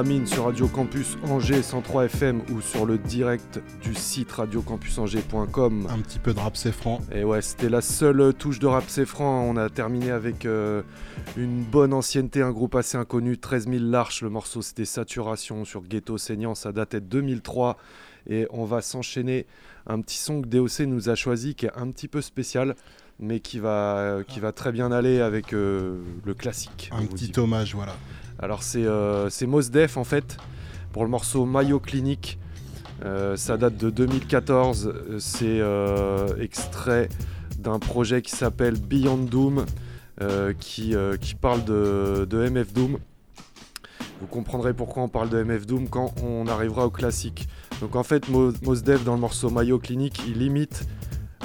[0.00, 3.60] Est toujours dans la mine sur Radio Campus Angers 103 FM ou sur le direct
[3.82, 5.86] du site radiocampusangers.com.
[5.90, 7.00] Un petit peu de rap c'est franc.
[7.12, 9.42] Et ouais, c'était la seule touche de rap c'est franc.
[9.42, 10.82] On a terminé avec euh,
[11.36, 14.22] une bonne ancienneté, un groupe assez inconnu, 13 000 Larches.
[14.22, 17.76] Le morceau c'était Saturation sur Ghetto Saignant, ça datait de 2003.
[18.28, 19.46] Et on va s'enchaîner
[19.86, 22.74] un petit son que DOC nous a choisi qui est un petit peu spécial.
[23.22, 26.88] Mais qui va, qui va très bien aller avec euh, le classique.
[26.90, 27.94] Un petit hommage, voilà.
[28.42, 30.36] Alors c'est euh, c'est Mos Def en fait
[30.92, 32.38] pour le morceau Mayo Clinic.
[33.04, 34.86] Euh, ça date de 2014.
[34.88, 37.08] Euh, C'est euh, extrait
[37.58, 39.64] d'un projet qui s'appelle Beyond Doom
[40.58, 40.94] qui,
[41.40, 42.98] parle de, MF Doom.
[44.20, 47.48] Vous comprendrez pourquoi on parle de MF Doom quand on arrivera au classique.
[47.80, 50.86] Donc en fait Mo- Mos Def dans le morceau Mayo Clinic il limite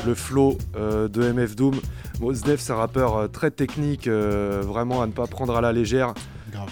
[0.05, 1.75] le flow de MF Doom.
[2.19, 6.13] Mos Def c'est un rappeur très technique, vraiment à ne pas prendre à la légère.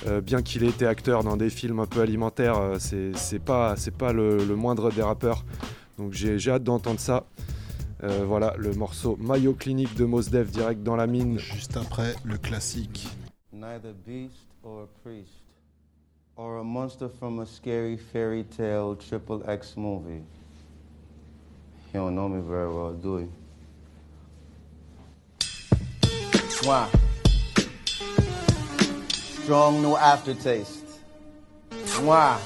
[0.07, 3.76] Euh, bien qu'il ait été acteur dans des films un peu alimentaires, euh, c'est pas,
[3.76, 5.43] c'est pas le, le moindre des rappeurs.
[5.97, 7.26] Donc j'ai j'ai hâte d'entendre ça.
[8.03, 11.38] Euh, voilà le morceau Mayo Clinic de Mos Def direct dans la mine.
[11.39, 13.07] Juste après le classique.
[13.51, 15.43] Neither beast or a priest,
[16.35, 20.23] or a monster from a scary fairy tale triple X movie.
[21.93, 23.30] You don't know me very well, do you?
[26.64, 26.88] Why?
[29.44, 30.99] Strong no aftertaste.
[31.99, 32.40] Why?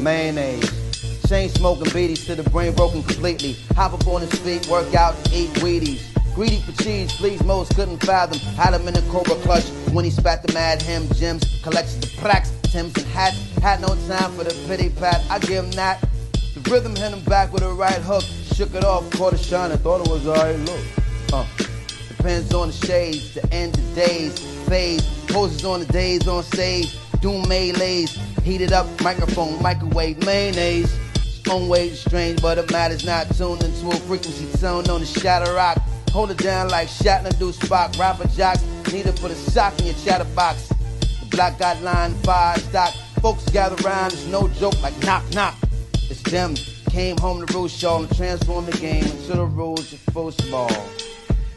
[0.00, 0.68] Mayonnaise.
[1.28, 3.52] Chain smoking beaties to the brain broken completely.
[3.76, 6.02] Hop up on his feet, work out, eat Wheaties.
[6.34, 8.38] Greedy for cheese, please, most couldn't fathom.
[8.56, 11.08] Had him in a cobra clutch when he spat the mad him.
[11.14, 13.38] Gems, collections of pracs, Tims and hats.
[13.62, 15.22] Had no time for the pity pat.
[15.30, 16.00] I give him that.
[16.32, 18.24] The rhythm hit him back with a right hook.
[18.56, 19.70] Shook it off, caught a shine.
[19.70, 20.58] I thought it was alright.
[20.58, 20.80] Look,
[21.32, 21.46] uh,
[22.26, 24.36] depends on the shades, the end of days,
[24.66, 25.00] phase.
[25.28, 26.98] Poses on the days on stage.
[27.20, 30.92] Doom melees, heated up microphone, microwave mayonnaise.
[31.48, 35.54] Own way strange, but it matters not tuned into a frequency zone on the shadow
[35.54, 35.78] rock.
[36.10, 37.96] Hold it down like Shatner do Spock.
[37.96, 40.66] Rapper jocks, need to put a sock in your chatterbox.
[41.20, 42.92] The black got line five stock.
[43.22, 45.54] Folks gather round, it's no joke like knock knock.
[46.10, 46.56] It's them
[46.90, 50.88] came home to roost y'all and transform the game into the rules of football.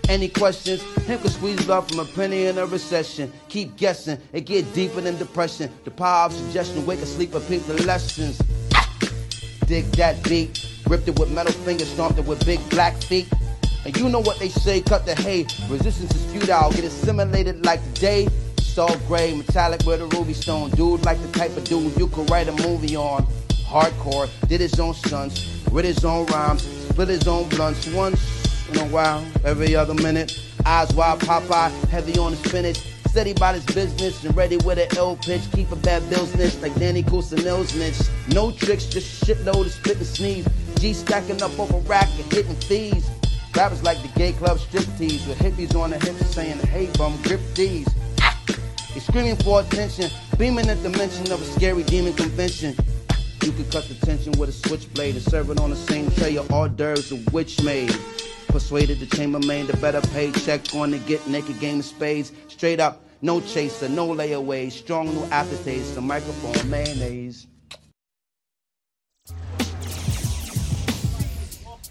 [0.10, 0.82] Any questions?
[1.06, 3.32] Him can squeeze blood from a penny in a recession.
[3.48, 5.72] Keep guessing, it get deeper than depression.
[5.84, 8.42] The power of suggestion, wake asleep peep the lessons.
[9.68, 13.28] Dig that beat, ripped it with metal fingers, stomped it with big black feet.
[13.86, 15.46] And you know what they say, cut the hay.
[15.70, 18.28] Resistance is futile, get assimilated like the day.
[18.58, 20.72] Soft gray, metallic with a ruby stone.
[20.72, 23.28] Dude like the type of dude you could write a movie on.
[23.68, 28.80] Hardcore, did his own stunts, writ his own rhymes, split his own blunts once in
[28.80, 30.40] a while, every other minute.
[30.66, 32.78] Eyes wide, Popeye, heavy on the spinach.
[33.08, 35.42] Steady about his business and ready with an ill pitch.
[35.54, 38.08] Keep a bad business like Danny Kusanil's niche.
[38.34, 40.48] No tricks, just shitload of spit and sneeze.
[40.76, 43.10] G stacking up over rack and hitting thieves.
[43.56, 47.20] Rappers like the gay club strip tease with hippies on the hips saying, hey bum,
[47.24, 47.88] grip these.
[48.94, 52.76] He's screaming for attention, beaming at the mention of a scary demon convention.
[53.44, 56.38] You could cut the tension with a switchblade and serve it on the same tray
[56.38, 57.96] of hors d'oeuvres a witch made.
[58.50, 62.32] Persuaded the chambermaid to better paycheck on the get naked game of spades.
[62.48, 67.48] Straight up, no chaser, no layaway, strong new aftertaste, a microphone, mayonnaise.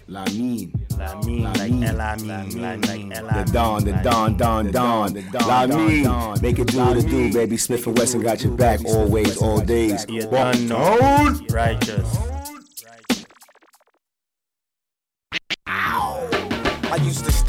[0.07, 0.73] La mine.
[0.97, 5.13] La mine, like la mine, like la The dawn, the dawn, dawn, dawn.
[5.47, 6.41] La mine.
[6.41, 7.57] Make it do what it do, baby.
[7.57, 10.05] Smith and Wesson got your back always, all days.
[10.09, 10.77] You Walk don't know.
[10.77, 11.45] on.
[11.47, 12.38] Righteous.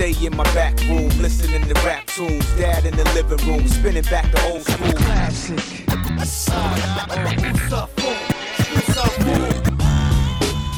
[0.00, 2.46] Stay in my back room, listening to rap tunes.
[2.56, 4.92] Dad in the living room, spinning back the old school.
[4.92, 5.58] Classic.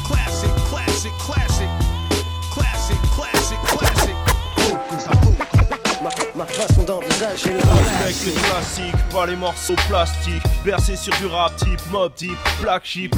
[0.03, 1.69] Classic, classic, classic.
[2.51, 4.15] Classic, classic, classic.
[6.35, 10.43] Ma façon d'envisager le Respecte les classiques, pas les morceaux plastiques.
[10.65, 13.15] Bercé sur du rap type, mob type, black sheep.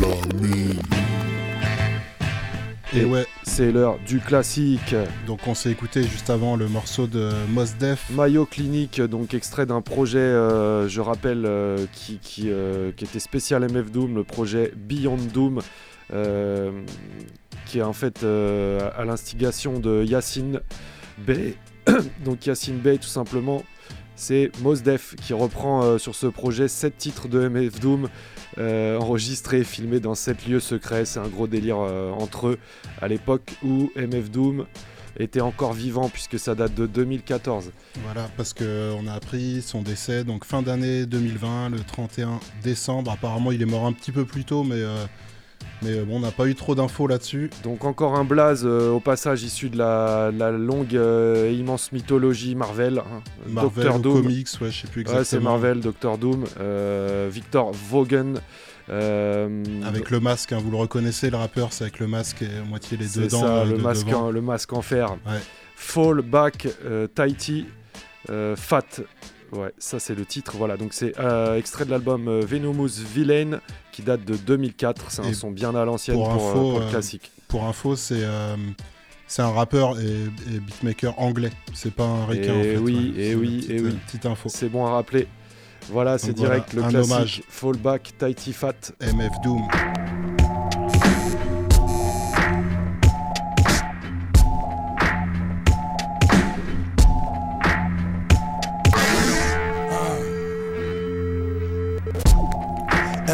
[2.95, 3.25] Et ouais.
[3.43, 4.95] C'est l'heure du classique.
[5.27, 8.09] Donc on s'est écouté juste avant le morceau de Mos Def.
[8.09, 13.19] Mayo Clinic, donc extrait d'un projet, euh, je rappelle, euh, qui, qui, euh, qui était
[13.19, 15.61] spécial MF Doom, le projet Beyond Doom,
[17.65, 20.61] qui est en fait à l'instigation de Yacine
[21.17, 21.55] Bey.
[22.23, 23.63] donc Yacine Bey, tout simplement,
[24.15, 28.07] c'est Mos Def qui reprend sur ce projet 7 titres de MF Doom.
[28.57, 32.59] Euh, enregistrés et filmés dans 7 lieux secrets, c'est un gros délire euh, entre eux
[33.01, 34.65] à l'époque où MF Doom
[35.17, 37.71] était encore vivant puisque ça date de 2014.
[38.03, 43.11] Voilà, parce qu'on a appris son décès donc fin d'année 2020, le 31 décembre.
[43.11, 45.05] Apparemment, il est mort un petit peu plus tôt, mais, euh,
[45.81, 47.49] mais euh, bon, on n'a pas eu trop d'infos là-dessus.
[47.63, 51.91] Donc encore un blaze euh, au passage issu de la, la longue euh, et immense
[51.91, 52.99] mythologie Marvel.
[52.99, 53.21] hein.
[53.47, 54.21] Marvel ou Doom.
[54.23, 55.51] comics, ouais, je sais plus Ouais, c'est exactement.
[55.51, 58.35] Marvel, Doctor Doom, euh, Victor Vaughan.
[58.89, 62.63] Avec le masque, hein, vous le reconnaissez, le rappeur, c'est avec le masque et à
[62.63, 63.41] moitié les deux dents.
[63.41, 65.11] ça, le, de masque en, le masque en fer.
[65.25, 65.39] Ouais.
[65.75, 66.67] Fall Back
[67.15, 67.65] Tighty
[68.29, 69.01] euh, Fat.
[69.51, 70.53] Ouais, ça c'est le titre.
[70.57, 71.13] Voilà, donc c'est
[71.57, 73.59] extrait de l'album Venomous Villain
[73.95, 75.09] qui date de 2004.
[75.11, 77.31] C'est un Et son bien à l'ancienne pour, Pour euh, info, pour le euh, classique.
[77.47, 78.55] pour info, c'est euh,
[79.27, 81.51] c'est un rappeur et, et beatmaker anglais.
[81.73, 82.77] C'est pas un ricain en Et fait.
[82.77, 83.21] oui, ouais.
[83.23, 83.87] et C'est oui, petite, et oui.
[83.89, 84.49] euh, Petite info.
[84.49, 85.27] C'est bon à rappeler.
[85.89, 87.43] Voilà, c'est voilà, direct le un classique hommage.
[87.47, 88.73] Fallback Tighty Fat.
[89.01, 89.67] MF Doom.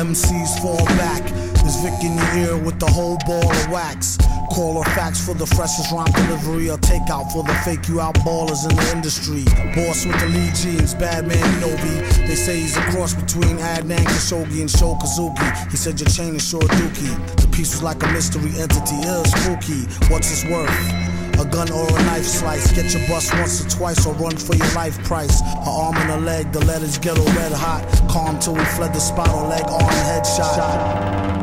[0.02, 1.22] MCs fall back.
[1.62, 4.18] There's Vic in your ear with the whole ball of wax.
[4.50, 8.16] Call or fax for the freshest rhyme delivery or takeout for the fake you out
[8.26, 9.44] ballers in the industry.
[9.76, 12.26] Boss with the lead jeans, bad man Novi.
[12.26, 15.70] They say he's a cross between Adnan Khashoggi and Sho Kosugi.
[15.70, 17.38] He said your chain is short dookie.
[17.38, 19.86] The piece was like a mystery entity, ill spooky.
[20.10, 21.11] What's his worth?
[21.42, 22.72] A gun or a knife slice.
[22.72, 25.42] Get your bus once or twice or run for your life price.
[25.42, 27.84] A arm and a leg, the letters ghetto red hot.
[28.08, 31.41] Calm till we fled the spot or leg arm headshot.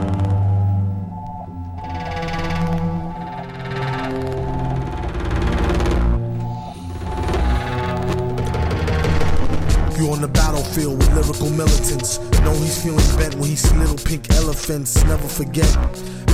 [9.99, 12.21] You on the battlefield with lyrical militants.
[12.47, 15.03] Know he's feeling bent when he see little pink elephants.
[15.03, 15.67] Never forget.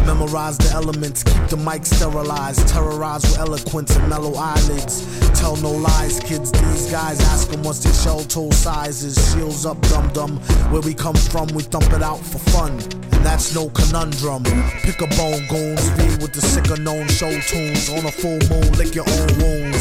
[0.05, 2.69] Memorize the elements, keep the mic sterilized.
[2.69, 5.01] Terrorize with eloquence and mellow eyelids.
[5.41, 6.53] Tell no lies, kids.
[6.53, 9.17] These guys ask them what's their shell toe sizes.
[9.33, 10.37] Shields up, dum dum.
[10.71, 12.73] Where we come from, we thump it out for fun.
[13.13, 14.45] And that's no conundrum.
[14.85, 15.89] Pick a bone, goons.
[15.97, 17.89] Be with the sicker known show tunes.
[17.89, 19.74] On a full moon, lick your own wounds.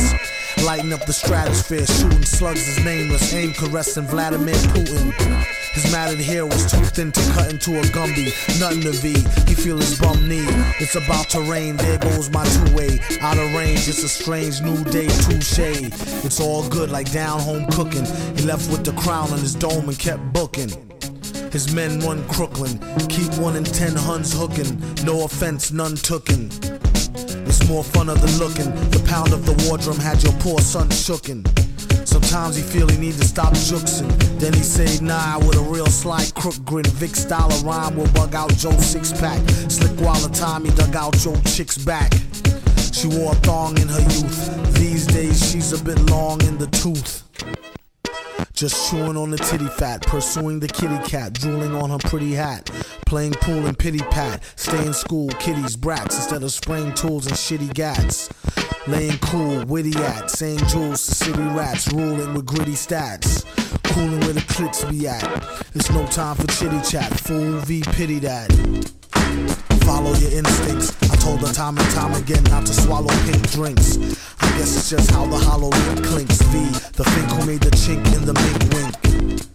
[0.65, 3.33] Lighting up the stratosphere, shooting slugs is nameless.
[3.33, 5.11] Aim caressing Vladimir Putin.
[5.73, 8.31] His matted hair was too thin to cut into a Gumby.
[8.61, 9.09] Nothing to V,
[9.45, 10.45] he feel his bum knee.
[10.79, 12.99] It's about to rain, there goes my two way.
[13.19, 15.59] Out of range, it's a strange new day, touche.
[16.23, 18.05] It's all good like down home cooking.
[18.37, 20.69] He left with the crown on his dome and kept booking.
[21.51, 22.79] His men run Crooklyn,
[23.09, 26.82] keep one in ten Huns hookin', No offense, none tooken.
[27.67, 28.71] More fun of the looking.
[28.91, 31.43] The pound of the war drum had your poor son shooken.
[32.07, 34.09] Sometimes he feel he need to stop juxing.
[34.39, 36.85] Then he say nah with a real sly crook grin.
[36.85, 39.39] Vic style of rhyme will bug out Joe's six pack.
[39.69, 42.13] Slick while the time he dug out Joe chick's back.
[42.91, 44.73] She wore a thong in her youth.
[44.75, 47.23] These days she's a bit long in the tooth.
[48.53, 52.69] Just chewing on the titty fat, pursuing the kitty cat, drooling on her pretty hat,
[53.13, 57.35] playing pool and pity pat, stay in school, kitties, brats, instead of spraying tools and
[57.35, 58.27] shitty gats.
[58.87, 63.45] Laying cool, witty at, saying jewels to city rats, ruling with gritty stats.
[63.93, 65.23] Cooling where the clicks be at.
[65.75, 68.51] It's no time for chitty chat, fool v pity that.
[69.85, 70.97] Follow your instincts.
[71.11, 73.95] I told her time and time again not to swallow pink drinks.
[74.41, 76.41] I guess it's just how the hollow lip clinks.
[76.41, 76.57] V,
[76.93, 79.52] the fink who made the chink in the mink wink.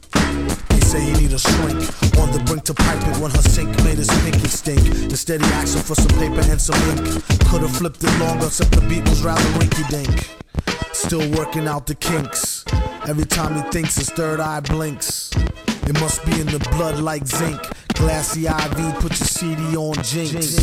[0.88, 1.84] Say he need a shrink
[2.18, 4.80] on the brink to pipe it when her sink made his pinky stink.
[5.10, 7.22] Instead he asked for some paper and some ink.
[7.50, 10.30] Could've flipped it longer, except the beat was rather rinky dink.
[10.94, 12.64] Still working out the kinks.
[13.06, 15.30] Every time he thinks his third eye blinks.
[15.86, 17.60] It must be in the blood like zinc.
[17.92, 20.56] Glassy IV, put your CD on Jinx.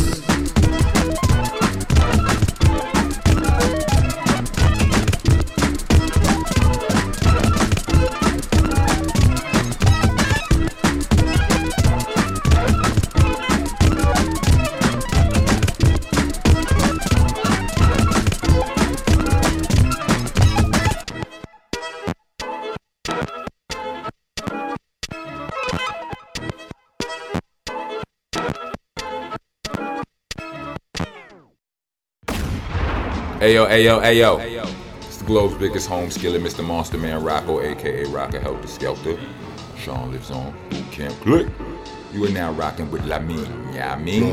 [33.36, 34.40] Ayo, ayo, ayo.
[35.02, 36.64] It's the globe's biggest home skillet, Mr.
[36.64, 39.20] Monster Man Rocco, aka Rocker Heltah Skeltah.
[39.76, 41.50] Sean lives on Boot Camp Clik.
[42.14, 43.74] You are now rocking with La Lamine.
[43.74, 44.24] Yeah, I mean,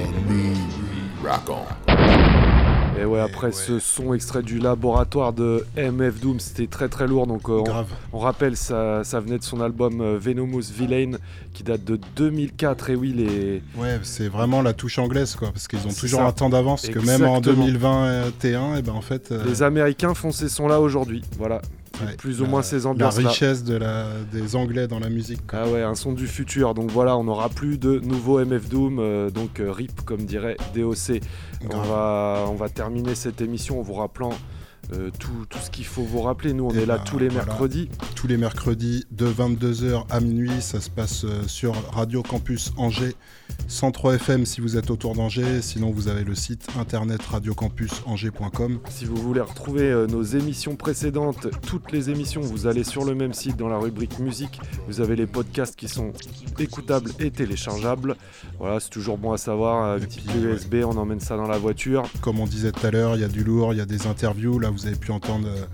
[1.22, 1.68] rock on.
[3.00, 7.26] Et ouais, après ce son extrait du laboratoire de MF Doom, c'était très très lourd.
[7.28, 7.64] Donc euh,
[8.14, 11.18] on, rappelle, ça, ça venait de son album euh, Venomous Villain
[11.54, 12.92] qui date de 2004.
[12.92, 13.62] Et oui, les.
[13.78, 16.28] Ouais, c'est vraiment la touche anglaise, quoi, parce qu'ils ont toujours ça.
[16.28, 17.66] un temps d'avance, que même en Exactement.
[17.66, 19.32] 2021, et ben en fait.
[19.32, 21.24] euh, Les Américains font ces sons-là aujourd'hui.
[21.38, 21.62] Voilà.
[22.02, 23.30] Ouais, plus ou la- moins ces La ambiances-là.
[23.30, 25.42] richesse de la, des Anglais dans la musique.
[25.52, 26.74] Ah ouais, un son du futur.
[26.74, 30.58] Donc voilà, on n'aura plus de nouveaux MF Doom, euh, donc euh, RIP comme dirait
[30.76, 31.22] DOC.
[31.72, 34.32] On va, on va terminer cette émission en vous rappelant
[34.92, 36.54] euh, tout, tout ce qu'il faut vous rappeler.
[36.54, 37.46] Nous, on Eh est là ben, tous les voilà.
[37.46, 37.90] mercredis.
[38.16, 43.16] Tous les mercredis de 22h à minuit, ça se passe euh, sur Radio Campus Angers,
[43.68, 48.80] 103 FM si vous êtes autour d'Angers, sinon vous avez le site internet radiocampusangers.com.
[48.90, 53.16] Si vous voulez retrouver euh, nos émissions précédentes, toutes les émissions, vous allez sur le
[53.16, 54.60] même site dans la rubrique musique.
[54.88, 56.12] Vous avez les podcasts qui sont
[56.60, 58.16] écoutables et téléchargeables.
[58.60, 59.84] Voilà, c'est toujours bon à savoir.
[59.96, 60.54] Un petit ouais.
[60.54, 62.04] USB, on emmène ça dans la voiture.
[62.22, 64.08] Comme on disait tout à l'heure, il y a du lourd, il y a des
[64.08, 64.60] interviews.
[64.60, 65.66] Là, vous avez pu entendre euh,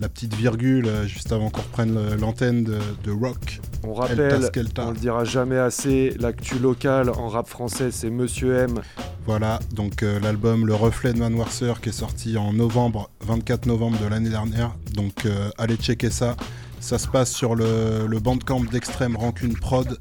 [0.00, 3.60] la petite virgule euh, juste avant qu'on reprenne l'antenne de, de Rock.
[3.84, 8.80] On rappelle, on le dira jamais assez, l'actu locale en rap français, c'est Monsieur M.
[9.24, 13.98] Voilà, donc euh, l'album Le Reflet de Manoirceur qui est sorti en novembre, 24 novembre
[14.00, 14.74] de l'année dernière.
[14.94, 16.34] Donc euh, allez checker ça.
[16.80, 19.98] Ça se passe sur le, le bandcamp d'Extrême Rancune Prod,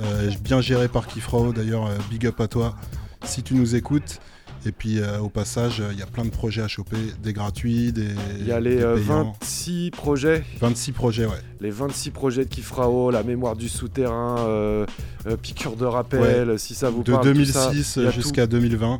[0.00, 1.52] euh, bien géré par Kifro.
[1.52, 2.76] D'ailleurs, big up à toi
[3.24, 4.20] si tu nous écoutes.
[4.66, 7.92] Et puis euh, au passage, il y a plein de projets à choper, des gratuits,
[7.92, 8.08] des.
[8.40, 9.34] Il y a les des euh, payants.
[9.40, 10.44] 26 projets.
[10.60, 11.40] 26 projets, ouais.
[11.60, 14.84] Les 26 projets de Kifrao, la mémoire du souterrain, euh,
[15.26, 16.58] euh, piqûre de rappel, Ouais.
[16.58, 17.24] si ça vous de parle.
[17.24, 18.98] ça, 2006 il y a jusqu'à 2020.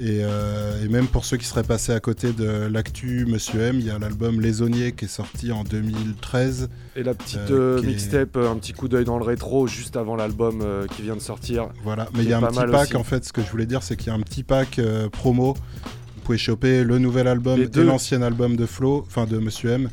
[0.00, 3.76] Et, euh, et même pour ceux qui seraient passés à côté de l'actu Monsieur M,
[3.78, 6.68] il y a l'album Les Auniers qui est sorti en 2013.
[6.68, 6.98] tout.
[6.98, 9.96] Et la petite euh, euh, est- mixtape, un petit coup d'œil dans le rétro, juste
[9.96, 11.68] avant l'album euh, qui vient de sortir.
[11.84, 12.96] Voilà, mais il y a un petit pack aussi.
[12.96, 13.24] en fait.
[13.24, 14.80] Ce que je voulais dire, c'est qu'il y a un petit pack
[15.12, 15.54] promo.
[15.54, 19.70] Vous pouvez choper le nouvel album Les et l'ancien album de Flo, enfin de Monsieur
[19.70, 19.90] M,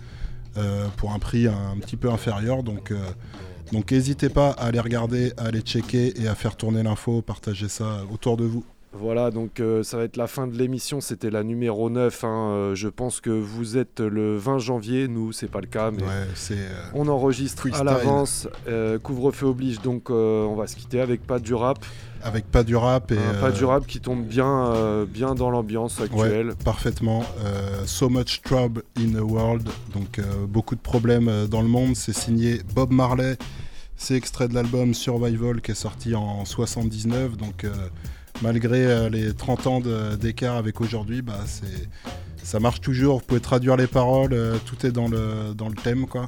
[0.98, 2.64] pour un prix un, petit peu inférieur.
[2.64, 2.94] Donc,
[3.72, 7.68] donc n'hésitez pas à aller regarder, à aller checker et à faire tourner l'info, partager
[7.68, 8.64] ça autour de vous.
[8.94, 11.00] Voilà, donc euh, ça va être la fin de l'émission.
[11.00, 12.24] C'était la numéro 9.
[12.26, 12.28] hein.
[12.52, 15.08] Euh, je pense que vous êtes le 20 janvier.
[15.08, 17.88] Nous, c'est pas le cas, mais Ouais, euh, on enregistre freestyle.
[17.88, 18.50] à l'avance.
[19.02, 21.80] Couvre-feu oblige, donc on va se quitter avec pas du rap.
[22.24, 23.18] Avec pas du rap et.
[23.18, 26.50] Un pas du rap qui tombe bien, bien dans l'ambiance actuelle.
[26.50, 27.24] Ouais, parfaitement.
[27.86, 29.70] So much trouble in the world.
[29.94, 30.20] Donc
[30.50, 31.96] beaucoup de problèmes dans le monde.
[31.96, 33.38] C'est signé Bob Marley.
[33.96, 37.38] C'est extrait de l'album Survival qui est sorti en 79.
[37.38, 37.66] Donc
[38.42, 39.82] malgré euh, les 30 ans
[40.20, 41.88] d'écart avec aujourd'hui, bah, c'est
[42.44, 43.20] ça marche toujours.
[43.20, 44.34] Vous pouvez traduire les paroles.
[44.34, 46.28] euh, tout est dans le dans le thème quoi.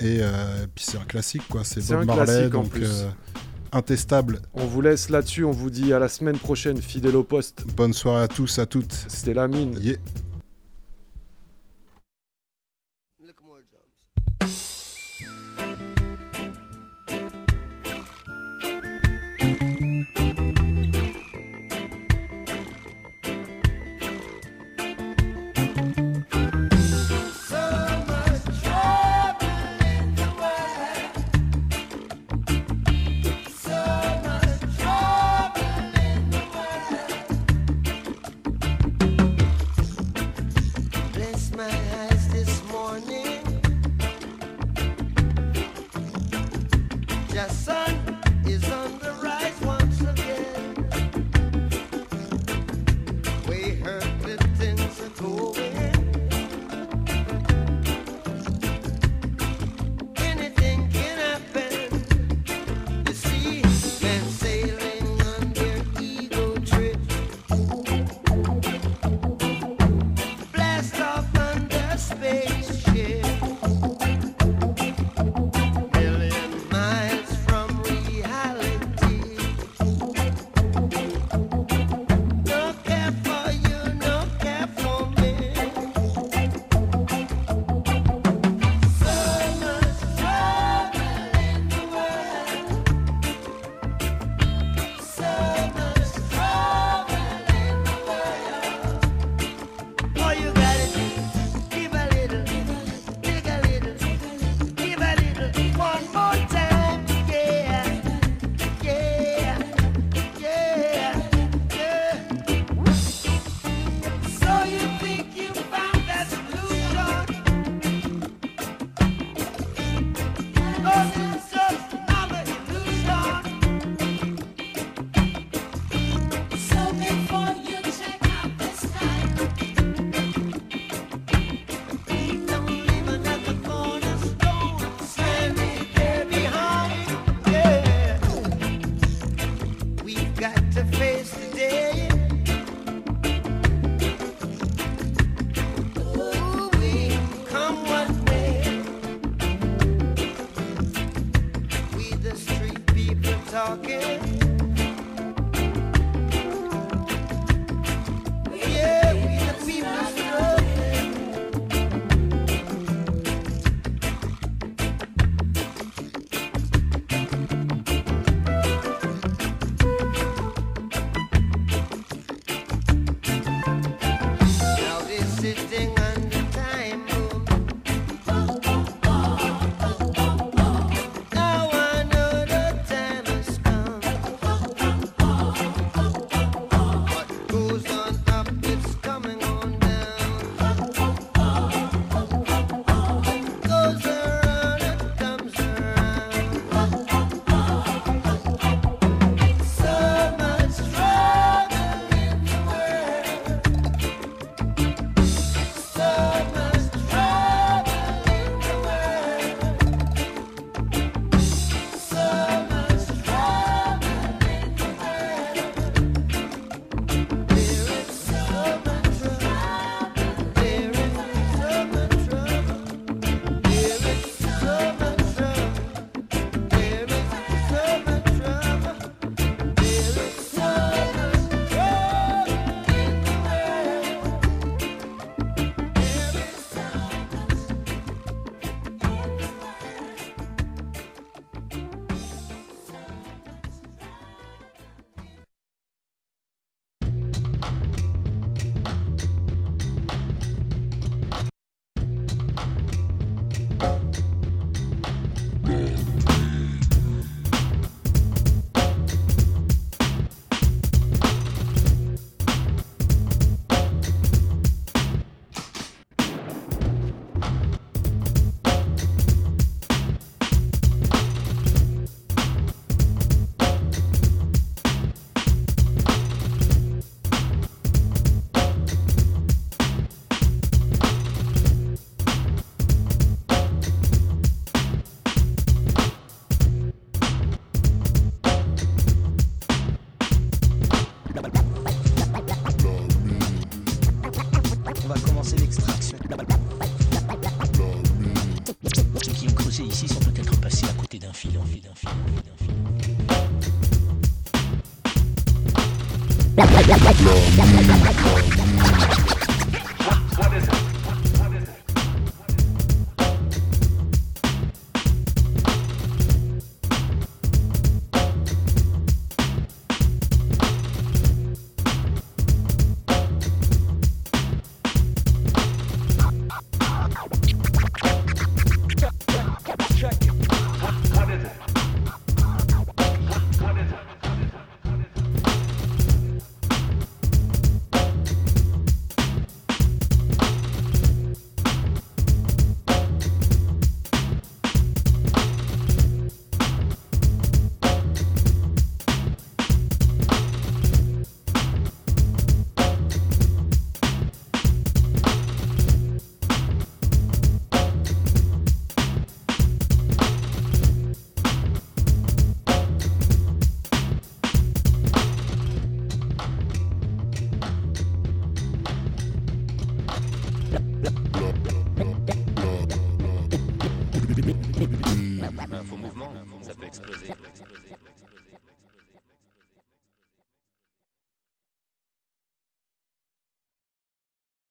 [0.00, 1.62] Et euh, puis c'est un classique quoi.
[1.64, 2.84] C'est Bob un Marley en donc plus.
[2.84, 3.08] euh,
[3.72, 4.40] intestable.
[4.54, 5.44] On vous laisse là-dessus.
[5.44, 7.64] On vous dit à la semaine prochaine, fidèle au poste.
[7.76, 8.92] Bonne soirée à tous, à toutes.
[9.08, 9.78] C'était la mine.
[9.80, 9.96] Yeah.